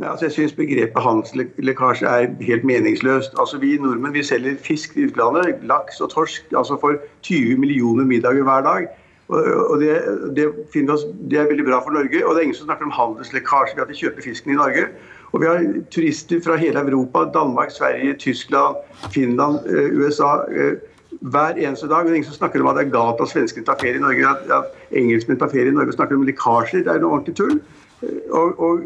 Ja, 0.00 0.12
altså 0.12 0.28
jeg 0.28 0.32
syns 0.32 0.54
begrepet 0.56 1.02
handelslekkasje 1.02 2.06
er 2.08 2.30
helt 2.46 2.64
meningsløst. 2.64 3.34
Altså 3.38 3.58
Vi 3.60 3.74
nordmenn 3.80 4.14
vi 4.14 4.22
selger 4.24 4.56
fisk 4.60 4.96
i 4.96 5.08
utlandet, 5.08 5.64
laks 5.66 6.00
og 6.00 6.12
torsk, 6.14 6.46
altså 6.56 6.78
for 6.80 7.00
20 7.26 7.58
millioner 7.60 8.04
middager 8.08 8.46
hver 8.46 8.64
dag. 8.64 8.88
Og 9.30 9.80
det, 9.80 9.94
det, 10.36 10.46
oss, 10.90 11.04
det, 11.30 11.38
er 11.38 11.48
veldig 11.48 11.64
bra 11.68 11.78
for 11.84 11.94
Norge. 11.94 12.26
Og 12.26 12.34
det 12.34 12.40
er 12.40 12.48
ingen 12.48 12.58
som 12.58 12.66
snakker 12.66 12.88
om 12.88 12.94
handelslekkasje 12.94 13.76
ved 13.76 13.84
at 13.84 13.92
de 13.92 13.98
kjøper 13.98 14.26
fisken 14.26 14.54
i 14.54 14.58
Norge. 14.58 14.88
Og 15.32 15.42
vi 15.42 15.46
har 15.46 15.66
turister 15.94 16.40
fra 16.42 16.56
hele 16.58 16.82
Europa, 16.82 17.24
Danmark, 17.34 17.70
Sverige, 17.70 18.16
Tyskland, 18.18 18.76
Finland, 19.14 19.60
eh, 19.70 19.94
USA 19.94 20.32
eh, 20.50 20.72
hver 21.20 21.54
eneste 21.54 21.88
dag. 21.88 22.04
Men 22.04 22.14
ingen 22.14 22.26
som 22.26 22.34
snakker 22.40 22.60
om 22.60 22.66
at 22.66 22.80
det 22.80 22.86
er 22.86 22.96
galt 22.96 23.22
at 23.22 23.30
svenskene 23.30 23.66
tar 23.66 23.78
ferie 23.80 24.00
i 24.00 24.02
Norge, 24.02 24.26
at, 24.26 24.50
at 24.50 24.98
engelskmenn 24.98 25.38
tar 25.38 25.52
ferie 25.54 25.70
i 25.70 25.76
Norge 25.76 25.94
og 25.94 25.98
snakker 26.00 26.18
om 26.18 26.26
lekkasjer. 26.26 26.82
Det 26.82 26.94
er 26.94 27.04
noe 27.04 27.20
ordentlig 27.20 27.36
tull. 27.38 27.60
Eh, 28.02 28.20
og, 28.34 28.58
og, 28.58 28.80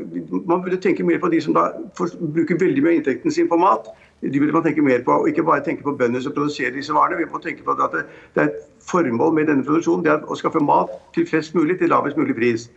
Man 0.45 0.61
burde 0.61 0.77
tenke 0.77 1.05
mer 1.05 1.23
på 1.25 1.33
de 1.33 1.41
som 1.41 1.57
da 1.57 1.71
får, 1.97 2.19
bruker 2.21 2.61
veldig 2.61 2.85
mye 2.85 2.99
av 2.99 3.01
inntekten 3.01 3.33
sin 3.33 3.49
på 3.49 3.57
mat 3.57 3.89
de 4.33 4.41
burde 4.41 4.53
man 4.53 4.63
tenke 4.65 4.83
mer 4.83 5.03
på. 5.05 5.13
Og 5.13 5.29
ikke 5.29 5.45
bare 5.45 5.65
tenke 5.65 5.83
på 5.83 5.97
bøndene 5.99 6.23
som 6.23 6.33
produserer 6.33 6.73
disse 6.75 6.95
varene. 6.95 7.19
Vi 7.21 7.29
må 7.31 7.41
tenke 7.43 7.65
på 7.65 7.75
at 7.77 7.93
det, 7.93 8.05
det 8.35 8.43
er 8.43 8.49
et 8.49 8.63
formål 8.89 9.35
med 9.37 9.51
denne 9.51 9.67
produksjonen. 9.67 10.05
Det 10.07 10.15
er 10.15 10.25
å 10.25 10.39
skaffe 10.39 10.63
mat 10.63 10.93
til 11.17 11.29
flest 11.29 11.57
mulig 11.57 11.79
til 11.81 11.93
lavest 11.93 12.19
mulig 12.21 12.37
pris. 12.39 12.69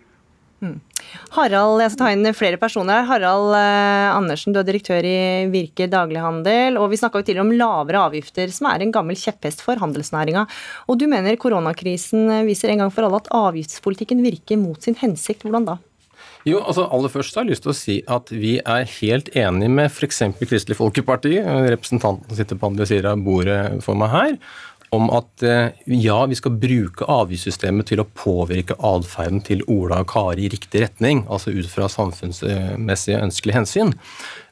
Mm. 0.57 0.79
Harald, 1.35 1.83
jeg 1.83 1.93
skal 1.93 1.99
ta 1.99 2.11
inn 2.15 2.33
flere 2.33 2.57
personer. 2.57 3.03
Harald 3.05 3.53
eh, 3.53 4.07
Andersen, 4.09 4.55
du 4.55 4.61
er 4.61 4.65
direktør 4.67 5.05
i 5.05 5.17
Virke 5.53 5.85
daglighandel. 5.91 6.79
og 6.81 6.89
Vi 6.91 6.99
snakka 6.99 7.21
tidligere 7.21 7.45
om 7.45 7.53
lavere 7.59 8.05
avgifter, 8.07 8.49
som 8.53 8.71
er 8.71 8.81
en 8.81 8.93
gammel 8.95 9.19
kjepphest 9.19 9.61
for 9.65 9.77
handelsnæringa. 9.81 10.47
Og 10.89 10.97
du 10.97 11.05
mener 11.11 11.37
koronakrisen 11.41 12.31
viser 12.49 12.73
en 12.73 12.85
gang 12.85 12.93
for 12.93 13.05
alle 13.05 13.21
at 13.21 13.29
avgiftspolitikken 13.37 14.23
virker 14.25 14.59
mot 14.61 14.81
sin 14.81 14.97
hensikt. 14.97 15.45
Hvordan 15.45 15.69
da? 15.69 15.77
Jo, 16.47 16.61
altså 16.63 16.85
Aller 16.95 17.11
først 17.11 17.35
har 17.35 17.43
jeg 17.43 17.51
lyst 17.51 17.65
til 17.65 17.73
å 17.73 17.75
si 17.75 17.95
at 18.07 18.29
vi 18.31 18.53
er 18.61 18.85
helt 19.01 19.29
enig 19.35 19.67
med 19.73 19.89
f.eks. 19.91 20.21
Kristelig 20.39 20.77
Folkeparti, 20.79 21.33
representanten 21.43 22.37
sitter 22.37 22.59
på 22.59 22.69
andre 22.69 22.87
siden 22.87 23.09
av 23.11 23.23
bordet 23.25 23.59
for 23.83 23.99
meg 23.99 24.13
her, 24.13 24.37
om 24.95 25.09
at 25.11 25.43
eh, 25.43 25.75
ja, 25.91 26.21
vi 26.29 26.37
skal 26.39 26.57
bruke 26.61 27.07
avgiftssystemet 27.11 27.89
til 27.91 28.01
å 28.01 28.07
påvirke 28.17 28.77
atferden 28.79 29.43
til 29.45 29.63
Ola 29.71 30.01
og 30.03 30.11
Kari 30.13 30.47
i 30.47 30.51
riktig 30.53 30.85
retning, 30.85 31.25
altså 31.27 31.53
ut 31.55 31.67
fra 31.71 31.89
samfunnsmessige 31.91 33.23
ønskelige 33.23 33.59
hensyn. 33.59 33.95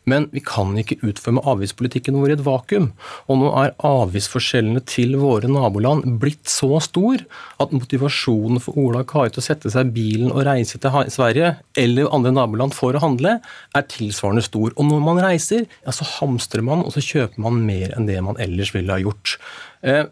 Men 0.05 0.27
vi 0.33 0.41
kan 0.45 0.75
ikke 0.77 0.99
utforme 1.05 1.41
avgiftspolitikken 1.49 2.17
vår 2.19 2.31
i 2.31 2.35
et 2.35 2.43
vakuum. 2.45 2.91
Og 3.25 3.39
nå 3.41 3.49
er 3.57 3.73
avgiftsforskjellene 3.87 4.83
til 4.85 5.15
våre 5.17 5.49
naboland 5.49 6.05
blitt 6.21 6.45
så 6.51 6.77
stor 6.83 7.23
at 7.61 7.73
motivasjonen 7.73 8.61
for 8.61 8.77
Ola 8.77 9.01
og 9.01 9.09
Kari 9.09 9.33
til 9.33 9.41
å 9.41 9.47
sette 9.47 9.71
seg 9.73 9.89
i 9.89 9.95
bilen 9.95 10.29
og 10.29 10.45
reise 10.45 10.77
til 10.81 11.09
Sverige 11.13 11.55
eller 11.81 12.11
andre 12.13 12.35
naboland 12.35 12.77
for 12.77 12.93
å 12.93 13.01
handle, 13.01 13.39
er 13.73 13.89
tilsvarende 13.89 14.45
stor. 14.45 14.75
Og 14.75 14.91
når 14.91 15.05
man 15.07 15.23
reiser, 15.25 15.65
ja, 15.65 15.95
så 15.95 16.05
hamstrer 16.19 16.65
man, 16.65 16.85
og 16.85 16.93
så 16.93 17.03
kjøper 17.03 17.41
man 17.41 17.63
mer 17.65 17.95
enn 17.97 18.05
det 18.09 18.21
man 18.23 18.37
ellers 18.41 18.75
ville 18.77 18.93
ha 18.93 19.01
gjort. 19.01 19.39
Eh, 19.83 20.05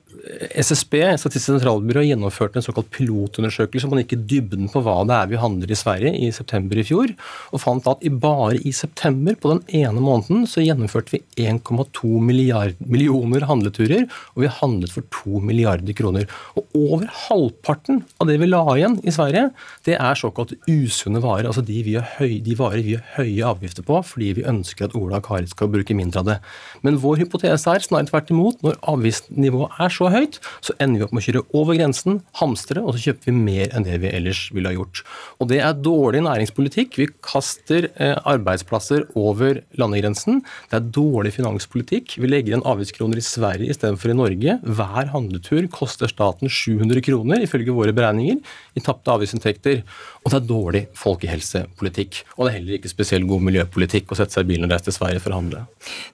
SSB, 0.60 1.00
Statistisk 1.18 1.50
sentralbyrå, 1.54 2.04
gjennomførte 2.06 2.60
en 2.60 2.66
såkalt 2.66 2.90
pilotundersøkelse 2.94 3.90
man 3.90 4.04
gikk 4.04 4.16
i 4.16 4.22
dybden 4.34 4.70
på 4.72 4.84
hva 4.86 5.00
det 5.08 5.16
er 5.18 5.32
vi 5.32 5.40
handler 5.42 5.72
i 5.72 5.78
Sverige 5.78 6.14
i 6.20 6.30
september 6.36 6.80
i 6.80 6.86
fjor, 6.88 7.14
og 7.52 7.62
fant 7.64 7.88
at 7.90 8.04
bare 8.24 8.60
i 8.62 8.74
september, 8.76 9.36
på 9.40 9.54
den 9.54 9.64
ene 9.82 10.04
måneden, 10.04 10.46
så 10.50 10.64
gjennomførte 10.64 11.16
vi 11.16 11.48
1,2 11.48 12.20
millioner 12.24 13.48
handleturer, 13.50 14.06
og 14.36 14.44
vi 14.44 14.52
handlet 14.60 14.94
for 14.94 15.08
2 15.24 15.42
milliarder 15.44 15.98
kroner. 15.98 16.30
Og 16.60 16.78
over 16.78 17.10
halvparten 17.26 18.04
av 18.22 18.30
det 18.30 18.38
vi 18.42 18.50
la 18.52 18.64
igjen 18.76 19.00
i 19.04 19.14
Sverige, 19.16 19.50
det 19.88 19.98
er 19.98 20.20
såkalt 20.20 20.54
usunne 20.70 21.24
varer, 21.24 21.50
altså 21.50 21.66
de, 21.66 21.82
vi 21.88 21.98
høy, 21.98 22.38
de 22.46 22.58
varer 22.60 22.86
vi 22.86 22.98
har 23.00 23.18
høye 23.18 23.50
avgifter 23.54 23.86
på 23.88 24.00
fordi 24.04 24.34
vi 24.38 24.48
ønsker 24.50 24.88
at 24.88 24.96
Ola 24.98 25.20
og 25.20 25.28
Karit 25.28 25.52
skal 25.54 25.72
bruke 25.72 25.96
mindre 25.98 26.22
av 26.22 26.30
det. 26.30 26.38
Men 26.86 27.00
vår 27.02 27.24
hypotese 27.24 27.74
er 27.74 27.84
snarere 27.84 28.10
tvert 28.10 28.32
imot, 28.34 28.62
når 28.66 28.80
avgiftsnivået 28.94 29.53
nivået 29.54 29.80
er 29.84 29.94
så 29.94 30.10
høyt, 30.12 30.40
så 30.64 30.76
ender 30.82 31.02
vi 31.02 31.06
opp 31.08 31.14
med 31.16 31.24
å 31.24 31.28
kjøre 31.28 31.44
over 31.60 31.78
grensen, 31.78 32.20
hamstre, 32.40 32.82
og 32.82 32.96
så 32.96 33.10
kjøper 33.10 33.30
vi 33.30 33.36
mer 33.38 33.74
enn 33.74 33.86
det 33.88 34.00
vi 34.04 34.12
ellers 34.12 34.48
ville 34.54 34.72
ha 34.72 34.78
gjort. 34.78 35.04
Og 35.40 35.50
Det 35.54 35.60
er 35.62 35.78
dårlig 35.78 36.24
næringspolitikk. 36.26 36.98
Vi 36.98 37.08
kaster 37.26 37.90
eh, 37.96 38.16
arbeidsplasser 38.30 39.06
over 39.20 39.62
landegrensen. 39.80 40.42
Det 40.72 40.80
er 40.80 40.90
dårlig 40.96 41.34
finanspolitikk. 41.36 42.18
Vi 42.18 42.30
legger 42.30 42.54
igjen 42.54 42.66
avgiftskroner 42.66 43.20
i 43.20 43.26
Sverige 43.26 43.74
istedenfor 43.74 44.14
i 44.14 44.18
Norge. 44.18 44.58
Hver 44.64 45.12
handletur 45.14 45.68
koster 45.74 46.10
staten 46.12 46.50
700 46.50 47.04
kroner, 47.06 47.44
ifølge 47.44 47.76
våre 47.76 47.94
beregninger, 47.96 48.42
i 48.74 48.84
tapte 48.84 49.14
avgiftsinntekter. 49.14 49.84
Og 50.24 50.32
det 50.32 50.38
er 50.38 50.46
dårlig 50.48 50.82
folkehelsepolitikk. 50.96 52.22
Og 52.38 52.46
det 52.46 52.50
er 52.50 52.56
heller 52.58 52.78
ikke 52.78 52.92
spesielt 52.92 53.28
god 53.28 53.44
miljøpolitikk 53.44 54.14
å 54.14 54.18
sette 54.18 54.38
seg 54.38 54.46
i 54.46 54.54
bilen 54.54 54.68
og 54.68 54.72
reise 54.72 54.88
til 54.88 54.96
Sverige 54.96 55.20
for 55.24 55.36
å 55.36 55.40
handle. 55.42 55.64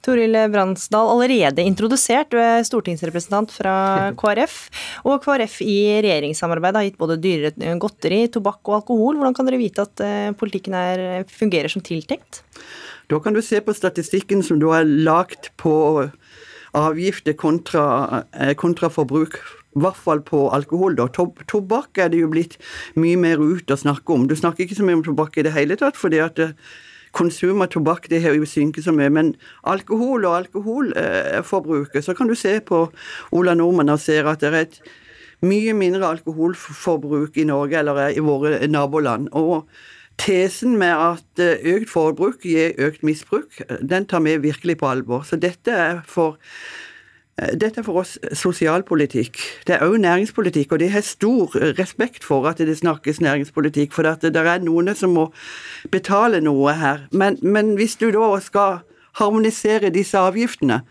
Toril 0.05 0.37
Bransdal, 0.49 1.11
allerede 1.13 1.65
introdusert, 1.69 2.31
du 2.33 2.41
er 2.41 2.65
stortingsrepresentant 2.65 3.53
fra 3.53 3.75
KrF. 4.17 4.57
Og 5.05 5.21
KrF 5.25 5.59
i 5.65 5.79
regjeringssamarbeid 6.01 6.79
har 6.79 6.87
gitt 6.87 6.99
både 7.01 7.19
dyrere 7.21 7.77
godteri, 7.81 8.23
tobakk 8.33 8.63
og 8.71 8.79
alkohol. 8.81 9.19
Hvordan 9.19 9.37
kan 9.37 9.49
dere 9.49 9.61
vite 9.61 9.85
at 9.85 10.05
eh, 10.05 10.31
politikken 10.39 10.77
er, 10.79 11.05
fungerer 11.29 11.69
som 11.69 11.85
tiltenkt? 11.85 12.41
Da 13.09 13.21
kan 13.21 13.37
du 13.37 13.43
se 13.45 13.61
på 13.61 13.77
statistikken 13.77 14.41
som 14.45 14.57
du 14.61 14.71
har 14.73 14.89
lagt 14.89 15.53
på 15.61 15.75
avgifter 16.77 17.37
kontra, 17.37 18.25
eh, 18.33 18.53
kontra 18.57 18.89
forbruk 18.89 19.37
i 19.75 19.81
hvert 19.83 19.97
fall 19.97 20.21
på 20.25 20.47
alkohol. 20.55 20.95
da. 20.97 21.07
Tobakk 21.13 21.97
er 21.97 22.09
det 22.09 22.21
jo 22.23 22.29
blitt 22.31 22.57
mye 22.95 23.17
mer 23.17 23.41
ut 23.41 23.69
å 23.69 23.77
snakke 23.77 24.13
om. 24.13 24.27
Du 24.27 24.35
snakker 24.35 24.65
ikke 24.65 24.79
så 24.79 24.85
mye 24.85 24.99
om 24.99 25.03
tobakk 25.05 25.37
i 25.37 25.45
det 25.45 25.53
hele 25.53 25.77
tatt, 25.77 25.97
fordi 25.97 26.21
at 26.23 26.39
eh, 26.41 26.55
konsum 27.15 27.61
av 27.61 27.69
tobakk 27.73 28.09
det 28.09 28.23
har 28.23 28.37
jo 28.37 28.47
synket 28.49 28.87
så 28.87 28.95
mye. 28.95 29.11
Men 29.13 29.35
alkohol 29.69 30.25
og 30.25 30.39
alkoholforbruket, 30.39 32.05
så 32.05 32.17
kan 32.17 32.31
du 32.31 32.35
se 32.35 32.57
på 32.65 32.87
Ola 33.31 33.55
Nordmann 33.57 33.93
og 33.93 34.01
ser 34.01 34.29
at 34.29 34.41
det 34.41 34.49
er 34.49 34.59
et 34.63 34.81
mye 35.45 35.73
mindre 35.77 36.17
alkoholforbruk 36.17 37.37
i 37.39 37.47
Norge 37.47 37.79
eller 37.79 38.09
i 38.09 38.25
våre 38.25 38.65
naboland. 38.67 39.29
Og 39.37 39.69
tesen 40.19 40.79
med 40.81 40.97
at 40.97 41.45
eh, 41.45 41.61
økt 41.77 41.93
forbruk 41.93 42.41
gir 42.43 42.73
økt 42.81 43.05
misbruk, 43.05 43.61
den 43.85 44.09
tar 44.09 44.25
vi 44.25 44.39
virkelig 44.49 44.81
på 44.81 44.89
alvor. 44.89 45.21
Så 45.29 45.37
dette 45.37 45.77
er 45.77 46.01
for 46.09 46.41
Eh, 46.41 46.88
dette 47.59 47.81
er 47.81 47.85
for 47.85 48.01
oss 48.01 48.17
sosialpolitikk. 48.35 49.39
Det 49.67 49.75
er 49.75 49.85
òg 49.85 49.97
næringspolitikk, 50.01 50.71
og 50.75 50.81
de 50.81 50.89
har 50.91 51.05
stor 51.05 51.55
respekt 51.79 52.23
for 52.25 52.47
at 52.49 52.57
det 52.57 52.77
snakkes 52.77 53.21
næringspolitikk, 53.21 53.93
for 53.95 54.07
det 54.07 54.35
er 54.35 54.63
noen 54.63 54.91
som 54.95 55.13
må 55.15 55.29
betale 55.91 56.41
noe 56.41 56.73
her. 56.75 57.05
Men, 57.11 57.37
men 57.41 57.75
hvis 57.79 57.95
du 57.99 58.09
da 58.15 58.31
skal 58.43 58.81
harmonisere 59.19 59.91
disse 59.93 60.17
avgiftene, 60.17 60.81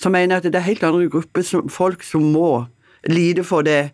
så 0.00 0.08
mener 0.08 0.36
jeg 0.36 0.44
at 0.44 0.52
det 0.52 0.60
er 0.60 0.68
helt 0.68 0.84
andre 0.84 1.10
grupper 1.12 1.68
folk 1.68 2.02
som 2.06 2.24
må 2.32 2.64
lide 3.08 3.44
for 3.44 3.62
det. 3.66 3.90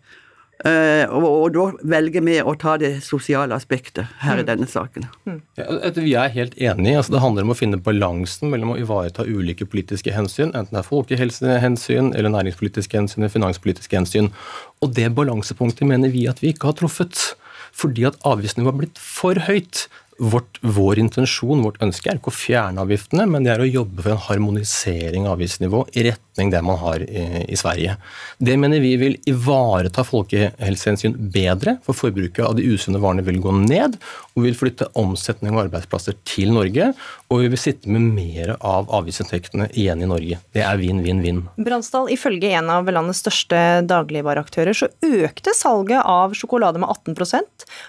Uh, 0.64 1.04
og, 1.12 1.24
og, 1.26 1.48
da 1.52 1.64
velger 1.96 2.22
vi 2.24 2.38
å 2.40 2.54
ta 2.56 2.78
det 2.80 2.94
sosiale 3.04 3.52
aspektet 3.52 4.08
her 4.22 4.38
mm. 4.38 4.40
i 4.40 4.46
denne 4.48 4.68
saken. 4.70 5.04
Mm. 5.28 5.40
Ja, 5.58 5.66
vi 5.98 6.14
er 6.16 6.32
helt 6.32 6.56
enige. 6.56 6.96
Altså, 6.96 7.12
det 7.12 7.20
handler 7.20 7.44
om 7.44 7.52
å 7.52 7.58
finne 7.58 7.80
balansen 7.80 8.48
mellom 8.52 8.72
å 8.72 8.78
ivareta 8.80 9.26
ulike 9.28 9.68
politiske 9.68 10.14
hensyn, 10.16 10.54
enten 10.56 10.72
det 10.72 10.80
er 10.80 10.88
folkehelsehensyn 10.88 12.14
eller 12.16 12.32
næringspolitiske 12.32 12.96
hensyn 12.96 13.22
eller 13.22 13.34
finanspolitiske 13.34 14.00
hensyn. 14.00 14.32
Og 14.80 14.96
det 14.96 15.10
balansepunktet 15.18 15.84
mener 15.88 16.14
vi 16.14 16.24
at 16.30 16.40
vi 16.40 16.54
ikke 16.54 16.72
har 16.72 16.80
truffet. 16.80 17.34
Fordi 17.76 18.06
at 18.08 18.16
avgiftsnivået 18.24 18.72
har 18.72 18.78
blitt 18.80 19.00
for 19.02 19.36
høyt. 19.50 19.82
Vårt, 20.18 20.58
vår 20.60 20.98
intensjon, 20.98 21.60
vårt 21.60 21.82
ønske, 21.84 22.08
er 22.08 22.16
ikke 22.16 22.30
å 22.32 22.36
fjerne 22.36 22.80
avgiftene, 22.80 23.26
men 23.28 23.44
det 23.44 23.52
er 23.52 23.60
å 23.60 23.68
jobbe 23.68 24.00
for 24.00 24.14
en 24.14 24.22
harmonisering 24.30 25.26
av 25.26 25.34
avgiftsnivå 25.36 25.82
i 25.92 26.06
retning 26.06 26.52
det 26.52 26.62
man 26.64 26.78
har 26.80 27.02
i, 27.04 27.24
i 27.52 27.58
Sverige. 27.60 27.98
Det 28.40 28.56
mener 28.60 28.80
vi 28.80 28.94
vil 29.00 29.18
ivareta 29.28 30.06
folkehelsehensyn 30.08 31.18
bedre, 31.34 31.76
for 31.84 31.98
forbruket 31.98 32.46
av 32.46 32.56
de 32.56 32.64
usunne 32.64 33.00
varene 33.02 33.24
vil 33.26 33.42
gå 33.44 33.52
ned, 33.60 33.98
og 34.32 34.40
vi 34.40 34.48
vil 34.48 34.56
flytte 34.56 34.88
omsetning 34.96 35.52
av 35.52 35.66
arbeidsplasser 35.66 36.16
til 36.28 36.54
Norge, 36.56 36.88
og 37.28 37.44
vi 37.44 37.52
vil 37.52 37.60
sitte 37.60 37.92
med 37.92 38.08
mer 38.16 38.54
av 38.56 38.88
avgiftsinntektene 38.96 39.68
igjen 39.76 40.06
i 40.06 40.08
Norge. 40.08 40.40
Det 40.56 40.64
er 40.64 40.80
vinn-vinn-vinn. 40.80 41.44
Bransdal, 41.60 42.08
ifølge 42.14 42.54
en 42.56 42.72
av 42.72 42.88
landets 42.88 43.20
største 43.24 43.62
dagligvareaktører, 43.84 44.72
så 44.72 44.88
økte 45.04 45.52
salget 45.56 46.00
av 46.00 46.32
sjokolade 46.38 46.80
med 46.80 46.88
18 46.88 47.36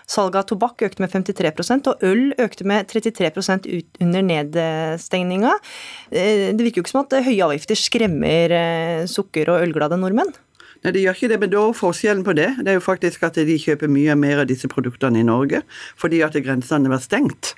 salget 0.08 0.42
av 0.42 0.48
tobakk 0.52 0.84
økte 0.88 1.04
med 1.04 1.14
53 1.14 1.54
og 1.88 2.04
øl 2.04 2.17
øl 2.18 2.34
økte 2.42 2.68
med 2.68 2.90
33 2.90 3.30
ut 3.68 4.02
under 4.02 4.26
nedstengninga. 4.26 5.54
Eh, 6.12 6.50
det 6.56 6.64
virker 6.64 6.82
jo 6.82 6.86
ikke 6.86 6.96
som 6.96 7.06
at 7.06 7.18
høye 7.28 7.46
avgifter 7.46 7.80
skremmer 7.80 8.54
eh, 8.58 9.06
sukker- 9.10 9.54
og 9.54 9.64
ølglade 9.68 10.00
nordmenn? 10.00 10.34
Nei, 10.84 10.94
det 10.94 11.04
gjør 11.04 11.16
ikke 11.18 11.30
det, 11.32 11.40
men 11.42 11.54
da 11.54 11.64
forskjellen 11.74 12.26
på 12.26 12.36
det, 12.38 12.52
det 12.62 12.74
er 12.74 12.78
jo 12.78 12.86
faktisk 12.86 13.24
at 13.26 13.40
de 13.48 13.56
kjøper 13.60 13.90
mye 13.90 14.14
mer 14.20 14.44
av 14.44 14.50
disse 14.50 14.70
produktene 14.70 15.24
i 15.24 15.26
Norge 15.26 15.64
fordi 15.98 16.22
at 16.26 16.38
grensene 16.38 16.92
var 16.92 17.02
stengt. 17.04 17.56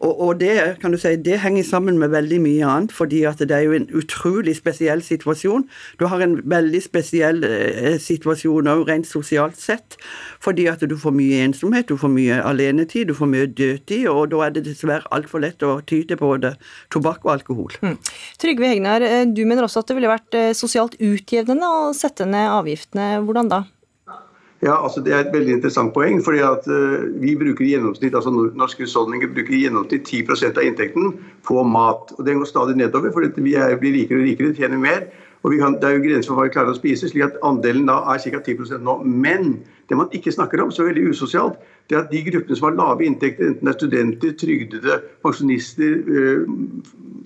Og, 0.00 0.20
og, 0.20 0.40
det 0.40 0.78
kan 0.82 0.94
du 0.94 0.98
si, 1.00 1.14
det 1.16 1.40
henger 1.42 1.66
sammen 1.66 1.98
med 1.98 2.12
veldig 2.14 2.40
mye 2.42 2.66
annet, 2.66 2.94
fordi 2.94 3.22
at 3.28 3.40
det 3.42 3.54
er 3.54 3.66
jo 3.66 3.74
en 3.76 3.88
utrolig 3.98 4.54
spesiell 4.56 5.02
situasjon. 5.02 5.66
Du 5.98 6.06
har 6.10 6.22
en 6.22 6.38
veldig 6.44 6.82
spesiell 6.84 7.42
eh, 7.46 7.96
situasjon 8.02 8.70
òg 8.70 8.84
rent 8.88 9.08
sosialt 9.08 9.58
sett, 9.60 9.98
fordi 10.44 10.68
at 10.70 10.84
du 10.86 10.96
får 10.98 11.14
mye 11.16 11.42
ensomhet, 11.48 11.88
du 11.88 11.98
får 11.98 12.12
mye 12.14 12.40
alenetid, 12.46 13.08
du 13.10 13.16
får 13.18 13.32
mye 13.32 13.48
dødtid, 13.50 14.06
og 14.12 14.30
da 14.34 14.44
er 14.46 14.54
det 14.56 14.66
dessverre 14.68 15.08
altfor 15.14 15.42
lett 15.42 15.64
å 15.66 15.78
ty 15.86 16.02
til 16.08 16.20
både 16.20 16.54
tobakk 16.94 17.26
og 17.26 17.34
alkohol. 17.38 17.80
Mm. 17.82 17.98
Trygve 18.38 18.70
Hegnar, 18.72 19.02
eh, 19.02 19.24
du 19.26 19.44
mener 19.46 19.66
også 19.66 19.82
at 19.82 19.90
det 19.90 19.98
ville 19.98 20.12
vært 20.12 20.38
eh, 20.38 20.52
sosialt 20.56 20.98
utjevnende 21.00 21.68
å 21.68 21.90
sette 21.96 22.28
ned 22.28 22.52
avgiftene. 22.52 23.16
Hvordan 23.26 23.50
da? 23.50 23.64
Ja, 24.62 24.74
altså 24.84 25.00
Det 25.00 25.12
er 25.14 25.20
et 25.20 25.32
veldig 25.32 25.52
interessant 25.52 25.94
poeng. 25.94 26.24
fordi 26.24 26.38
at 26.38 26.66
uh, 26.66 27.22
Vi 27.22 27.36
bruker 27.36 27.64
i 27.64 27.70
gjennomsnitt, 27.74 28.14
altså 28.14 28.30
norske 28.30 28.82
husholdninger 28.82 29.30
bruker 29.34 29.54
i 29.54 29.62
gjennomsnitt 29.64 30.08
10% 30.08 30.58
av 30.58 30.66
inntekten 30.66 31.14
på 31.46 31.62
mat. 31.62 32.12
og 32.18 32.26
Den 32.26 32.38
går 32.38 32.44
stadig 32.44 32.76
nedover, 32.76 33.12
for 33.12 33.22
vi 33.42 33.54
er, 33.54 33.76
blir 33.76 33.94
rikere 33.94 34.18
og 34.18 34.26
rikere, 34.26 34.54
tjener 34.54 34.78
mer. 34.78 35.06
og 35.42 35.52
kan, 35.58 35.74
Det 35.74 35.84
er 35.84 35.94
jo 35.94 36.02
grenser 36.02 36.28
for 36.28 36.34
hva 36.34 36.48
vi 36.48 36.54
klarer 36.56 36.74
å 36.74 36.78
spise, 36.78 37.08
slik 37.08 37.24
at 37.24 37.38
andelen 37.42 37.86
da 37.86 38.02
er 38.10 38.18
ca. 38.18 38.40
10 38.42 38.82
nå. 38.82 39.02
Men 39.04 39.60
det 39.88 39.96
man 39.96 40.10
ikke 40.12 40.32
snakker 40.32 40.62
om, 40.62 40.70
så 40.70 40.84
veldig 40.84 41.10
usosialt, 41.10 41.54
det 41.88 41.96
er 41.96 42.02
at 42.02 42.10
de 42.12 42.20
gruppene 42.26 42.56
som 42.56 42.66
har 42.68 42.76
lave 42.76 43.06
inntekter, 43.06 43.48
enten 43.48 43.64
det 43.64 43.72
er 43.72 43.78
studenter, 43.78 44.32
trygdede, 44.40 44.96
pensjonister, 45.24 45.94
øh, 46.06 46.42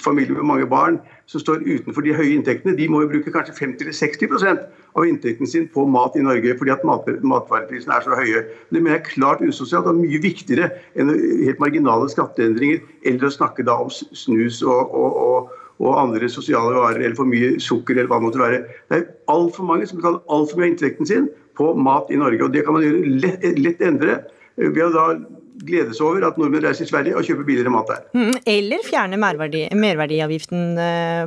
familier 0.02 0.38
med 0.38 0.46
mange 0.46 0.66
barn, 0.70 1.00
som 1.26 1.40
står 1.40 1.64
utenfor 1.66 2.04
de 2.06 2.14
høye 2.14 2.36
inntektene, 2.36 2.76
de 2.78 2.88
må 2.88 3.00
jo 3.02 3.10
bruke 3.10 3.32
kanskje 3.34 3.56
50-60% 3.58 4.62
av 4.94 5.06
inntekten 5.08 5.50
sin 5.50 5.66
på 5.72 5.86
mat 5.90 6.14
i 6.18 6.22
Norge, 6.22 6.54
fordi 6.58 6.74
at 6.74 6.84
mat, 6.86 7.08
matvareprisene 7.22 7.96
er 7.96 8.06
så 8.06 8.18
høye. 8.18 8.44
Det 8.70 8.82
mener 8.82 8.96
jeg 8.96 9.02
er 9.02 9.10
klart 9.10 9.42
usosialt 9.42 9.90
og 9.90 9.98
mye 9.98 10.22
viktigere 10.22 10.70
enn 10.94 11.10
helt 11.42 11.62
marginale 11.62 12.10
skatteendringer, 12.12 12.84
eller 13.02 13.26
å 13.28 13.34
snakke 13.34 13.66
da 13.66 13.80
om 13.82 13.90
snus 13.90 14.62
og, 14.62 14.94
og, 14.94 15.18
og 15.26 15.58
og 15.82 15.96
andre 15.98 16.28
sosiale 16.30 16.76
varer 16.76 17.00
eller 17.00 17.16
for 17.18 17.26
mye 17.26 17.56
sukker 17.62 17.96
eller 17.96 18.10
hva 18.10 18.20
det 18.20 18.26
måtte 18.28 18.42
være. 18.42 18.58
Det 18.86 18.98
er 19.00 19.08
altfor 19.32 19.66
mange 19.66 19.88
som 19.88 19.98
betaler 19.98 20.20
altfor 20.30 20.60
mye 20.60 20.68
av 20.68 20.74
inntekten 20.74 21.08
sin 21.08 21.24
på 21.58 21.72
mat 21.74 22.12
i 22.12 22.20
Norge. 22.20 22.44
og 22.44 22.52
Det 22.54 22.62
kan 22.64 22.76
man 22.76 22.84
gjøre 22.84 23.16
lett, 23.24 23.46
lett 23.58 23.82
endre 23.82 24.20
ved 24.56 24.82
å 24.86 24.90
da 24.92 25.06
gledes 25.62 26.00
over 26.02 26.24
at 26.26 26.38
nordmenn 26.40 26.64
reiser 26.64 26.84
til 26.84 26.90
Sverige 26.90 27.16
og 27.18 27.26
kjøper 27.28 27.46
billigere 27.46 27.72
mat 27.72 27.90
der. 27.92 28.04
Mm, 28.16 28.38
eller 28.54 28.86
fjerne 28.86 29.18
merverdi, 29.20 29.66
merverdiavgiften 29.78 30.78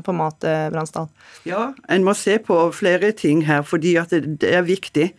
på 0.04 0.16
mat, 0.18 0.48
Bransdal? 0.74 1.08
Ja, 1.48 1.70
en 1.90 2.08
må 2.08 2.16
se 2.18 2.40
på 2.44 2.58
flere 2.76 3.14
ting 3.16 3.46
her, 3.48 3.64
fordi 3.64 3.96
at 4.02 4.12
det 4.12 4.52
er 4.52 4.66
viktig. 4.68 5.14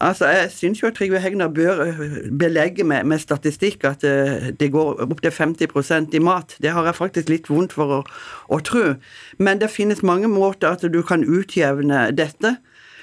Altså, 0.00 0.26
Jeg 0.26 0.50
syns 0.50 0.82
jo 0.82 0.86
at 0.88 0.94
Trygve 0.96 1.20
Hegnar 1.20 1.48
bør 1.48 1.80
øh, 1.84 2.38
belegge 2.38 2.84
med, 2.84 3.04
med 3.04 3.18
statistikk 3.18 3.84
at 3.84 4.00
det, 4.00 4.60
det 4.60 4.72
går 4.72 5.02
opptil 5.04 5.30
50% 5.30 6.14
i 6.16 6.18
mat. 6.18 6.56
Det 6.62 6.70
har 6.70 6.84
jeg 6.84 6.94
faktisk 6.94 7.28
litt 7.28 7.50
vondt 7.50 7.74
for 7.76 7.98
å, 7.98 8.00
å 8.48 8.60
tro. 8.64 8.94
Men 9.38 9.60
det 9.60 9.68
finnes 9.70 10.02
mange 10.02 10.28
måter 10.28 10.72
at 10.72 10.86
du 10.88 11.02
kan 11.04 11.24
utjevne 11.24 12.08
dette. 12.16 12.56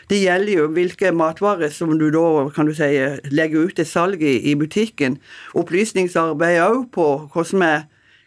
Det 0.08 0.22
gjelder 0.22 0.54
jo 0.54 0.68
hvilke 0.72 1.12
matvarer 1.12 1.72
som 1.74 1.92
du 2.00 2.08
da 2.14 2.48
kan 2.56 2.70
du 2.70 2.74
si, 2.76 2.88
legger 3.28 3.68
ut 3.68 3.76
til 3.76 3.88
salg 3.88 4.24
i, 4.24 4.38
i 4.52 4.56
butikken. 4.56 5.18
Opplysningsarbeid 5.58 6.62
òg 6.64 6.86
på 6.96 7.08
hvordan, 7.34 7.66
er, 7.66 7.82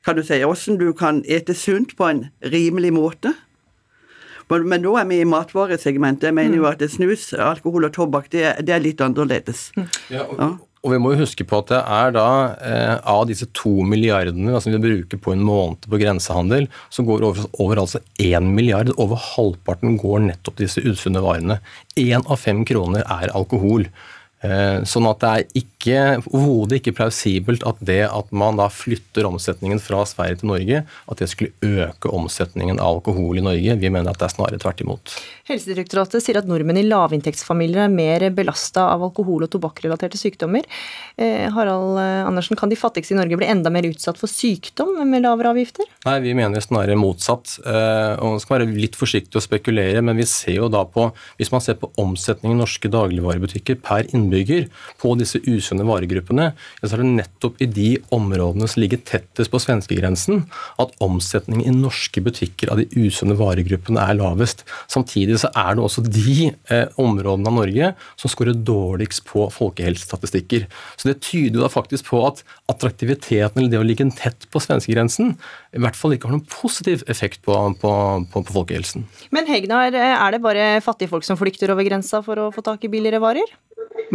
kan 0.04 0.18
du 0.18 0.24
si, 0.26 0.42
hvordan 0.44 0.80
du 0.80 0.90
kan 0.96 1.22
ete 1.24 1.56
sunt 1.56 1.96
på 1.96 2.10
en 2.10 2.26
rimelig 2.44 2.92
måte. 2.92 3.32
Men 4.50 4.82
nå 4.82 4.96
er 4.98 5.06
vi 5.06 5.20
i 5.22 5.28
matvaresegmentet. 5.28 6.28
Jeg 6.28 6.34
mener 6.34 6.58
jo 6.58 6.66
mm. 6.66 6.72
at 6.74 6.90
snus, 6.90 7.28
alkohol 7.32 7.86
og 7.86 7.94
tobakk 7.94 8.32
det, 8.32 8.44
det 8.66 8.74
er 8.74 8.82
litt 8.82 9.00
annerledes. 9.00 9.70
Mm. 9.76 9.86
Ja, 10.10 10.24
og, 10.26 10.40
ja. 10.40 10.48
Og, 10.80 10.92
vi 10.94 11.00
må 11.02 11.12
jo 11.12 11.22
huske 11.22 11.44
på 11.44 11.58
at 11.60 11.72
det 11.72 11.80
er 11.80 12.14
da 12.16 12.28
eh, 12.64 12.94
av 13.12 13.26
disse 13.28 13.48
to 13.56 13.72
milliardene 13.84 14.60
som 14.64 14.72
vi 14.72 14.80
bruker 14.80 15.20
på 15.20 15.34
en 15.34 15.42
måned 15.44 15.84
på 15.84 16.00
grensehandel, 16.00 16.70
så 16.88 17.04
går 17.04 17.26
over, 17.28 17.50
over 17.60 17.82
altså 17.82 18.00
én 18.22 18.48
milliard. 18.56 18.92
Over 18.96 19.20
halvparten 19.20 19.98
går 20.00 20.24
nettopp 20.30 20.56
disse 20.62 20.80
usunne 20.80 21.20
varene. 21.24 21.60
Én 22.00 22.24
av 22.24 22.40
fem 22.40 22.64
kroner 22.68 23.04
er 23.04 23.34
alkohol. 23.36 23.84
Eh, 24.40 24.78
sånn 24.88 25.04
at 25.04 25.20
det 25.20 25.30
er 25.30 25.58
ikke, 25.60 25.96
overhodet 26.30 26.78
ikke 26.78 26.94
plausibelt 26.96 27.64
at 27.68 27.80
det 27.84 28.06
at 28.06 28.30
man 28.32 28.56
da 28.56 28.70
flytter 28.72 29.28
omsetningen 29.28 29.82
fra 29.84 30.00
Sverige 30.08 30.40
til 30.40 30.48
Norge, 30.54 30.80
at 31.12 31.20
det 31.20 31.28
skulle 31.28 31.84
øke 31.84 32.08
omsetningen 32.08 32.80
av 32.80 33.02
alkohol 33.02 33.36
i 33.36 33.44
Norge. 33.44 33.76
Vi 33.82 33.92
mener 33.92 34.14
at 34.14 34.22
det 34.22 34.30
er 34.30 34.34
snarere 34.38 34.62
tvert 34.62 34.80
imot. 34.80 35.12
Helsedirektoratet 35.50 36.22
sier 36.22 36.38
at 36.38 36.48
nordmenn 36.48 36.78
i 36.78 36.86
lavinntektsfamilier 36.86 37.84
er 37.84 37.92
mer 37.92 38.26
belasta 38.34 38.86
av 38.92 39.02
alkohol- 39.08 39.46
og 39.46 39.50
tobakkrelaterte 39.50 40.18
sykdommer. 40.20 40.66
Eh, 41.18 41.48
Harald 41.54 41.98
eh, 41.98 42.22
Andersen, 42.28 42.58
kan 42.58 42.70
de 42.70 42.78
fattigste 42.78 43.16
i 43.16 43.18
Norge 43.18 43.38
bli 43.40 43.48
enda 43.50 43.72
mer 43.72 43.88
utsatt 43.88 44.20
for 44.20 44.30
sykdom 44.30 44.94
med 45.10 45.24
lavere 45.24 45.50
avgifter? 45.50 45.88
Nei, 46.06 46.16
vi 46.22 46.36
mener 46.38 46.62
snarere 46.62 46.98
motsatt. 46.98 47.58
og 47.66 48.36
Man 48.36 48.42
skal 48.42 48.58
være 48.58 48.70
litt 48.70 48.98
forsiktig 48.98 49.40
å 49.40 49.44
spekulere, 49.44 50.02
men 50.04 50.20
vi 50.20 50.28
ser 50.28 50.60
jo 50.60 50.70
da 50.72 50.84
på, 50.86 51.08
hvis 51.40 51.50
man 51.52 51.64
ser 51.64 51.78
på 51.80 51.90
omsetningen 52.00 52.56
i 52.56 52.60
norske 52.60 52.90
dagligvarebutikker 52.92 53.80
per 53.82 54.08
innbygger 54.14 54.68
på 55.00 55.14
disse 55.20 55.40
usunne 55.48 55.86
varegruppene, 55.88 56.50
så 56.82 56.92
er 56.94 57.02
det 57.02 57.10
nettopp 57.10 57.60
i 57.62 57.68
de 57.70 57.90
områdene 58.14 58.68
som 58.70 58.82
ligger 58.82 59.02
tettest 59.06 59.52
på 59.52 59.60
svenskegrensen, 59.62 60.44
at 60.82 60.94
omsetningen 61.02 61.66
i 61.66 61.74
norske 61.76 62.22
butikker 62.24 62.72
av 62.72 62.80
de 62.80 62.88
usunne 62.94 63.36
varegruppene 63.38 64.02
er 64.04 64.18
lavest. 64.20 64.64
Samtidig 64.90 65.39
så 65.40 65.50
er 65.56 65.76
det 65.76 65.84
også 65.84 66.04
de 66.06 66.50
eh, 66.50 67.00
områdene 67.00 67.50
av 67.50 67.56
Norge 67.56 67.92
som 68.20 68.32
skårer 68.32 68.58
dårligst 68.66 69.24
på 69.28 69.46
folkehelsestatistikker. 69.54 70.66
Så 71.00 71.10
det 71.10 71.20
tyder 71.26 71.60
jo 71.60 71.64
da 71.64 71.70
faktisk 71.72 72.10
på 72.10 72.22
at 72.26 72.44
attraktiviteten 72.70 73.60
eller 73.62 73.72
det 73.72 73.80
å 73.80 73.86
ligge 73.86 74.08
tett 74.18 74.46
på 74.52 74.62
svenskegrensen 74.62 75.34
i 75.76 75.82
hvert 75.82 75.98
fall 75.98 76.14
ikke 76.16 76.28
har 76.28 76.36
noen 76.36 76.46
positiv 76.50 77.04
effekt 77.10 77.42
på, 77.46 77.56
på, 77.80 77.94
på, 78.32 78.44
på 78.44 78.56
folkehelsen. 78.56 79.06
Men 79.34 79.48
Hegnar, 79.50 79.94
er 79.94 80.34
det 80.34 80.42
bare 80.44 80.70
fattige 80.84 81.12
folk 81.12 81.26
som 81.26 81.38
flykter 81.40 81.72
over 81.72 81.86
grensa 81.86 82.22
for 82.26 82.40
å 82.40 82.50
få 82.54 82.64
tak 82.66 82.86
i 82.86 82.92
billigere 82.92 83.22
varer? 83.22 83.58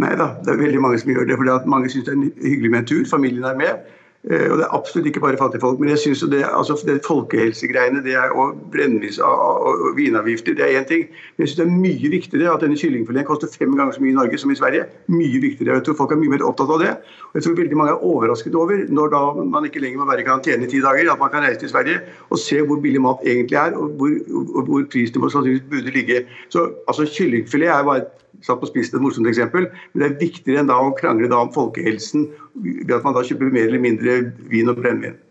Nei 0.00 0.12
da, 0.18 0.32
det 0.44 0.52
er 0.52 0.60
veldig 0.60 0.80
mange 0.82 1.00
som 1.00 1.12
gjør 1.12 1.28
det. 1.28 1.36
fordi 1.40 1.52
at 1.54 1.68
Mange 1.70 1.90
syns 1.92 2.06
det 2.08 2.16
er 2.16 2.50
hyggelig 2.50 2.72
med 2.72 2.82
en 2.82 2.88
tur. 2.90 3.04
Familien 3.08 3.46
er 3.48 3.56
med. 3.58 3.86
Eh, 4.30 4.50
og 4.50 4.58
det 4.58 4.64
er 4.66 4.74
absolutt 4.74 5.06
ikke 5.06 5.22
bare 5.22 5.38
fattige 5.38 5.62
folk. 5.62 5.78
Men 5.80 5.92
jeg 5.92 5.98
synes 5.98 6.24
det, 6.32 6.42
altså 6.58 6.74
det 6.86 6.96
folkehelsegreiene 7.06 8.02
det 8.02 8.16
er, 8.18 8.32
og 8.34 8.58
brennevis 8.72 9.18
og 9.22 9.94
vinavgifter 9.96 10.56
det 10.58 10.64
er 10.66 10.80
én 10.80 10.88
ting. 10.88 11.04
Men 11.36 11.44
jeg 11.44 11.48
synes 11.48 11.60
det 11.60 11.66
er 11.66 11.76
mye 11.86 12.10
viktigere 12.16 12.54
at 12.54 12.64
denne 12.64 12.78
kyllingfileten 12.80 13.28
koster 13.28 13.52
fem 13.58 13.76
ganger 13.78 13.94
så 13.94 14.02
mye 14.02 14.14
i 14.14 14.18
Norge 14.18 14.38
som 14.42 14.50
i 14.50 14.58
Sverige. 14.58 14.88
Mye 15.06 15.40
viktigere. 15.46 15.78
Jeg 15.78 15.86
tror 15.86 15.98
folk 16.02 16.16
er 16.16 16.20
mye 16.22 16.34
mer 16.34 16.46
opptatt 16.48 16.74
av 16.74 16.82
det. 16.82 16.92
Og 17.30 17.38
jeg 17.38 17.46
tror 17.46 17.58
veldig 17.62 17.80
mange 17.82 17.94
er 17.94 18.04
overrasket 18.10 18.58
over, 18.58 18.82
når 18.98 19.14
da 19.14 19.22
man 19.54 19.70
ikke 19.70 19.84
lenger 19.84 20.02
må 20.02 20.10
være 20.10 20.24
i 20.24 20.28
karantene 20.28 20.66
i 20.66 20.74
ti 20.74 20.82
dager, 20.82 21.12
at 21.12 21.22
man 21.22 21.30
kan 21.30 21.46
reise 21.46 21.62
til 21.62 21.70
Sverige 21.70 22.02
og 22.30 22.42
se 22.42 22.60
hvor 22.66 22.82
billig 22.82 23.02
mat 23.02 23.22
egentlig 23.22 23.60
er, 23.62 23.78
og 23.78 23.94
hvor, 24.00 24.10
og 24.58 24.62
hvor 24.66 24.86
prisnivået 24.90 25.32
sannsynligvis 25.32 25.70
burde 25.70 25.94
ligge. 25.94 26.22
Så 26.48 26.70
altså 26.88 27.06
Kyllingfilet 27.16 27.68
er 27.68 27.84
bare 27.84 28.08
satt 28.44 28.60
på 28.60 28.68
spissen 28.70 28.98
et 28.98 29.04
morsomt 29.04 29.28
eksempel, 29.30 29.68
men 29.92 30.02
det 30.02 30.08
er 30.08 30.18
viktigere 30.20 30.64
enn 30.64 30.72
da 30.72 30.80
å 30.82 30.94
krangle 30.98 31.30
da 31.32 31.44
om 31.44 31.52
folkehelsen 31.54 32.28
ved 32.64 32.96
at 32.96 33.06
man 33.06 33.16
da 33.16 33.24
kjøper 33.26 33.52
mer 33.52 33.70
eller 33.70 33.82
mindre 33.82 34.18
vin 34.50 34.72
og 34.72 34.82
brennevin. 34.82 35.22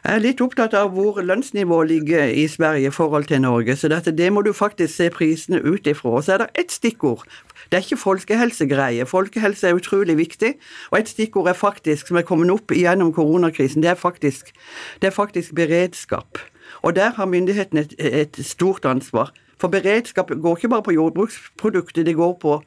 Jeg 0.00 0.16
er 0.16 0.22
litt 0.24 0.40
opptatt 0.40 0.72
av 0.72 0.94
hvor 0.96 1.18
lønnsnivået 1.20 1.90
ligger 1.90 2.30
i 2.32 2.46
Sverige 2.48 2.88
i 2.88 2.94
forhold 2.94 3.26
til 3.28 3.42
Norge, 3.44 3.74
så 3.76 3.88
dette, 3.92 4.14
det 4.16 4.30
må 4.32 4.40
du 4.40 4.54
faktisk 4.56 4.94
se 4.94 5.10
prisene 5.12 5.60
ut 5.60 5.86
ifra. 5.90 6.14
Og 6.16 6.24
så 6.24 6.32
er 6.32 6.40
det 6.40 6.62
ett 6.62 6.72
stikkord. 6.72 7.26
Det 7.68 7.76
er 7.76 7.84
ikke 7.84 8.00
folkehelsegreie. 8.00 9.04
Folkehelse 9.06 9.68
er 9.68 9.76
utrolig 9.76 10.16
viktig, 10.16 10.54
og 10.90 11.02
et 11.02 11.12
stikkord 11.12 11.52
er 11.52 11.58
faktisk, 11.58 12.08
som 12.08 12.16
er 12.16 12.24
kommet 12.24 12.48
opp 12.54 12.72
gjennom 12.72 13.12
koronakrisen, 13.12 13.84
det 13.84 13.92
er 13.92 14.00
faktisk, 14.00 14.54
det 15.02 15.10
er 15.10 15.14
faktisk 15.14 15.54
beredskap. 15.54 16.40
Og 16.80 16.96
der 16.96 17.12
har 17.20 17.28
myndighetene 17.28 17.84
et, 17.84 17.94
et 18.00 18.40
stort 18.46 18.88
ansvar. 18.88 19.34
For 19.60 19.72
beredskap 19.72 20.32
går 20.32 20.56
ikke 20.56 20.72
bare 20.72 20.86
på 20.86 20.96
jordbruksprodukter, 20.96 22.06
det 22.06 22.16
går 22.16 22.34
på 22.40 22.58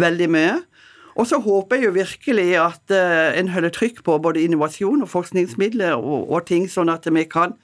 veldig 0.00 0.28
mye. 0.32 0.56
Og 1.18 1.26
så 1.26 1.40
håper 1.42 1.76
jeg 1.76 1.88
jo 1.88 1.96
virkelig 1.96 2.50
at 2.62 2.94
uh, 2.94 3.34
en 3.34 3.50
holder 3.50 3.74
trykk 3.74 4.04
på 4.06 4.18
både 4.22 4.44
innovasjon 4.46 5.02
og 5.02 5.10
forskningsmidler 5.10 5.96
og, 5.98 6.28
og, 6.30 6.44
ting, 6.46 6.68
sånn 6.70 6.92
at 6.92 7.08
vi 7.10 7.26
kan 7.28 7.58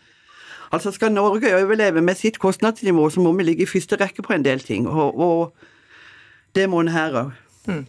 Altså 0.74 0.90
Skal 0.90 1.12
Norge 1.14 1.52
overleve 1.54 2.00
med 2.02 2.18
sitt 2.18 2.40
kostnadsnivå, 2.42 3.04
så 3.12 3.22
må 3.22 3.30
vi 3.38 3.44
ligge 3.46 3.62
i 3.62 3.68
første 3.70 3.94
rekke 4.00 4.24
på 4.26 4.32
en 4.34 4.42
del 4.42 4.58
ting. 4.64 4.88
Og, 4.90 5.20
og 5.22 6.56
det 6.56 6.64
må 6.66 6.80
en 6.82 6.90
her 6.90 7.14
òg. 7.20 7.36
Mm. 7.68 7.84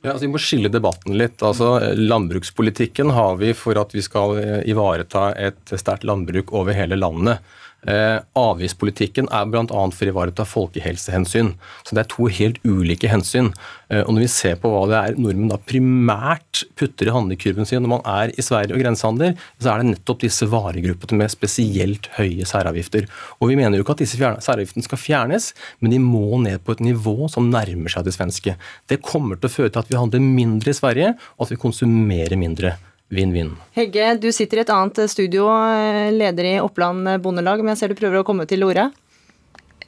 Ja, 0.00 0.10
altså 0.10 0.24
Vi 0.24 0.32
må 0.32 0.40
skille 0.42 0.72
debatten 0.72 1.14
litt. 1.20 1.38
Altså, 1.46 1.76
Landbrukspolitikken 1.94 3.12
har 3.14 3.38
vi 3.38 3.52
for 3.54 3.78
at 3.78 3.94
vi 3.94 4.02
skal 4.02 4.40
eh, 4.40 4.58
ivareta 4.72 5.28
et 5.38 5.70
sterkt 5.78 6.08
landbruk 6.08 6.50
over 6.56 6.74
hele 6.74 6.98
landet. 6.98 7.46
Eh, 7.86 8.18
avgiftspolitikken 8.34 9.28
er 9.30 9.46
bl.a. 9.46 9.64
for 9.70 10.08
å 10.08 10.10
ivareta 10.12 10.46
folkehelsehensyn. 10.48 11.52
Så 11.86 11.94
det 11.94 12.02
er 12.02 12.10
to 12.10 12.26
helt 12.26 12.58
ulike 12.66 13.10
hensyn. 13.10 13.52
Eh, 13.88 14.02
og 14.02 14.16
når 14.16 14.24
vi 14.24 14.30
ser 14.32 14.56
på 14.62 14.72
hva 14.72 14.82
det 14.90 14.98
er 14.98 15.20
nordmenn 15.20 15.52
da 15.52 15.60
primært 15.62 16.64
putter 16.78 17.10
i 17.10 17.14
handlekurven 17.14 17.68
sin 17.68 17.84
når 17.84 17.92
man 17.94 18.08
er 18.10 18.32
i 18.34 18.44
Sverige 18.44 18.74
og 18.74 18.82
grensehandler, 18.82 19.36
så 19.62 19.72
er 19.72 19.82
det 19.82 19.92
nettopp 19.92 20.24
disse 20.24 20.48
varegruppene 20.50 21.20
med 21.22 21.34
spesielt 21.34 22.10
høye 22.18 22.48
særavgifter. 22.48 23.06
Og 23.38 23.52
vi 23.52 23.60
mener 23.60 23.78
jo 23.78 23.86
ikke 23.86 23.96
at 23.98 24.02
disse 24.02 24.18
særavgiftene 24.18 24.86
skal 24.86 25.02
fjernes, 25.02 25.52
men 25.78 25.94
de 25.94 26.02
må 26.02 26.42
ned 26.42 26.64
på 26.66 26.74
et 26.74 26.82
nivå 26.88 27.30
som 27.32 27.52
nærmer 27.52 27.92
seg 27.92 28.08
det 28.08 28.16
svenske. 28.18 28.56
Det 28.90 29.02
kommer 29.04 29.38
til 29.38 29.50
å 29.50 29.56
føre 29.60 29.70
til 29.70 29.84
at 29.84 29.92
vi 29.92 30.00
handler 30.00 30.26
mindre 30.26 30.74
i 30.74 30.80
Sverige, 30.80 31.14
og 31.36 31.46
at 31.46 31.54
vi 31.54 31.62
konsumerer 31.62 32.38
mindre. 32.40 32.74
Vinn-vinn. 33.14 33.52
Hegge, 33.76 34.16
du 34.18 34.32
sitter 34.34 34.60
i 34.60 34.64
et 34.64 34.72
annet 34.74 35.04
studio, 35.10 35.46
eh, 35.70 36.10
leder 36.10 36.48
i 36.50 36.54
Oppland 36.58 37.20
Bondelag, 37.22 37.62
men 37.62 37.74
jeg 37.74 37.82
ser 37.82 37.94
du 37.94 38.00
prøver 38.00 38.22
å 38.22 38.26
komme 38.26 38.48
til 38.50 38.66
orde? 38.66 38.90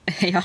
Ja, 0.28 0.42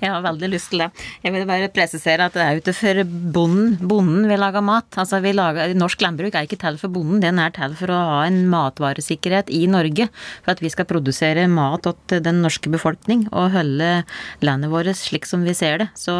jeg 0.00 0.10
har 0.10 0.22
veldig 0.24 0.50
lyst 0.52 0.70
til 0.72 0.82
det. 0.82 0.88
Jeg 1.24 1.34
vil 1.34 1.46
bare 1.48 1.70
presisere 1.72 2.26
at 2.28 2.36
det 2.36 2.44
er 2.44 2.60
ute 2.60 2.74
for 2.76 3.00
bonden, 3.34 3.76
bonden 3.90 4.26
vi 4.30 4.38
lager 4.38 4.64
mat. 4.64 4.88
Altså 5.00 5.20
lager, 5.20 5.74
Norsk 5.78 6.02
landbruk 6.04 6.36
er 6.36 6.46
ikke 6.46 6.60
til 6.60 6.78
for 6.80 6.92
bonden, 6.92 7.20
den 7.22 7.40
er 7.42 7.52
til 7.54 7.74
for 7.78 7.92
å 7.94 8.00
ha 8.10 8.20
en 8.28 8.42
matvaresikkerhet 8.50 9.50
i 9.54 9.64
Norge. 9.70 10.08
For 10.44 10.54
at 10.54 10.62
vi 10.64 10.72
skal 10.72 10.88
produsere 10.90 11.48
mat 11.50 11.88
til 12.10 12.22
den 12.24 12.42
norske 12.44 12.70
befolkning 12.72 13.26
og 13.30 13.52
holde 13.54 13.90
landet 14.44 14.72
vårt 14.72 14.92
slik 14.98 15.28
som 15.28 15.44
vi 15.46 15.54
ser 15.56 15.82
det. 15.82 15.88
Så 15.98 16.14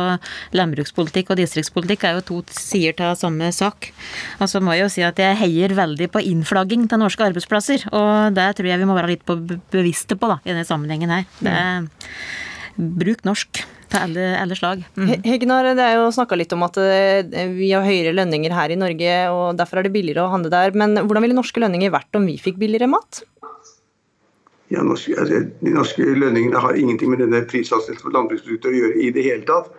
landbrukspolitikk 0.57 1.33
og 1.33 1.41
distriktspolitikk 1.41 2.07
er 2.07 2.19
jo 2.19 2.27
to 2.33 2.41
sider 2.55 3.11
av 3.11 3.19
samme 3.21 3.51
sak. 3.55 3.91
Og 4.41 4.51
så 4.51 4.63
må 4.63 4.77
jeg 4.77 4.87
jo 4.87 4.93
si 4.97 5.07
at 5.07 5.21
jeg 5.21 5.39
heier 5.41 5.75
veldig 5.77 6.11
på 6.13 6.23
innflagging 6.33 6.87
til 6.91 7.03
norske 7.03 7.27
arbeidsplasser, 7.27 7.89
og 7.95 8.37
det 8.37 8.51
tror 8.57 8.71
jeg 8.71 8.81
vi 8.81 8.89
må 8.89 8.97
være 8.97 9.15
litt 9.15 9.27
bevisste 9.73 10.17
på 10.19 10.31
da, 10.31 10.41
i 10.45 10.53
denne 10.53 10.69
sammenhengen 10.69 11.13
her. 11.13 11.27
Det 11.41 11.59
bruk 12.77 13.25
norsk 13.27 13.63
til 13.91 13.99
alle, 13.99 14.27
alle 14.39 14.57
slag. 14.59 14.85
Mm. 14.95 15.11
Hegnar, 15.27 15.73
det 15.75 15.85
er 15.85 15.99
jo 15.99 16.13
snakka 16.15 16.39
litt 16.39 16.53
om 16.55 16.63
at 16.67 16.79
eh, 16.83 17.51
vi 17.51 17.73
har 17.75 17.87
høyere 17.87 18.15
lønninger 18.15 18.55
her 18.55 18.73
i 18.73 18.79
Norge, 18.79 19.17
og 19.35 19.59
derfor 19.59 19.81
er 19.81 19.89
det 19.89 19.95
billigere 19.97 20.27
å 20.27 20.33
handle 20.33 20.53
der. 20.53 20.77
Men 20.79 20.95
hvordan 21.01 21.27
ville 21.27 21.39
norske 21.39 21.63
lønninger 21.63 21.93
vært 21.95 22.19
om 22.19 22.29
vi 22.31 22.39
fikk 22.41 22.61
billigere 22.63 22.91
mat? 22.91 23.23
Ja, 24.71 24.85
norske, 24.87 25.17
altså, 25.19 25.43
De 25.61 25.75
norske 25.75 26.07
lønningene 26.07 26.63
har 26.63 26.79
ingenting 26.79 27.11
med 27.11 27.23
denne 27.25 27.43
prisfastsettelsen 27.51 28.07
for 28.07 28.15
landbruksprodukter 28.15 28.71
å 28.71 28.79
gjøre 28.79 29.03
i 29.03 29.11
det 29.17 29.27
hele 29.27 29.47
tatt. 29.49 29.73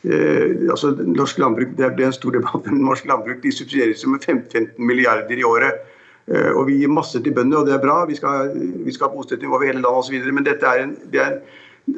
Eh, 0.00 0.64
altså, 0.72 0.94
norsk 1.04 1.38
landbruk, 1.38 1.76
Det 1.76 1.84
er 1.84 2.06
en 2.06 2.16
stor 2.16 2.32
debatt, 2.32 2.64
men 2.66 2.80
norsk 2.86 3.04
landbruk 3.04 3.42
de 3.42 3.52
subsidieres 3.52 4.06
med 4.06 4.24
15 4.24 4.72
milliarder 4.78 5.36
i 5.36 5.44
året. 5.44 5.84
Eh, 6.26 6.52
og 6.56 6.66
Vi 6.66 6.80
gir 6.80 6.88
masse 6.88 7.20
til 7.20 7.34
bøndene, 7.34 7.60
og 7.60 7.66
det 7.66 7.74
er 7.74 7.84
bra. 7.84 8.06
Vi 8.06 8.16
skal, 8.16 8.54
vi 8.54 8.92
skal 8.92 9.08
ha 9.08 9.14
bosetting 9.14 9.52
over 9.52 9.66
hele 9.66 9.82
landet 9.82 10.08
osv. 10.08 10.32
Men 10.32 10.44
dette 10.44 10.64
er 10.66 10.86
en, 10.86 10.96
det 11.12 11.20
er 11.20 11.32
en 11.34 11.42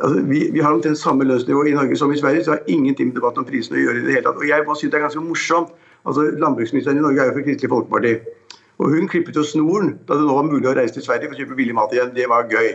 altså, 0.01 0.21
vi, 0.29 0.51
vi, 0.53 0.61
har 0.61 0.75
omtrent 0.75 0.99
samme 0.99 1.25
lønnsnivå 1.25 1.65
i 1.69 1.75
Norge 1.77 1.97
som 1.97 2.13
i 2.13 2.19
Sverige, 2.19 2.45
så 2.45 2.57
har 2.57 2.63
ingenting 2.67 3.11
med 3.11 3.19
debatten 3.21 3.45
om 3.45 3.49
prisene 3.49 3.79
å 3.79 3.83
gjøre. 3.83 4.03
i 4.03 4.07
det 4.07 4.17
hele 4.17 4.27
tatt. 4.27 4.41
Og 4.41 4.49
jeg 4.49 4.67
synes 4.69 4.93
det 4.93 4.99
er 4.99 5.07
ganske 5.07 5.25
morsomt. 5.25 5.75
Altså, 6.03 6.27
Landbruksministeren 6.43 6.99
i 6.99 7.05
Norge 7.05 7.23
er 7.23 7.31
jo 7.31 7.37
fra 7.37 7.45
Kristelig 7.47 7.71
Folkeparti. 7.71 8.15
Og 8.83 8.91
hun 8.91 9.09
klippet 9.09 9.37
jo 9.39 9.45
snoren 9.47 9.95
da 10.09 10.19
det 10.19 10.27
nå 10.27 10.35
var 10.35 10.49
mulig 10.49 10.67
å 10.71 10.75
reise 10.75 10.97
til 10.97 11.05
Sverige 11.07 11.31
for 11.31 11.37
å 11.37 11.43
kjøpe 11.43 11.59
billig 11.59 11.77
mat 11.79 11.95
igjen. 11.95 12.15
Det 12.17 12.27
var 12.31 12.49
gøy. 12.51 12.71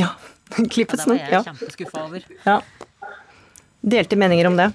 Ja. 0.00 0.14
Klippet 0.56 1.02
snor. 1.04 1.20
Ja, 1.20 1.26
det 1.26 1.30
var 1.30 1.36
jeg 1.36 1.50
kjempeskuffa 1.50 2.06
over. 2.08 2.24
Ja. 2.46 2.60
Delte 3.80 4.18
meninger 4.18 4.50
om 4.50 4.58
det? 4.58 4.70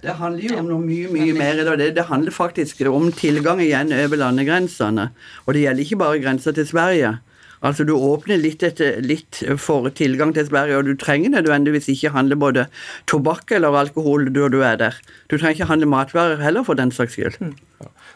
Det 0.00 0.14
handler 0.16 0.44
jo 0.46 0.60
om 0.62 0.68
noe 0.70 0.80
mye 0.80 1.10
mye 1.12 1.34
mer. 1.36 1.64
Det, 1.76 1.90
det 1.96 2.06
handler 2.08 2.32
faktisk 2.32 2.80
om 2.88 3.10
tilgang 3.12 3.60
igjen 3.60 3.92
over 3.92 4.20
landegrensene. 4.22 5.10
Og 5.44 5.56
det 5.56 5.66
gjelder 5.66 5.84
ikke 5.84 6.00
bare 6.00 6.22
grensa 6.22 6.54
til 6.56 6.68
Sverige. 6.68 7.18
Altså 7.62 7.84
Du 7.84 7.92
åpner 7.96 8.40
litt, 8.40 8.62
etter, 8.64 9.00
litt, 9.04 9.42
for 9.60 9.90
tilgang 9.92 10.32
til 10.36 10.46
Sverige, 10.48 10.78
og 10.80 10.88
du 10.88 10.94
trenger 10.96 11.34
nødvendigvis 11.34 11.90
ikke 11.92 12.14
handle 12.14 12.38
både 12.40 12.66
tobakk 13.10 13.52
eller 13.56 13.76
alkohol 13.76 14.30
når 14.32 14.54
du 14.54 14.60
er 14.64 14.78
der. 14.80 14.96
Du 15.28 15.36
trenger 15.36 15.58
ikke 15.58 15.72
handle 15.72 15.90
matvarer 15.92 16.40
heller, 16.40 16.64
for 16.64 16.78
den 16.78 16.92
saks 16.94 17.18
skyld. 17.18 17.36
Mm. 17.40 17.58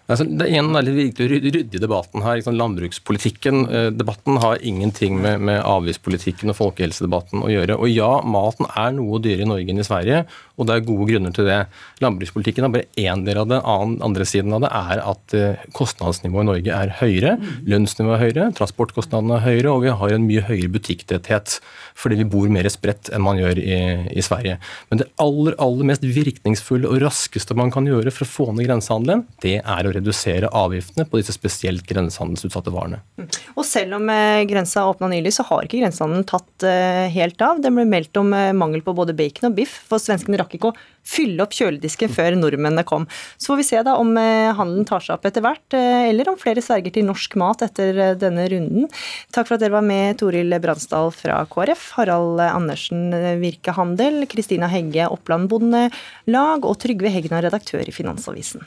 Altså, 0.04 0.26
det 0.28 0.50
er 0.50 0.58
en 0.60 0.74
veldig 0.74 0.92
viktig 0.98 1.26
i 1.40 1.80
debatten 1.80 2.24
her. 2.26 2.36
Liksom, 2.36 2.56
landbrukspolitikken 2.60 3.62
eh, 3.64 3.86
debatten 3.96 4.36
har 4.42 4.60
ingenting 4.60 5.16
med, 5.16 5.40
med 5.48 5.62
avgiftspolitikken 5.64 6.52
og 6.52 6.58
folkehelsedebatten 6.58 7.40
å 7.40 7.48
gjøre. 7.48 7.78
Og 7.80 7.88
ja, 7.88 8.10
maten 8.20 8.68
er 8.68 8.92
noe 8.98 9.20
dyrere 9.24 9.46
i 9.46 9.48
Norge 9.48 9.72
enn 9.72 9.80
i 9.80 9.86
Sverige, 9.86 10.24
og 10.60 10.68
det 10.68 10.76
er 10.76 10.84
gode 10.84 11.08
grunner 11.08 11.32
til 11.34 11.48
det. 11.48 11.56
Landbrukspolitikken 12.04 12.66
er 12.68 12.74
bare 12.74 12.90
én 13.00 13.24
del 13.24 13.40
av 13.40 13.48
det. 13.48 13.62
Annen, 13.64 13.96
andre 14.04 14.26
siden 14.28 14.52
av 14.52 14.66
det 14.66 14.72
er 14.76 15.02
at 15.06 15.36
eh, 15.38 15.64
kostnadsnivået 15.78 16.44
i 16.44 16.50
Norge 16.50 16.76
er 16.82 16.94
høyere. 17.00 17.38
Lønnsnivået 17.64 18.18
er 18.18 18.24
høyere, 18.26 18.50
transportkostnadene 18.60 19.40
er 19.40 19.46
høyere, 19.48 19.72
og 19.72 19.86
vi 19.86 19.96
har 20.02 20.14
en 20.18 20.28
mye 20.28 20.44
høyere 20.44 20.74
butikktetthet 20.76 21.58
fordi 21.96 22.18
vi 22.20 22.28
bor 22.28 22.50
mer 22.52 22.66
spredt 22.72 23.08
enn 23.14 23.22
man 23.24 23.38
gjør 23.38 23.58
i, 23.62 23.80
i 24.18 24.22
Sverige. 24.24 24.58
Men 24.90 25.00
det 25.00 25.08
aller, 25.22 25.54
aller 25.62 25.88
mest 25.88 26.04
virkningsfulle 26.04 26.90
og 26.90 27.00
raskeste 27.04 27.56
man 27.56 27.70
kan 27.72 27.86
gjøre 27.88 28.12
for 28.12 28.26
å 28.26 28.32
få 28.32 28.46
ned 28.52 28.68
grensehandelen, 28.68 29.24
det 29.44 29.60
er 29.62 29.86
å 29.86 29.93
redusere 29.94 30.50
avgiftene 30.54 31.06
på 31.08 31.20
disse 31.20 31.34
spesielt 31.34 31.84
grensehandelsutsatte 31.88 32.72
varene. 32.74 33.00
Mm. 33.20 33.28
Og 33.54 33.66
selv 33.66 33.98
om 33.98 34.10
eh, 34.12 34.42
grensa 34.48 34.84
åpna 34.88 35.10
nylig, 35.12 35.34
så 35.36 35.46
har 35.48 35.66
ikke 35.66 35.80
grensehandelen 35.82 36.26
tatt 36.28 36.66
eh, 36.68 37.06
helt 37.14 37.40
av. 37.44 37.62
Det 37.62 37.72
ble 37.74 37.86
meldt 37.88 38.20
om 38.20 38.32
eh, 38.36 38.52
mangel 38.56 38.84
på 38.84 38.94
både 38.96 39.16
bacon 39.16 39.50
og 39.50 39.56
biff, 39.58 39.76
for 39.88 40.02
svenskene 40.02 40.38
rakk 40.40 40.56
ikke 40.58 40.72
å 40.72 40.76
fylle 41.04 41.44
opp 41.44 41.54
kjøledisken 41.56 42.12
før 42.12 42.36
nordmennene 42.38 42.84
kom. 42.88 43.06
Så 43.36 43.52
får 43.52 43.60
vi 43.60 43.66
se 43.68 43.82
da 43.84 43.96
om 44.00 44.14
handelen 44.16 44.86
tar 44.88 45.02
seg 45.04 45.18
opp 45.18 45.26
etter 45.28 45.44
hvert, 45.44 45.74
eller 45.76 46.30
om 46.30 46.38
flere 46.40 46.62
sverger 46.64 46.94
til 46.94 47.04
norsk 47.04 47.36
mat 47.40 47.60
etter 47.66 48.14
denne 48.16 48.46
runden. 48.48 48.86
Takk 49.34 49.50
for 49.50 49.58
at 49.58 49.64
dere 49.66 49.76
var 49.76 49.84
med, 49.84 50.16
Toril 50.22 50.56
Bransdal 50.64 51.12
fra 51.12 51.42
KrF, 51.50 51.90
Harald 51.98 52.40
Andersen, 52.46 53.10
Virke 53.42 53.74
Handel, 53.76 54.24
Kristina 54.32 54.70
Hegge, 54.72 55.10
Oppland 55.12 55.50
Bondelag 55.52 56.64
og 56.64 56.80
Trygve 56.80 57.12
Hegna, 57.12 57.44
redaktør 57.44 57.84
i 57.84 57.92
Finansavisen. 57.92 58.64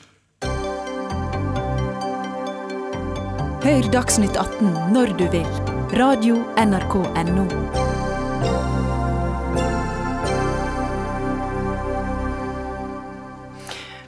Hør 3.68 3.84
Dagsnytt 3.92 4.32
18 4.40 4.70
når 4.94 5.10
du 5.18 5.26
vil. 5.28 5.48
Radio 6.00 6.38
NRK 6.56 6.94
Radio.nrk.no. 7.04 7.42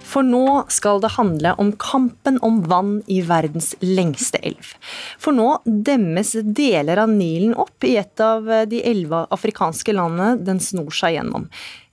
For 0.01 0.25
nå 0.25 0.63
skal 0.73 1.03
det 1.05 1.13
handle 1.19 1.53
om 1.61 1.75
kampen 1.77 2.41
om 2.41 2.63
vann 2.73 3.03
i 3.05 3.21
verdens 3.29 3.75
lengste 3.85 4.41
elv. 4.41 4.73
For 5.21 5.37
nå 5.37 5.59
demmes 5.69 6.33
deler 6.57 7.05
av 7.05 7.13
Nilen 7.13 7.53
opp 7.53 7.85
i 7.85 7.99
et 8.01 8.25
av 8.25 8.49
de 8.73 8.81
elleve 8.81 9.27
afrikanske 9.29 9.93
landene 9.93 10.41
den 10.41 10.65
snor 10.65 10.89
seg 10.89 11.19
gjennom. 11.19 11.51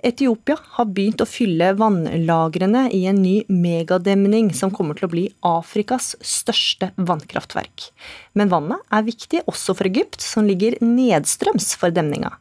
Etiopia 0.08 0.56
har 0.78 0.88
begynt 0.96 1.20
å 1.20 1.28
fylle 1.28 1.74
vannlagrene 1.76 2.86
i 2.96 3.02
en 3.10 3.20
ny 3.20 3.42
megademning 3.52 4.54
som 4.56 4.72
kommer 4.72 4.96
til 4.96 5.08
å 5.08 5.12
bli 5.12 5.26
Afrikas 5.46 6.14
største 6.24 6.94
vannkraftverk. 6.96 7.90
Men 8.38 8.52
vannet 8.54 8.84
er 8.94 9.08
viktig 9.08 9.44
også 9.52 9.76
for 9.76 9.90
Egypt, 9.90 10.22
som 10.24 10.48
ligger 10.48 10.78
nedstrøms 10.84 11.74
for 11.82 11.92
demninga. 11.92 12.32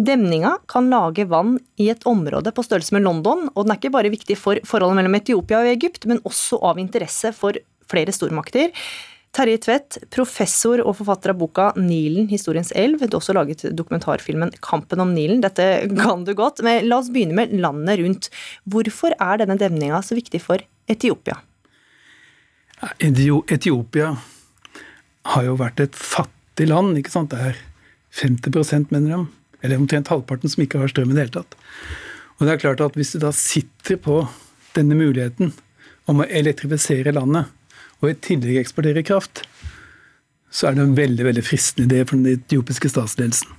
Demninga 0.00 0.54
kan 0.70 0.86
lage 0.92 1.26
vann 1.28 1.58
i 1.82 1.90
et 1.92 2.06
område 2.08 2.54
på 2.54 2.64
størrelse 2.64 2.94
med 2.96 3.04
London, 3.04 3.48
og 3.52 3.66
den 3.66 3.74
er 3.74 3.80
ikke 3.80 3.94
bare 3.98 4.12
viktig 4.12 4.38
for 4.38 4.62
forholdet 4.68 5.00
mellom 5.00 5.18
Etiopia 5.18 5.64
og 5.64 5.72
Egypt, 5.74 6.06
men 6.08 6.22
også 6.28 6.60
av 6.70 6.78
interesse 6.80 7.34
for 7.36 7.58
flere 7.90 8.14
stormakter. 8.14 8.70
Terje 9.30 9.60
Tvedt, 9.62 9.98
professor 10.10 10.80
og 10.82 10.96
forfatter 10.98 11.30
av 11.30 11.38
boka 11.38 11.68
'Nilen 11.76 12.26
historiens 12.32 12.72
elv'. 12.74 12.98
Du 12.98 13.14
har 13.14 13.20
også 13.20 13.34
laget 13.36 13.62
dokumentarfilmen 13.78 14.50
'Kampen 14.58 15.00
om 15.00 15.14
Nilen'. 15.14 15.40
Dette 15.40 15.86
kan 16.02 16.24
du 16.24 16.34
godt. 16.34 16.62
Men 16.62 16.88
la 16.88 16.98
oss 16.98 17.10
begynne 17.10 17.34
med 17.34 17.52
landet 17.52 18.00
rundt. 18.00 18.30
Hvorfor 18.66 19.14
er 19.20 19.38
denne 19.38 19.58
demninga 19.58 20.02
så 20.02 20.18
viktig 20.18 20.40
for 20.42 20.58
Etiopia? 20.88 21.38
Etiopia 22.98 24.16
har 25.24 25.44
jo 25.44 25.54
vært 25.54 25.80
et 25.80 25.94
fattig 25.94 26.66
land. 26.68 26.98
ikke 26.98 27.10
sant? 27.10 27.30
Det 27.30 27.38
er 27.38 27.56
50 28.10 28.90
mener 28.90 29.16
de. 29.16 29.26
Eller 29.62 29.76
omtrent 29.76 30.08
halvparten 30.08 30.50
som 30.50 30.64
ikke 30.64 30.80
har 30.80 30.88
strøm 30.88 31.10
i 31.10 31.14
det 31.14 31.28
hele 31.28 31.42
tatt. 31.42 31.54
Og 32.40 32.46
det 32.46 32.54
er 32.54 32.62
klart 32.66 32.80
at 32.80 32.94
Hvis 32.96 33.12
du 33.12 33.18
da 33.20 33.30
sitter 33.30 33.96
på 33.96 34.28
denne 34.74 34.96
muligheten 34.96 35.52
om 36.08 36.20
å 36.20 36.26
elektrifisere 36.26 37.12
landet, 37.12 37.46
og 38.00 38.10
i 38.10 38.16
tillegg 38.26 38.60
eksportere 38.62 39.04
kraft, 39.06 39.44
så 40.50 40.68
er 40.68 40.76
det 40.76 40.84
en 40.84 40.98
veldig 40.98 41.26
veldig 41.28 41.46
fristende 41.46 41.86
idé 41.86 42.02
for 42.06 42.18
den 42.18 42.40
etiopiske 42.40 42.90
statsledelsen. 42.90 43.52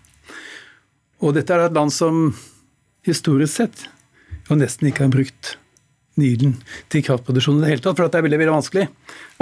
Og 1.21 1.35
dette 1.37 1.53
er 1.53 1.67
et 1.67 1.77
land 1.77 1.93
som 1.93 2.31
historisk 3.07 3.53
sett 3.61 3.85
jo 4.49 4.57
nesten 4.59 4.89
ikke 4.89 5.05
har 5.05 5.13
brukt 5.13 5.57
Nilen 6.19 6.57
til 6.91 7.05
kraftproduksjon 7.07 7.61
i 7.61 7.63
det 7.63 7.69
hele 7.69 7.83
tatt, 7.85 7.95
for 7.95 8.11
det 8.11 8.19
er 8.19 8.25
veldig 8.25 8.39
veldig 8.41 8.55
vanskelig. 8.57 8.87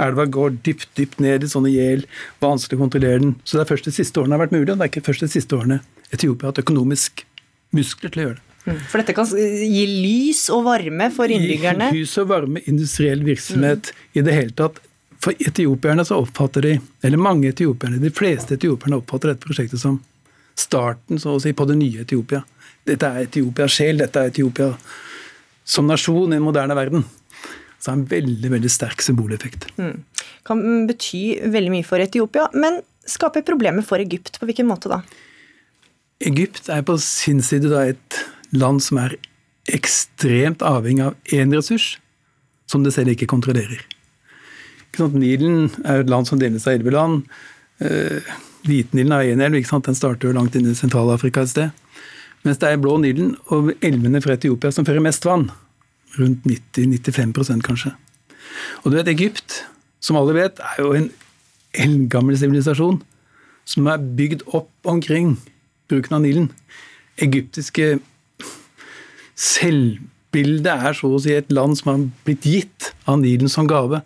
Elva 0.04 0.26
går 0.30 0.60
dypt 0.62 0.92
dypt 0.94 1.18
ned 1.22 1.42
i 1.42 1.48
sånne 1.50 1.72
gjeld, 1.72 2.04
vanskelig 2.42 2.78
å 2.78 2.82
kontrollere 2.84 3.22
den. 3.24 3.32
Så 3.42 3.58
det 3.58 3.64
er 3.64 3.70
først 3.72 3.88
de 3.88 3.94
siste 3.96 4.22
årene 4.22 4.36
har 4.36 4.44
vært 4.44 4.54
mulig, 4.54 4.68
og 4.70 4.78
det 4.78 4.86
er 4.86 4.92
ikke 4.92 5.08
først 5.08 5.24
de 5.26 5.30
siste 5.32 5.58
årene 5.58 5.80
Etiopia 6.14 6.46
har 6.46 6.54
hatt 6.54 6.62
økonomisk 6.62 7.24
muskler 7.74 8.14
til 8.14 8.22
å 8.22 8.26
gjøre 8.28 8.38
det. 8.38 8.46
Mm. 8.60 8.78
For 8.92 9.00
dette 9.00 9.16
kan 9.16 9.34
gi 9.34 9.82
lys 9.88 10.44
og 10.54 10.62
varme 10.68 11.10
for 11.16 11.32
innbyggerne? 11.32 11.90
Gi 11.90 12.04
lys 12.04 12.14
og 12.22 12.30
varme, 12.30 12.62
industriell 12.70 13.26
virksomhet 13.26 13.90
mm. 13.90 14.06
i 14.14 14.24
det 14.28 14.36
hele 14.36 14.56
tatt. 14.62 14.78
For 15.20 15.36
etiopierne 15.36 16.04
så 16.08 16.16
oppfatter 16.22 16.64
de, 16.64 16.78
eller 17.04 17.20
mange 17.20 17.50
etiopierne, 17.52 18.00
de 18.00 18.12
fleste 18.14 18.56
etiopierne 18.56 19.00
oppfatter 19.02 19.34
dette 19.34 19.44
prosjektet 19.44 19.82
som 19.82 19.98
starten 20.58 21.20
så 21.20 21.36
å 21.36 21.40
si, 21.42 21.52
på 21.56 21.66
det 21.68 21.76
nye 21.80 22.04
Etiopia. 22.04 22.42
Dette 22.88 23.08
er 23.08 23.26
Etiopias 23.26 23.74
sjel, 23.76 24.00
dette 24.00 24.20
er 24.20 24.32
Etiopia 24.32 24.72
som 25.68 25.88
nasjon 25.88 26.32
i 26.32 26.38
den 26.38 26.44
moderne 26.44 26.76
verden. 26.76 27.04
Så 27.80 27.90
det 27.90 27.92
er 27.92 27.98
en 27.98 28.08
veldig 28.10 28.52
veldig 28.56 28.72
sterk 28.72 29.04
symboleffekt. 29.04 29.68
Mm. 29.80 30.02
Kan 30.48 30.64
bety 30.88 31.22
veldig 31.52 31.72
mye 31.72 31.86
for 31.86 32.02
Etiopia, 32.02 32.48
men 32.56 32.80
skaper 33.08 33.44
problemer 33.46 33.84
for 33.86 34.02
Egypt. 34.02 34.40
På 34.40 34.48
hvilken 34.48 34.68
måte 34.68 34.92
da? 34.92 35.02
Egypt 36.28 36.68
er 36.72 36.84
på 36.84 36.98
sin 37.00 37.40
side 37.44 37.70
da 37.72 37.86
et 37.92 38.20
land 38.52 38.82
som 38.84 39.00
er 39.00 39.16
ekstremt 39.70 40.64
avhengig 40.66 41.06
av 41.08 41.32
én 41.36 41.52
ressurs, 41.54 41.94
som 42.68 42.84
det 42.84 42.92
selv 42.96 43.14
ikke 43.14 43.28
kontrollerer. 43.30 43.80
Nilen 44.98 45.70
er 45.84 46.02
et 46.02 46.10
land 46.10 46.26
som 46.28 46.38
deles 46.40 46.66
av 46.66 46.74
elleve 46.74 46.94
land. 46.94 47.22
Eh, 47.80 48.20
Hvitnilen 48.66 49.12
er 49.16 49.30
én 49.32 49.40
elv, 49.40 49.56
den 49.56 49.96
starter 49.96 50.28
jo 50.28 50.36
langt 50.36 50.56
inne 50.56 50.74
i 50.74 50.76
Sentral-Afrika 50.76 51.42
et 51.42 51.52
sted. 51.52 51.70
Mens 52.44 52.58
det 52.60 52.68
er 52.68 52.80
Blå 52.80 52.96
Nilen 53.00 53.34
og 53.52 53.72
elvene 53.84 54.20
fra 54.20 54.36
Etiopia 54.36 54.72
som 54.72 54.84
fører 54.84 55.00
mest 55.04 55.24
vann. 55.24 55.50
Rundt 56.18 56.44
90-95% 56.48 57.62
kanskje. 57.64 57.94
Og 58.82 58.90
du 58.90 58.96
vet, 58.98 59.08
Egypt, 59.08 59.62
som 60.00 60.18
alle 60.18 60.34
vet, 60.34 60.58
er 60.58 60.82
jo 60.82 60.92
en 60.96 61.10
eldgammel 61.78 62.36
sivilisasjon 62.40 63.00
som 63.68 63.88
er 63.92 64.02
bygd 64.18 64.42
opp 64.56 64.70
omkring 64.88 65.36
bruken 65.90 66.16
av 66.16 66.24
Nilen. 66.24 66.48
Egyptiske 67.20 68.00
selvbildet 69.40 70.72
er 70.72 70.96
så 70.96 71.12
å 71.12 71.20
si 71.22 71.36
et 71.36 71.52
land 71.54 71.78
som 71.78 71.92
har 71.92 72.02
blitt 72.26 72.48
gitt 72.48 72.90
av 73.08 73.20
Nilen 73.22 73.52
som 73.52 73.68
gave 73.70 74.02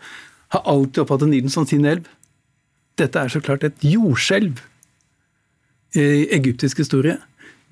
har 0.55 0.64
alltid 0.70 1.02
oppfattet 1.05 1.30
Nilen 1.30 1.52
som 1.52 1.66
sin 1.68 1.86
elv. 1.88 2.07
Dette 2.98 3.20
er 3.20 3.32
så 3.32 3.42
klart 3.42 3.66
et 3.66 3.84
jordskjelv 3.84 4.61
i 5.98 6.05
egyptisk 6.34 6.82
historie. 6.82 7.18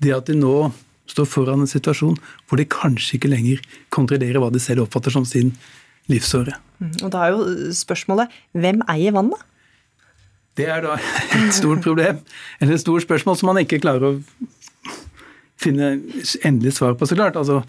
Det 0.03 0.11
at 0.15 0.27
de 0.27 0.35
nå 0.37 0.71
står 1.11 1.27
foran 1.27 1.63
en 1.63 1.69
situasjon 1.69 2.17
hvor 2.47 2.59
de 2.59 2.67
kanskje 2.69 3.17
ikke 3.17 3.31
lenger 3.31 3.63
kontrollerer 3.93 4.39
hva 4.41 4.51
de 4.53 4.61
selv 4.63 4.85
oppfatter 4.85 5.13
som 5.15 5.25
sin 5.27 5.53
livsåre. 6.11 6.55
Mm, 6.79 6.93
og 7.03 7.11
Da 7.11 7.25
er 7.25 7.35
jo 7.35 7.73
spørsmålet 7.75 8.31
hvem 8.51 8.83
eier 8.91 9.15
vannet? 9.15 9.39
Det 10.57 10.67
er 10.69 10.83
da 10.85 10.97
et 10.99 11.53
stort 11.55 11.81
problem, 11.81 12.19
eller 12.61 12.75
et 12.75 12.83
stort 12.83 13.01
spørsmål 13.01 13.37
som 13.39 13.49
man 13.49 13.63
ikke 13.63 13.81
klarer 13.81 14.03
å 14.05 14.11
finne 15.63 15.95
endelig 16.45 16.75
svar 16.77 16.93
på, 16.99 17.07
så 17.07 17.17
klart. 17.17 17.39
Altså, 17.39 17.63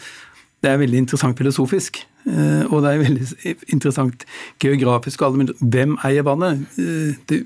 det 0.60 0.70
er 0.70 0.82
veldig 0.82 1.04
interessant 1.04 1.38
filosofisk. 1.38 2.02
Eh, 2.24 2.64
og 2.70 2.80
det 2.84 2.92
er 2.92 3.02
veldig 3.02 3.54
interessant 3.74 4.24
geografisk. 4.62 5.24
Hvem 5.60 5.98
eier 6.06 6.26
vannet? 6.26 6.64
Eh, 6.80 7.18
det 7.30 7.44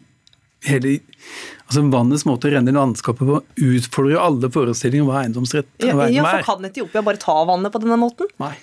hele 0.67 0.99
altså 1.69 1.85
Vannets 1.93 2.25
måte 2.27 2.49
å 2.49 2.55
renne 2.55 2.73
i 2.73 2.77
landskapet 2.77 3.29
på 3.29 3.41
utfordrer 3.69 4.17
jo 4.17 4.23
alle 4.23 4.51
forestillinger 4.53 5.05
om 5.05 5.11
hva 5.13 5.21
eiendomsrett 5.23 5.69
Ja, 5.85 5.93
er. 5.93 6.15
ja, 6.15 6.25
for. 6.25 6.47
Kan 6.49 6.69
Etiopia 6.69 7.03
bare 7.05 7.21
ta 7.21 7.37
vannet 7.49 7.75
på 7.75 7.83
denne 7.83 7.99
måten? 8.01 8.31
Nei. 8.43 8.55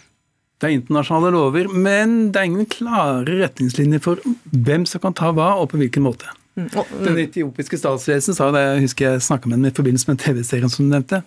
Det 0.55 0.70
er 0.70 0.78
internasjonale 0.78 1.34
lover, 1.36 1.68
men 1.68 2.32
det 2.32 2.39
er 2.39 2.47
ingen 2.47 2.68
klare 2.72 3.38
retningslinjer 3.41 4.01
for 4.03 4.22
hvem 4.55 4.86
som 4.88 5.03
kan 5.03 5.16
ta 5.16 5.34
hva, 5.36 5.51
og 5.59 5.74
på 5.74 5.80
hvilken 5.82 6.05
måte. 6.05 6.32
Mm. 6.55 6.70
Og, 6.72 6.88
mm, 6.88 7.03
Den 7.03 7.20
etiopiske 7.26 7.78
statsledelsen 7.82 8.38
sa 8.38 8.47
det, 8.55 8.63
jeg 8.63 8.86
husker 8.86 9.09
jeg 9.09 9.26
snakka 9.28 9.51
med 9.51 9.57
henne 9.59 9.74
i 9.74 9.76
forbindelse 9.76 10.07
med 10.07 10.24
TV-serien 10.24 10.72
som 10.72 10.88
du 10.88 10.95
nevnte, 10.95 11.22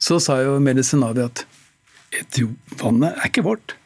så 0.00 0.20
sa 0.20 0.42
jo 0.44 0.58
Meles 0.60 0.92
Zenawi 0.92 1.24
at 1.24 1.46
Etiop-vannet 2.20 3.16
er 3.16 3.30
ikke 3.30 3.46
vårt. 3.46 3.79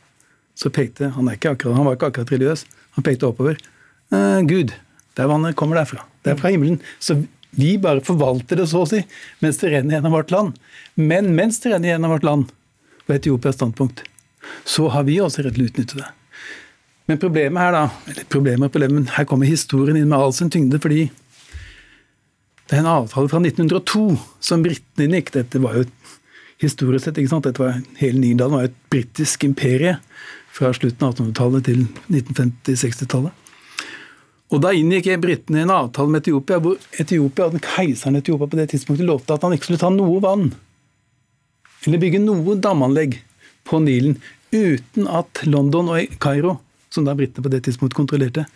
Så 0.58 0.70
pekte 0.74 1.10
han 1.14 1.28
er 1.28 1.38
ikke 1.38 1.54
akkurat, 1.54 1.78
han 1.78 1.88
var 1.88 1.96
ikke 1.98 2.10
akkurat 2.12 2.32
religiøs, 2.34 2.64
han 2.96 3.06
pekte 3.06 3.28
oppover. 3.28 3.58
Eh, 4.14 4.40
Gud, 4.46 4.74
der 5.18 5.30
vannet 5.30 5.56
kommer 5.58 5.80
derfra. 5.80 6.04
Det 6.22 6.34
er 6.34 6.40
fra 6.40 6.52
himmelen. 6.54 6.80
Så 7.02 7.18
vi 7.54 7.76
bare 7.78 8.02
forvalter 8.04 8.58
det, 8.58 8.68
så 8.70 8.82
å 8.82 8.88
si, 8.90 9.02
mens 9.42 9.60
det 9.60 9.72
renner 9.72 9.98
gjennom 9.98 10.14
vårt 10.14 10.34
land. 10.34 10.58
Men 10.98 11.34
mens 11.38 11.60
det 11.62 11.74
renner 11.74 11.94
gjennom 11.94 12.14
vårt 12.14 12.26
land, 12.26 12.52
på 13.04 13.12
Etiopias 13.12 13.58
standpunkt, 13.58 14.00
så 14.64 14.88
har 14.88 15.04
vi 15.04 15.18
også 15.20 15.44
rett 15.44 15.56
til 15.56 15.66
å 15.66 15.70
utnytte 15.70 15.98
det. 16.00 16.06
Men 17.04 17.20
problemet 17.20 17.60
her, 17.60 17.74
da 17.74 17.82
Eller 18.08 18.24
problemet, 18.32 18.72
problemet, 18.72 19.12
her 19.12 19.26
kommer 19.28 19.48
historien 19.48 19.98
inn 20.00 20.08
med 20.08 20.18
all 20.18 20.32
sin 20.32 20.50
tyngde, 20.50 20.80
fordi 20.80 21.10
det 22.64 22.78
er 22.78 22.80
en 22.80 22.94
avtale 22.94 23.28
fra 23.28 23.42
1902 23.44 24.16
som 24.40 24.62
britene 24.64 25.04
inngikk. 25.04 25.34
Dette 25.34 25.60
var 25.60 25.76
jo 25.76 25.84
historisk 26.62 27.04
sett, 27.04 27.20
ikke 27.20 27.34
sant? 27.34 27.44
Dette 27.44 27.60
var, 27.60 27.76
Hele 28.00 28.22
Nydalen 28.22 28.56
var 28.56 28.64
jo 28.64 28.70
et 28.70 28.78
britisk 28.92 29.44
imperie 29.44 29.98
fra 30.54 30.70
slutten 30.76 31.06
av 31.06 31.16
1800-tallet 31.16 31.66
til 31.66 31.86
1950-60-tallet. 32.12 33.40
Og 34.54 34.60
Da 34.62 34.70
inngikk 34.76 35.08
britene 35.18 35.64
en 35.64 35.72
avtale 35.74 36.12
med 36.12 36.22
Etiopia, 36.22 36.60
hvor 36.62 36.78
Etiopia, 37.00 37.48
den 37.50 37.62
keiseren 37.64 38.20
Etiopia 38.20 38.46
på 38.46 38.60
det 38.60 38.68
tidspunktet 38.70 39.08
lovte 39.08 39.34
at 39.34 39.42
han 39.42 39.56
ikke 39.56 39.72
skulle 39.72 39.82
ta 39.82 39.90
noe 39.90 40.20
vann 40.22 40.52
eller 41.84 42.00
bygge 42.00 42.20
noe 42.22 42.56
damanlegg 42.60 43.18
på 43.68 43.80
Nilen 43.84 44.16
uten 44.54 45.08
at 45.10 45.42
London 45.48 45.90
og 45.92 46.14
Kairo, 46.22 46.58
som 46.92 47.04
da 47.04 47.16
britene 47.18 47.44
på 47.44 47.50
det 47.52 47.64
tidspunktet 47.66 47.98
kontrollerte, 47.98 48.46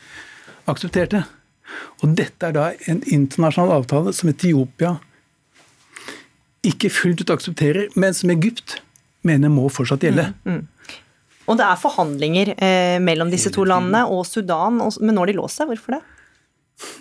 aksepterte. 0.70 1.24
Og 2.00 2.14
dette 2.16 2.48
er 2.48 2.54
da 2.56 2.70
en 2.88 3.02
internasjonal 3.04 3.74
avtale 3.80 4.14
som 4.16 4.30
Etiopia 4.30 4.94
ikke 6.68 6.90
fullt 6.92 7.22
ut 7.22 7.34
aksepterer, 7.34 7.90
men 7.98 8.16
som 8.16 8.32
Egypt 8.32 8.78
mener 9.26 9.52
må 9.52 9.68
fortsatt 9.72 10.04
gjelde. 10.06 10.30
Mm, 10.48 10.62
Og 11.48 11.56
det 11.56 11.64
er 11.64 11.80
forhandlinger 11.80 12.52
eh, 12.56 12.98
mellom 13.00 13.30
disse 13.32 13.50
to 13.54 13.64
landene 13.68 14.04
og 14.12 14.26
Sudan, 14.28 14.82
og, 14.84 14.98
men 15.00 15.16
nå 15.16 15.24
har 15.24 15.32
de 15.32 15.38
låst 15.38 15.60
seg. 15.60 15.70
Hvorfor 15.70 15.96
det? 15.96 16.02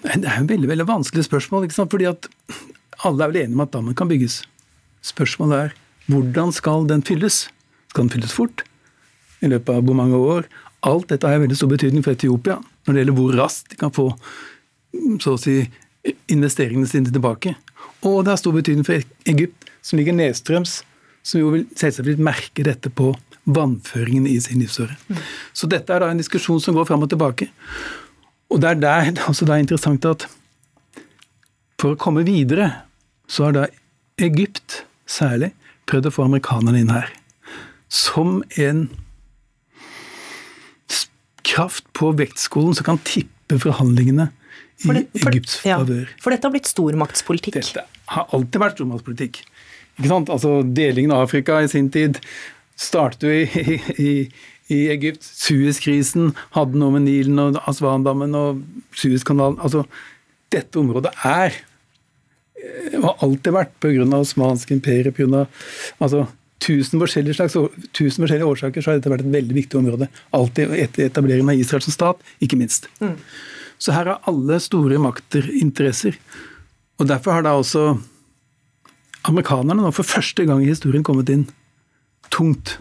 Det 0.08 0.24
er 0.24 0.39
jo 0.41 0.48
veldig, 0.50 0.70
veldig 0.72 0.88
vanskelig 0.88 1.28
spørsmål, 1.28 1.68
ikke 1.68 1.78
sant? 1.78 1.91
fordi 1.93 2.08
at 2.10 2.30
alle 3.06 3.24
er 3.26 3.34
vel 3.34 3.41
enige 3.43 3.60
om 3.60 3.66
at 3.66 3.74
dammen 3.76 3.98
kan 3.98 4.10
bygges. 4.10 4.39
Spørsmålet 5.06 5.68
er 5.68 5.76
hvordan 6.08 6.54
skal 6.56 6.88
den 6.89 7.04
fylles? 7.06 7.45
Skal 7.91 8.08
den 8.08 8.14
fylles 8.16 8.34
fort? 8.34 8.64
I 9.43 9.52
løpet 9.52 9.70
av 9.76 9.84
hvor 9.86 9.98
mange 10.00 10.18
år? 10.18 10.48
Alt 10.88 11.12
dette 11.12 11.28
har 11.28 11.43
veldig 11.43 11.58
stor 11.60 11.70
betydning 11.74 12.06
for 12.06 12.16
Etiopia 12.16 12.58
når 12.88 12.93
det 12.95 13.02
gjelder 13.02 13.18
hvor 13.18 13.38
raskt 13.41 13.74
de 13.74 13.80
kan 13.82 13.91
få 13.93 14.08
så 15.22 15.34
å 15.36 15.39
si, 15.41 15.60
investeringene 16.32 16.88
sine 16.89 17.12
tilbake. 17.12 17.54
Og 18.08 18.24
det 18.24 18.32
har 18.32 18.39
stor 18.39 18.56
betydning 18.56 18.88
for 18.88 19.04
Egypt, 19.28 19.68
som 19.84 20.00
ligger 20.00 20.16
nedstrøms, 20.16 20.80
som 21.28 21.41
jo 21.41 21.52
vil 21.54 21.66
selvsagt 21.76 22.08
vil 22.08 22.24
merke 22.24 22.64
dette 22.66 22.89
på 22.93 23.12
vannføringen 23.48 24.28
i 24.28 24.36
sin 24.43 24.60
livsåre. 24.60 24.98
Så 25.56 25.70
dette 25.72 25.93
er 25.95 26.04
da 26.04 26.10
en 26.12 26.20
diskusjon 26.20 26.60
som 26.64 26.76
går 26.76 26.88
fram 26.89 27.06
og 27.06 27.10
tilbake. 27.14 27.48
Og 28.52 28.60
det 28.64 28.70
er 28.74 28.82
der 28.82 29.12
det 29.12 29.22
er 29.24 29.30
også 29.32 29.48
da 29.48 29.58
interessant 29.60 30.06
at 30.08 30.28
for 31.80 31.93
å 31.93 32.00
komme 32.00 32.24
videre, 32.28 32.72
så 33.30 33.48
har 33.48 33.54
da 33.58 33.66
Egypt 34.24 34.82
særlig 35.08 35.52
prøvd 35.88 36.10
å 36.10 36.14
få 36.16 36.26
amerikanerne 36.26 36.80
inn 36.82 36.89
her. 36.91 37.12
Som 37.88 38.41
en 38.58 38.88
kraft 41.48 41.86
på 41.95 42.12
vektskolen 42.18 42.76
som 42.76 42.84
kan 42.88 43.00
tippe 43.08 43.60
forhandlingene 43.62 44.30
i 44.84 44.86
For 44.86 44.93
det- 44.93 45.08
for- 45.22 45.30
Egypts 45.32 45.60
ja. 45.66 45.78
For 46.22 46.30
dette 46.32 46.43
har 46.45 46.52
blitt 46.52 46.68
stormaktspolitikk. 46.68 47.54
Dette 47.56 47.86
har 48.08 48.28
alltid 48.34 48.60
vært 48.62 48.76
stormaktspolitikk. 48.78 49.39
Ikke 49.98 50.08
sant? 50.12 50.30
Altså, 50.30 50.62
delingen 50.74 51.12
av 51.12 51.24
Afrika 51.26 51.62
i 51.64 51.68
sin 51.68 51.89
tid 51.89 52.20
startet 52.78 53.26
jo 53.26 53.34
i, 53.34 53.78
i, 53.98 54.12
i 54.74 54.82
Egypt. 54.94 55.26
Suez-krisen 55.26 56.34
hadde 56.56 56.80
noe 56.80 56.96
med 56.96 57.08
Nilen 57.08 57.40
og 57.42 57.60
Aswan-dammen 57.70 58.36
og 58.38 58.62
Suezkanalen 58.98 59.60
Altså, 59.64 59.86
dette 60.54 60.80
området 60.80 61.12
er 61.28 61.56
eh, 61.58 62.98
har 63.04 63.24
alltid 63.26 63.56
vært 63.56 63.78
pga. 63.84 64.08
osmansk 64.20 64.72
imperium, 64.76 65.16
pga. 65.18 65.46
Altså, 66.00 66.26
tusen 66.64 67.02
forskjellige, 67.02 67.38
slags, 67.38 67.58
tusen 67.94 68.24
forskjellige 68.24 68.50
årsaker 68.50 68.84
så 68.84 68.92
har 68.92 69.00
dette 69.00 69.12
vært 69.14 69.26
et 69.26 69.36
veldig 69.36 69.58
viktig 69.58 69.80
område. 69.80 70.10
Alltid 70.36 70.74
etter 70.78 71.10
etableringen 71.10 71.54
av 71.54 71.60
Israel 71.60 71.86
som 71.86 71.96
stat, 71.96 72.24
ikke 72.44 72.60
minst. 72.60 72.90
Så 73.78 73.94
her 73.94 74.10
har 74.10 74.24
alle 74.30 74.58
store 74.64 74.98
makter 75.02 75.46
interesser. 75.54 76.18
Og 76.98 77.10
derfor 77.10 77.38
har 77.38 77.46
da 77.46 77.54
også 77.58 77.92
amerikanerne 79.28 79.84
nå 79.84 79.92
for 79.94 80.08
første 80.08 80.48
gang 80.48 80.64
i 80.64 80.72
historien 80.72 81.06
kommet 81.06 81.30
inn 81.30 81.46
tungt. 82.34 82.78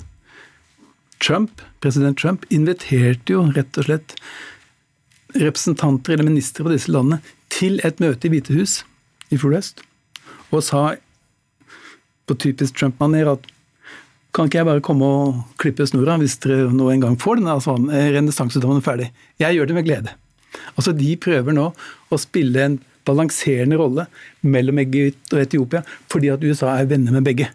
Trump, 1.22 1.62
president 1.80 2.18
Trump 2.20 2.44
inviterte 2.52 3.32
jo 3.32 3.46
rett 3.56 3.78
og 3.80 3.88
slett 3.88 4.16
representanter 5.36 6.14
eller 6.14 6.28
ministre 6.28 6.64
fra 6.64 6.74
disse 6.74 6.92
landene 6.92 7.20
til 7.52 7.80
et 7.86 8.00
møte 8.02 8.28
i 8.28 8.32
Hvite 8.32 8.56
hus 8.56 8.80
i 9.32 9.38
fjor 9.40 9.56
og 9.56 10.62
sa 10.62 10.82
på 12.26 12.36
typisk 12.42 12.76
Trump-maner 12.78 13.30
at 13.32 13.46
kan 14.36 14.50
ikke 14.50 14.60
jeg 14.60 14.68
bare 14.68 14.84
komme 14.84 15.06
og 15.08 15.56
klippe 15.60 15.86
snora 15.88 16.18
hvis 16.20 16.36
dere 16.44 16.68
nå 16.74 16.90
en 16.92 17.04
gang 17.06 17.16
får 17.20 17.40
denne 17.40 17.54
altså, 17.56 17.76
eh, 17.88 18.10
renessansedommen 18.12 18.84
ferdig? 18.84 19.08
Jeg 19.40 19.56
gjør 19.56 19.70
det 19.70 19.76
med 19.78 19.86
glede. 19.86 20.12
Altså 20.76 20.92
De 20.92 21.14
prøver 21.16 21.56
nå 21.56 21.70
å 22.12 22.18
spille 22.20 22.66
en 22.66 22.76
balanserende 23.06 23.78
rolle 23.80 24.06
mellom 24.44 24.82
Egypt 24.82 25.32
og 25.32 25.40
Etiopia, 25.40 25.82
fordi 26.12 26.32
at 26.34 26.44
USA 26.44 26.74
er 26.76 26.90
venner 26.90 27.14
med 27.14 27.24
begge. 27.24 27.48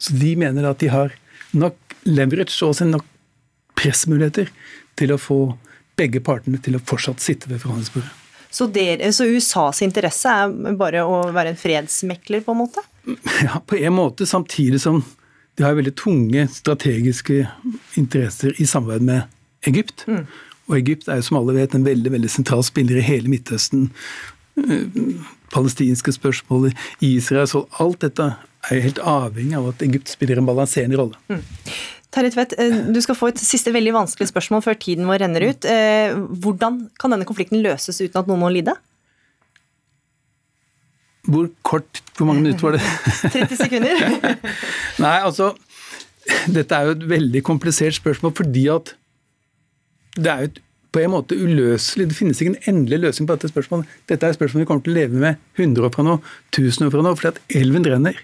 Så 0.00 0.16
de 0.16 0.34
mener 0.40 0.66
at 0.68 0.80
de 0.80 0.90
har 0.92 1.12
nok 1.56 1.76
leverage 2.08 2.56
og 2.64 2.72
også 2.72 2.88
nok 2.88 3.04
pressmuligheter 3.78 4.48
til 4.98 5.12
å 5.12 5.20
få 5.20 5.40
begge 6.00 6.22
partene 6.24 6.60
til 6.62 6.78
å 6.78 6.82
fortsatt 6.84 7.20
sitte 7.22 7.50
ved 7.50 7.60
forhandlingsbordet. 7.62 8.16
Så, 8.50 8.66
dere, 8.72 9.12
så 9.14 9.28
USAs 9.30 9.82
interesse 9.86 10.30
er 10.30 10.76
bare 10.78 11.04
å 11.06 11.20
være 11.30 11.52
en 11.52 11.60
fredsmekler, 11.60 12.42
på 12.46 12.56
en 12.56 12.62
måte? 12.64 12.84
Ja, 13.46 13.60
på 13.64 13.78
en 13.78 13.94
måte, 13.96 14.26
samtidig 14.28 14.82
som 14.82 15.04
de 15.58 15.64
har 15.64 15.76
veldig 15.76 15.94
tunge 15.98 16.46
strategiske 16.52 17.44
interesser 18.00 18.56
i 18.60 18.66
samarbeid 18.68 19.06
med 19.06 19.68
Egypt. 19.68 20.06
Og 20.70 20.76
Egypt 20.78 21.08
er 21.08 21.20
jo 21.20 21.28
som 21.28 21.40
alle 21.40 21.56
vet 21.58 21.74
en 21.76 21.86
veldig 21.86 22.12
veldig 22.14 22.30
sentral 22.32 22.62
spiller 22.66 23.00
i 23.00 23.04
hele 23.04 23.30
Midtøsten. 23.30 23.90
Eh, 24.60 24.84
Palestinske 25.50 26.14
spørsmål, 26.14 26.70
Israel 27.04 27.48
så 27.50 27.64
Alt 27.82 28.04
dette 28.06 28.28
er 28.68 28.76
jo 28.76 28.84
helt 28.88 29.00
avhengig 29.00 29.56
av 29.56 29.70
at 29.72 29.82
Egypt 29.86 30.12
spiller 30.12 30.40
en 30.40 30.48
balanserende 30.48 30.98
rolle. 31.00 31.40
Terje 32.10 32.32
Tvedt, 32.34 32.52
eh, 32.58 32.76
du 32.92 32.98
skal 33.00 33.14
få 33.16 33.28
et 33.30 33.38
siste 33.40 33.70
veldig 33.72 33.92
vanskelig 33.94 34.28
spørsmål 34.32 34.64
før 34.66 34.78
tiden 34.82 35.06
vår 35.08 35.22
renner 35.22 35.44
ut. 35.48 35.64
Eh, 35.64 36.12
Hvordan 36.42 36.80
kan 36.98 37.14
denne 37.14 37.24
konflikten 37.28 37.62
løses 37.62 38.00
uten 38.02 38.18
at 38.20 38.26
noen 38.28 38.42
må 38.42 38.50
lide? 38.52 38.74
Hvor 41.30 41.50
kort 41.62 42.00
Hvor 42.16 42.26
mange 42.28 42.42
minutter 42.42 42.66
var 42.66 42.76
det? 42.76 42.82
30 43.36 43.56
sekunder. 43.60 44.00
Nei, 45.04 45.18
altså 45.20 45.52
Dette 46.50 46.74
er 46.76 46.88
jo 46.88 46.96
et 46.96 47.06
veldig 47.10 47.42
komplisert 47.46 47.96
spørsmål 47.96 48.34
fordi 48.36 48.66
at 48.72 48.94
det 50.20 50.26
er 50.32 50.42
jo 50.42 50.48
et, 50.50 50.58
på 50.90 51.00
en 51.04 51.12
måte 51.12 51.36
uløselig. 51.38 52.08
Det 52.10 52.16
finnes 52.18 52.40
ikke 52.42 52.56
en 52.56 52.72
endelig 52.74 52.98
løsning 53.04 53.28
på 53.30 53.36
dette 53.38 53.48
spørsmålet. 53.52 53.86
Dette 54.10 54.26
er 54.26 54.32
et 54.34 54.38
spørsmål 54.40 54.64
vi 54.64 54.68
kommer 54.68 54.82
til 54.84 54.92
å 54.92 54.98
leve 54.98 55.20
med 55.22 55.38
100 55.56 55.86
år 55.86 55.92
fra 55.94 56.02
nå, 56.06 56.16
1000 56.50 56.88
år 56.88 56.92
fra 56.96 57.04
nå, 57.06 57.12
fordi 57.20 57.30
at 57.30 57.56
elven 57.62 57.86
renner. 57.86 58.18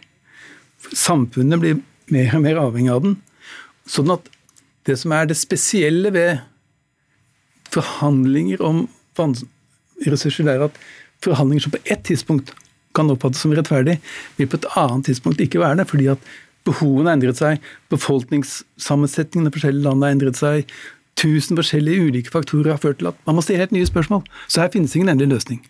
Samfunnet 0.93 1.63
blir 1.63 1.81
mer 2.13 2.37
og 2.37 2.45
mer 2.45 2.61
avhengig 2.63 2.93
av 2.93 3.03
den. 3.07 3.17
Sånn 3.91 4.13
at 4.15 4.29
det 4.87 4.99
som 5.01 5.15
er 5.17 5.27
det 5.27 5.39
spesielle 5.39 6.13
ved 6.15 6.39
forhandlinger 7.75 8.63
om 8.63 8.87
ressurser, 10.07 10.49
er 10.51 10.67
at 10.69 10.81
forhandlinger 11.25 11.67
som 11.67 11.75
på 11.75 11.83
ett 11.85 12.05
tidspunkt 12.07 12.53
kan 12.97 13.11
oppfattes 13.13 13.43
som 13.45 13.55
rettferdig, 13.57 13.99
vil 14.39 14.49
på 14.49 14.61
et 14.61 14.69
annet 14.79 15.09
tidspunkt 15.11 15.43
ikke 15.43 15.61
være 15.61 15.83
det. 15.83 15.89
fordi 15.91 16.07
at 16.15 16.19
behovene 16.67 17.11
har 17.11 17.17
endret 17.19 17.39
seg, 17.39 17.63
befolkningssammensetningen 17.93 19.49
i 19.49 19.55
forskjellige 19.55 19.87
land 19.87 20.05
har 20.05 20.15
endret 20.17 20.39
seg, 20.41 20.71
tusen 21.17 21.57
forskjellige 21.57 22.09
ulike 22.09 22.33
faktorer 22.33 22.75
har 22.75 22.83
ført 22.83 23.01
til 23.01 23.11
at 23.13 23.21
man 23.29 23.39
må 23.39 23.45
stille 23.45 23.63
helt 23.65 23.75
nye 23.75 23.89
spørsmål. 23.89 24.25
Så 24.49 24.61
her 24.63 24.73
finnes 24.73 24.95
ingen 24.97 25.13
endelig 25.13 25.37
løsning. 25.37 25.63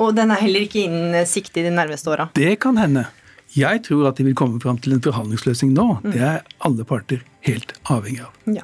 Og 0.00 0.14
den 0.16 0.32
er 0.32 0.40
heller 0.40 0.64
ikke 0.64 0.86
innen 0.86 1.26
sikte 1.28 1.60
i 1.60 1.66
de 1.66 1.74
nærmeste 1.74 2.08
åra. 2.08 2.30
Det 2.36 2.54
kan 2.62 2.78
hende. 2.80 3.04
Jeg 3.52 3.82
tror 3.84 4.06
at 4.08 4.16
de 4.16 4.24
vil 4.24 4.36
komme 4.36 4.60
fram 4.62 4.78
til 4.80 4.94
en 4.94 5.02
forhandlingsløsning 5.04 5.74
nå. 5.76 5.84
Det 6.06 6.22
er 6.24 6.40
alle 6.64 6.86
parter 6.88 7.20
helt 7.44 7.74
avhengig 7.92 8.22
av. 8.24 8.36
Ja. 8.48 8.62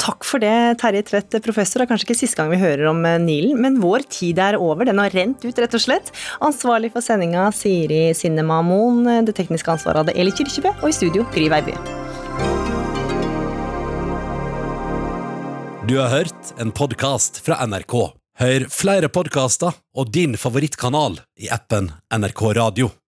Takk 0.00 0.24
for 0.24 0.40
det, 0.40 0.80
Terje 0.80 1.02
Tvedt, 1.10 1.36
professor. 1.44 1.82
Det 1.82 1.86
er 1.86 1.90
kanskje 1.90 2.06
ikke 2.08 2.18
siste 2.22 2.40
gang 2.40 2.52
vi 2.52 2.60
hører 2.62 2.88
om 2.88 3.02
eh, 3.04 3.18
Nilen, 3.20 3.58
men 3.60 3.76
vår 3.82 4.06
tid 4.08 4.40
er 4.40 4.56
over. 4.56 4.88
Den 4.88 5.02
har 5.02 5.12
rent 5.12 5.44
ut, 5.44 5.60
rett 5.60 5.76
og 5.76 5.82
slett. 5.84 6.12
Ansvarlig 6.46 6.92
for 6.94 7.04
sendinga 7.04 7.50
Siri 7.56 8.14
Sinnema 8.16 8.62
Moen. 8.64 9.02
Det 9.28 9.36
tekniske 9.36 9.74
ansvaret 9.74 10.04
hadde 10.04 10.16
Eli 10.16 10.32
Kyrkjebø, 10.32 10.72
og 10.80 10.88
i 10.88 10.96
studio 10.96 11.26
Gry 11.34 11.50
Veiby. 11.52 11.76
Du 15.90 15.98
har 15.98 16.08
hørt 16.14 16.54
en 16.62 16.72
podkast 16.72 17.42
fra 17.44 17.60
NRK. 17.66 17.98
Hør 18.40 18.64
flere 18.72 19.12
podkaster 19.12 19.74
og 19.98 20.14
din 20.14 20.38
favorittkanal 20.40 21.18
i 21.36 21.52
appen 21.52 21.90
NRK 22.14 22.46
Radio. 22.56 22.92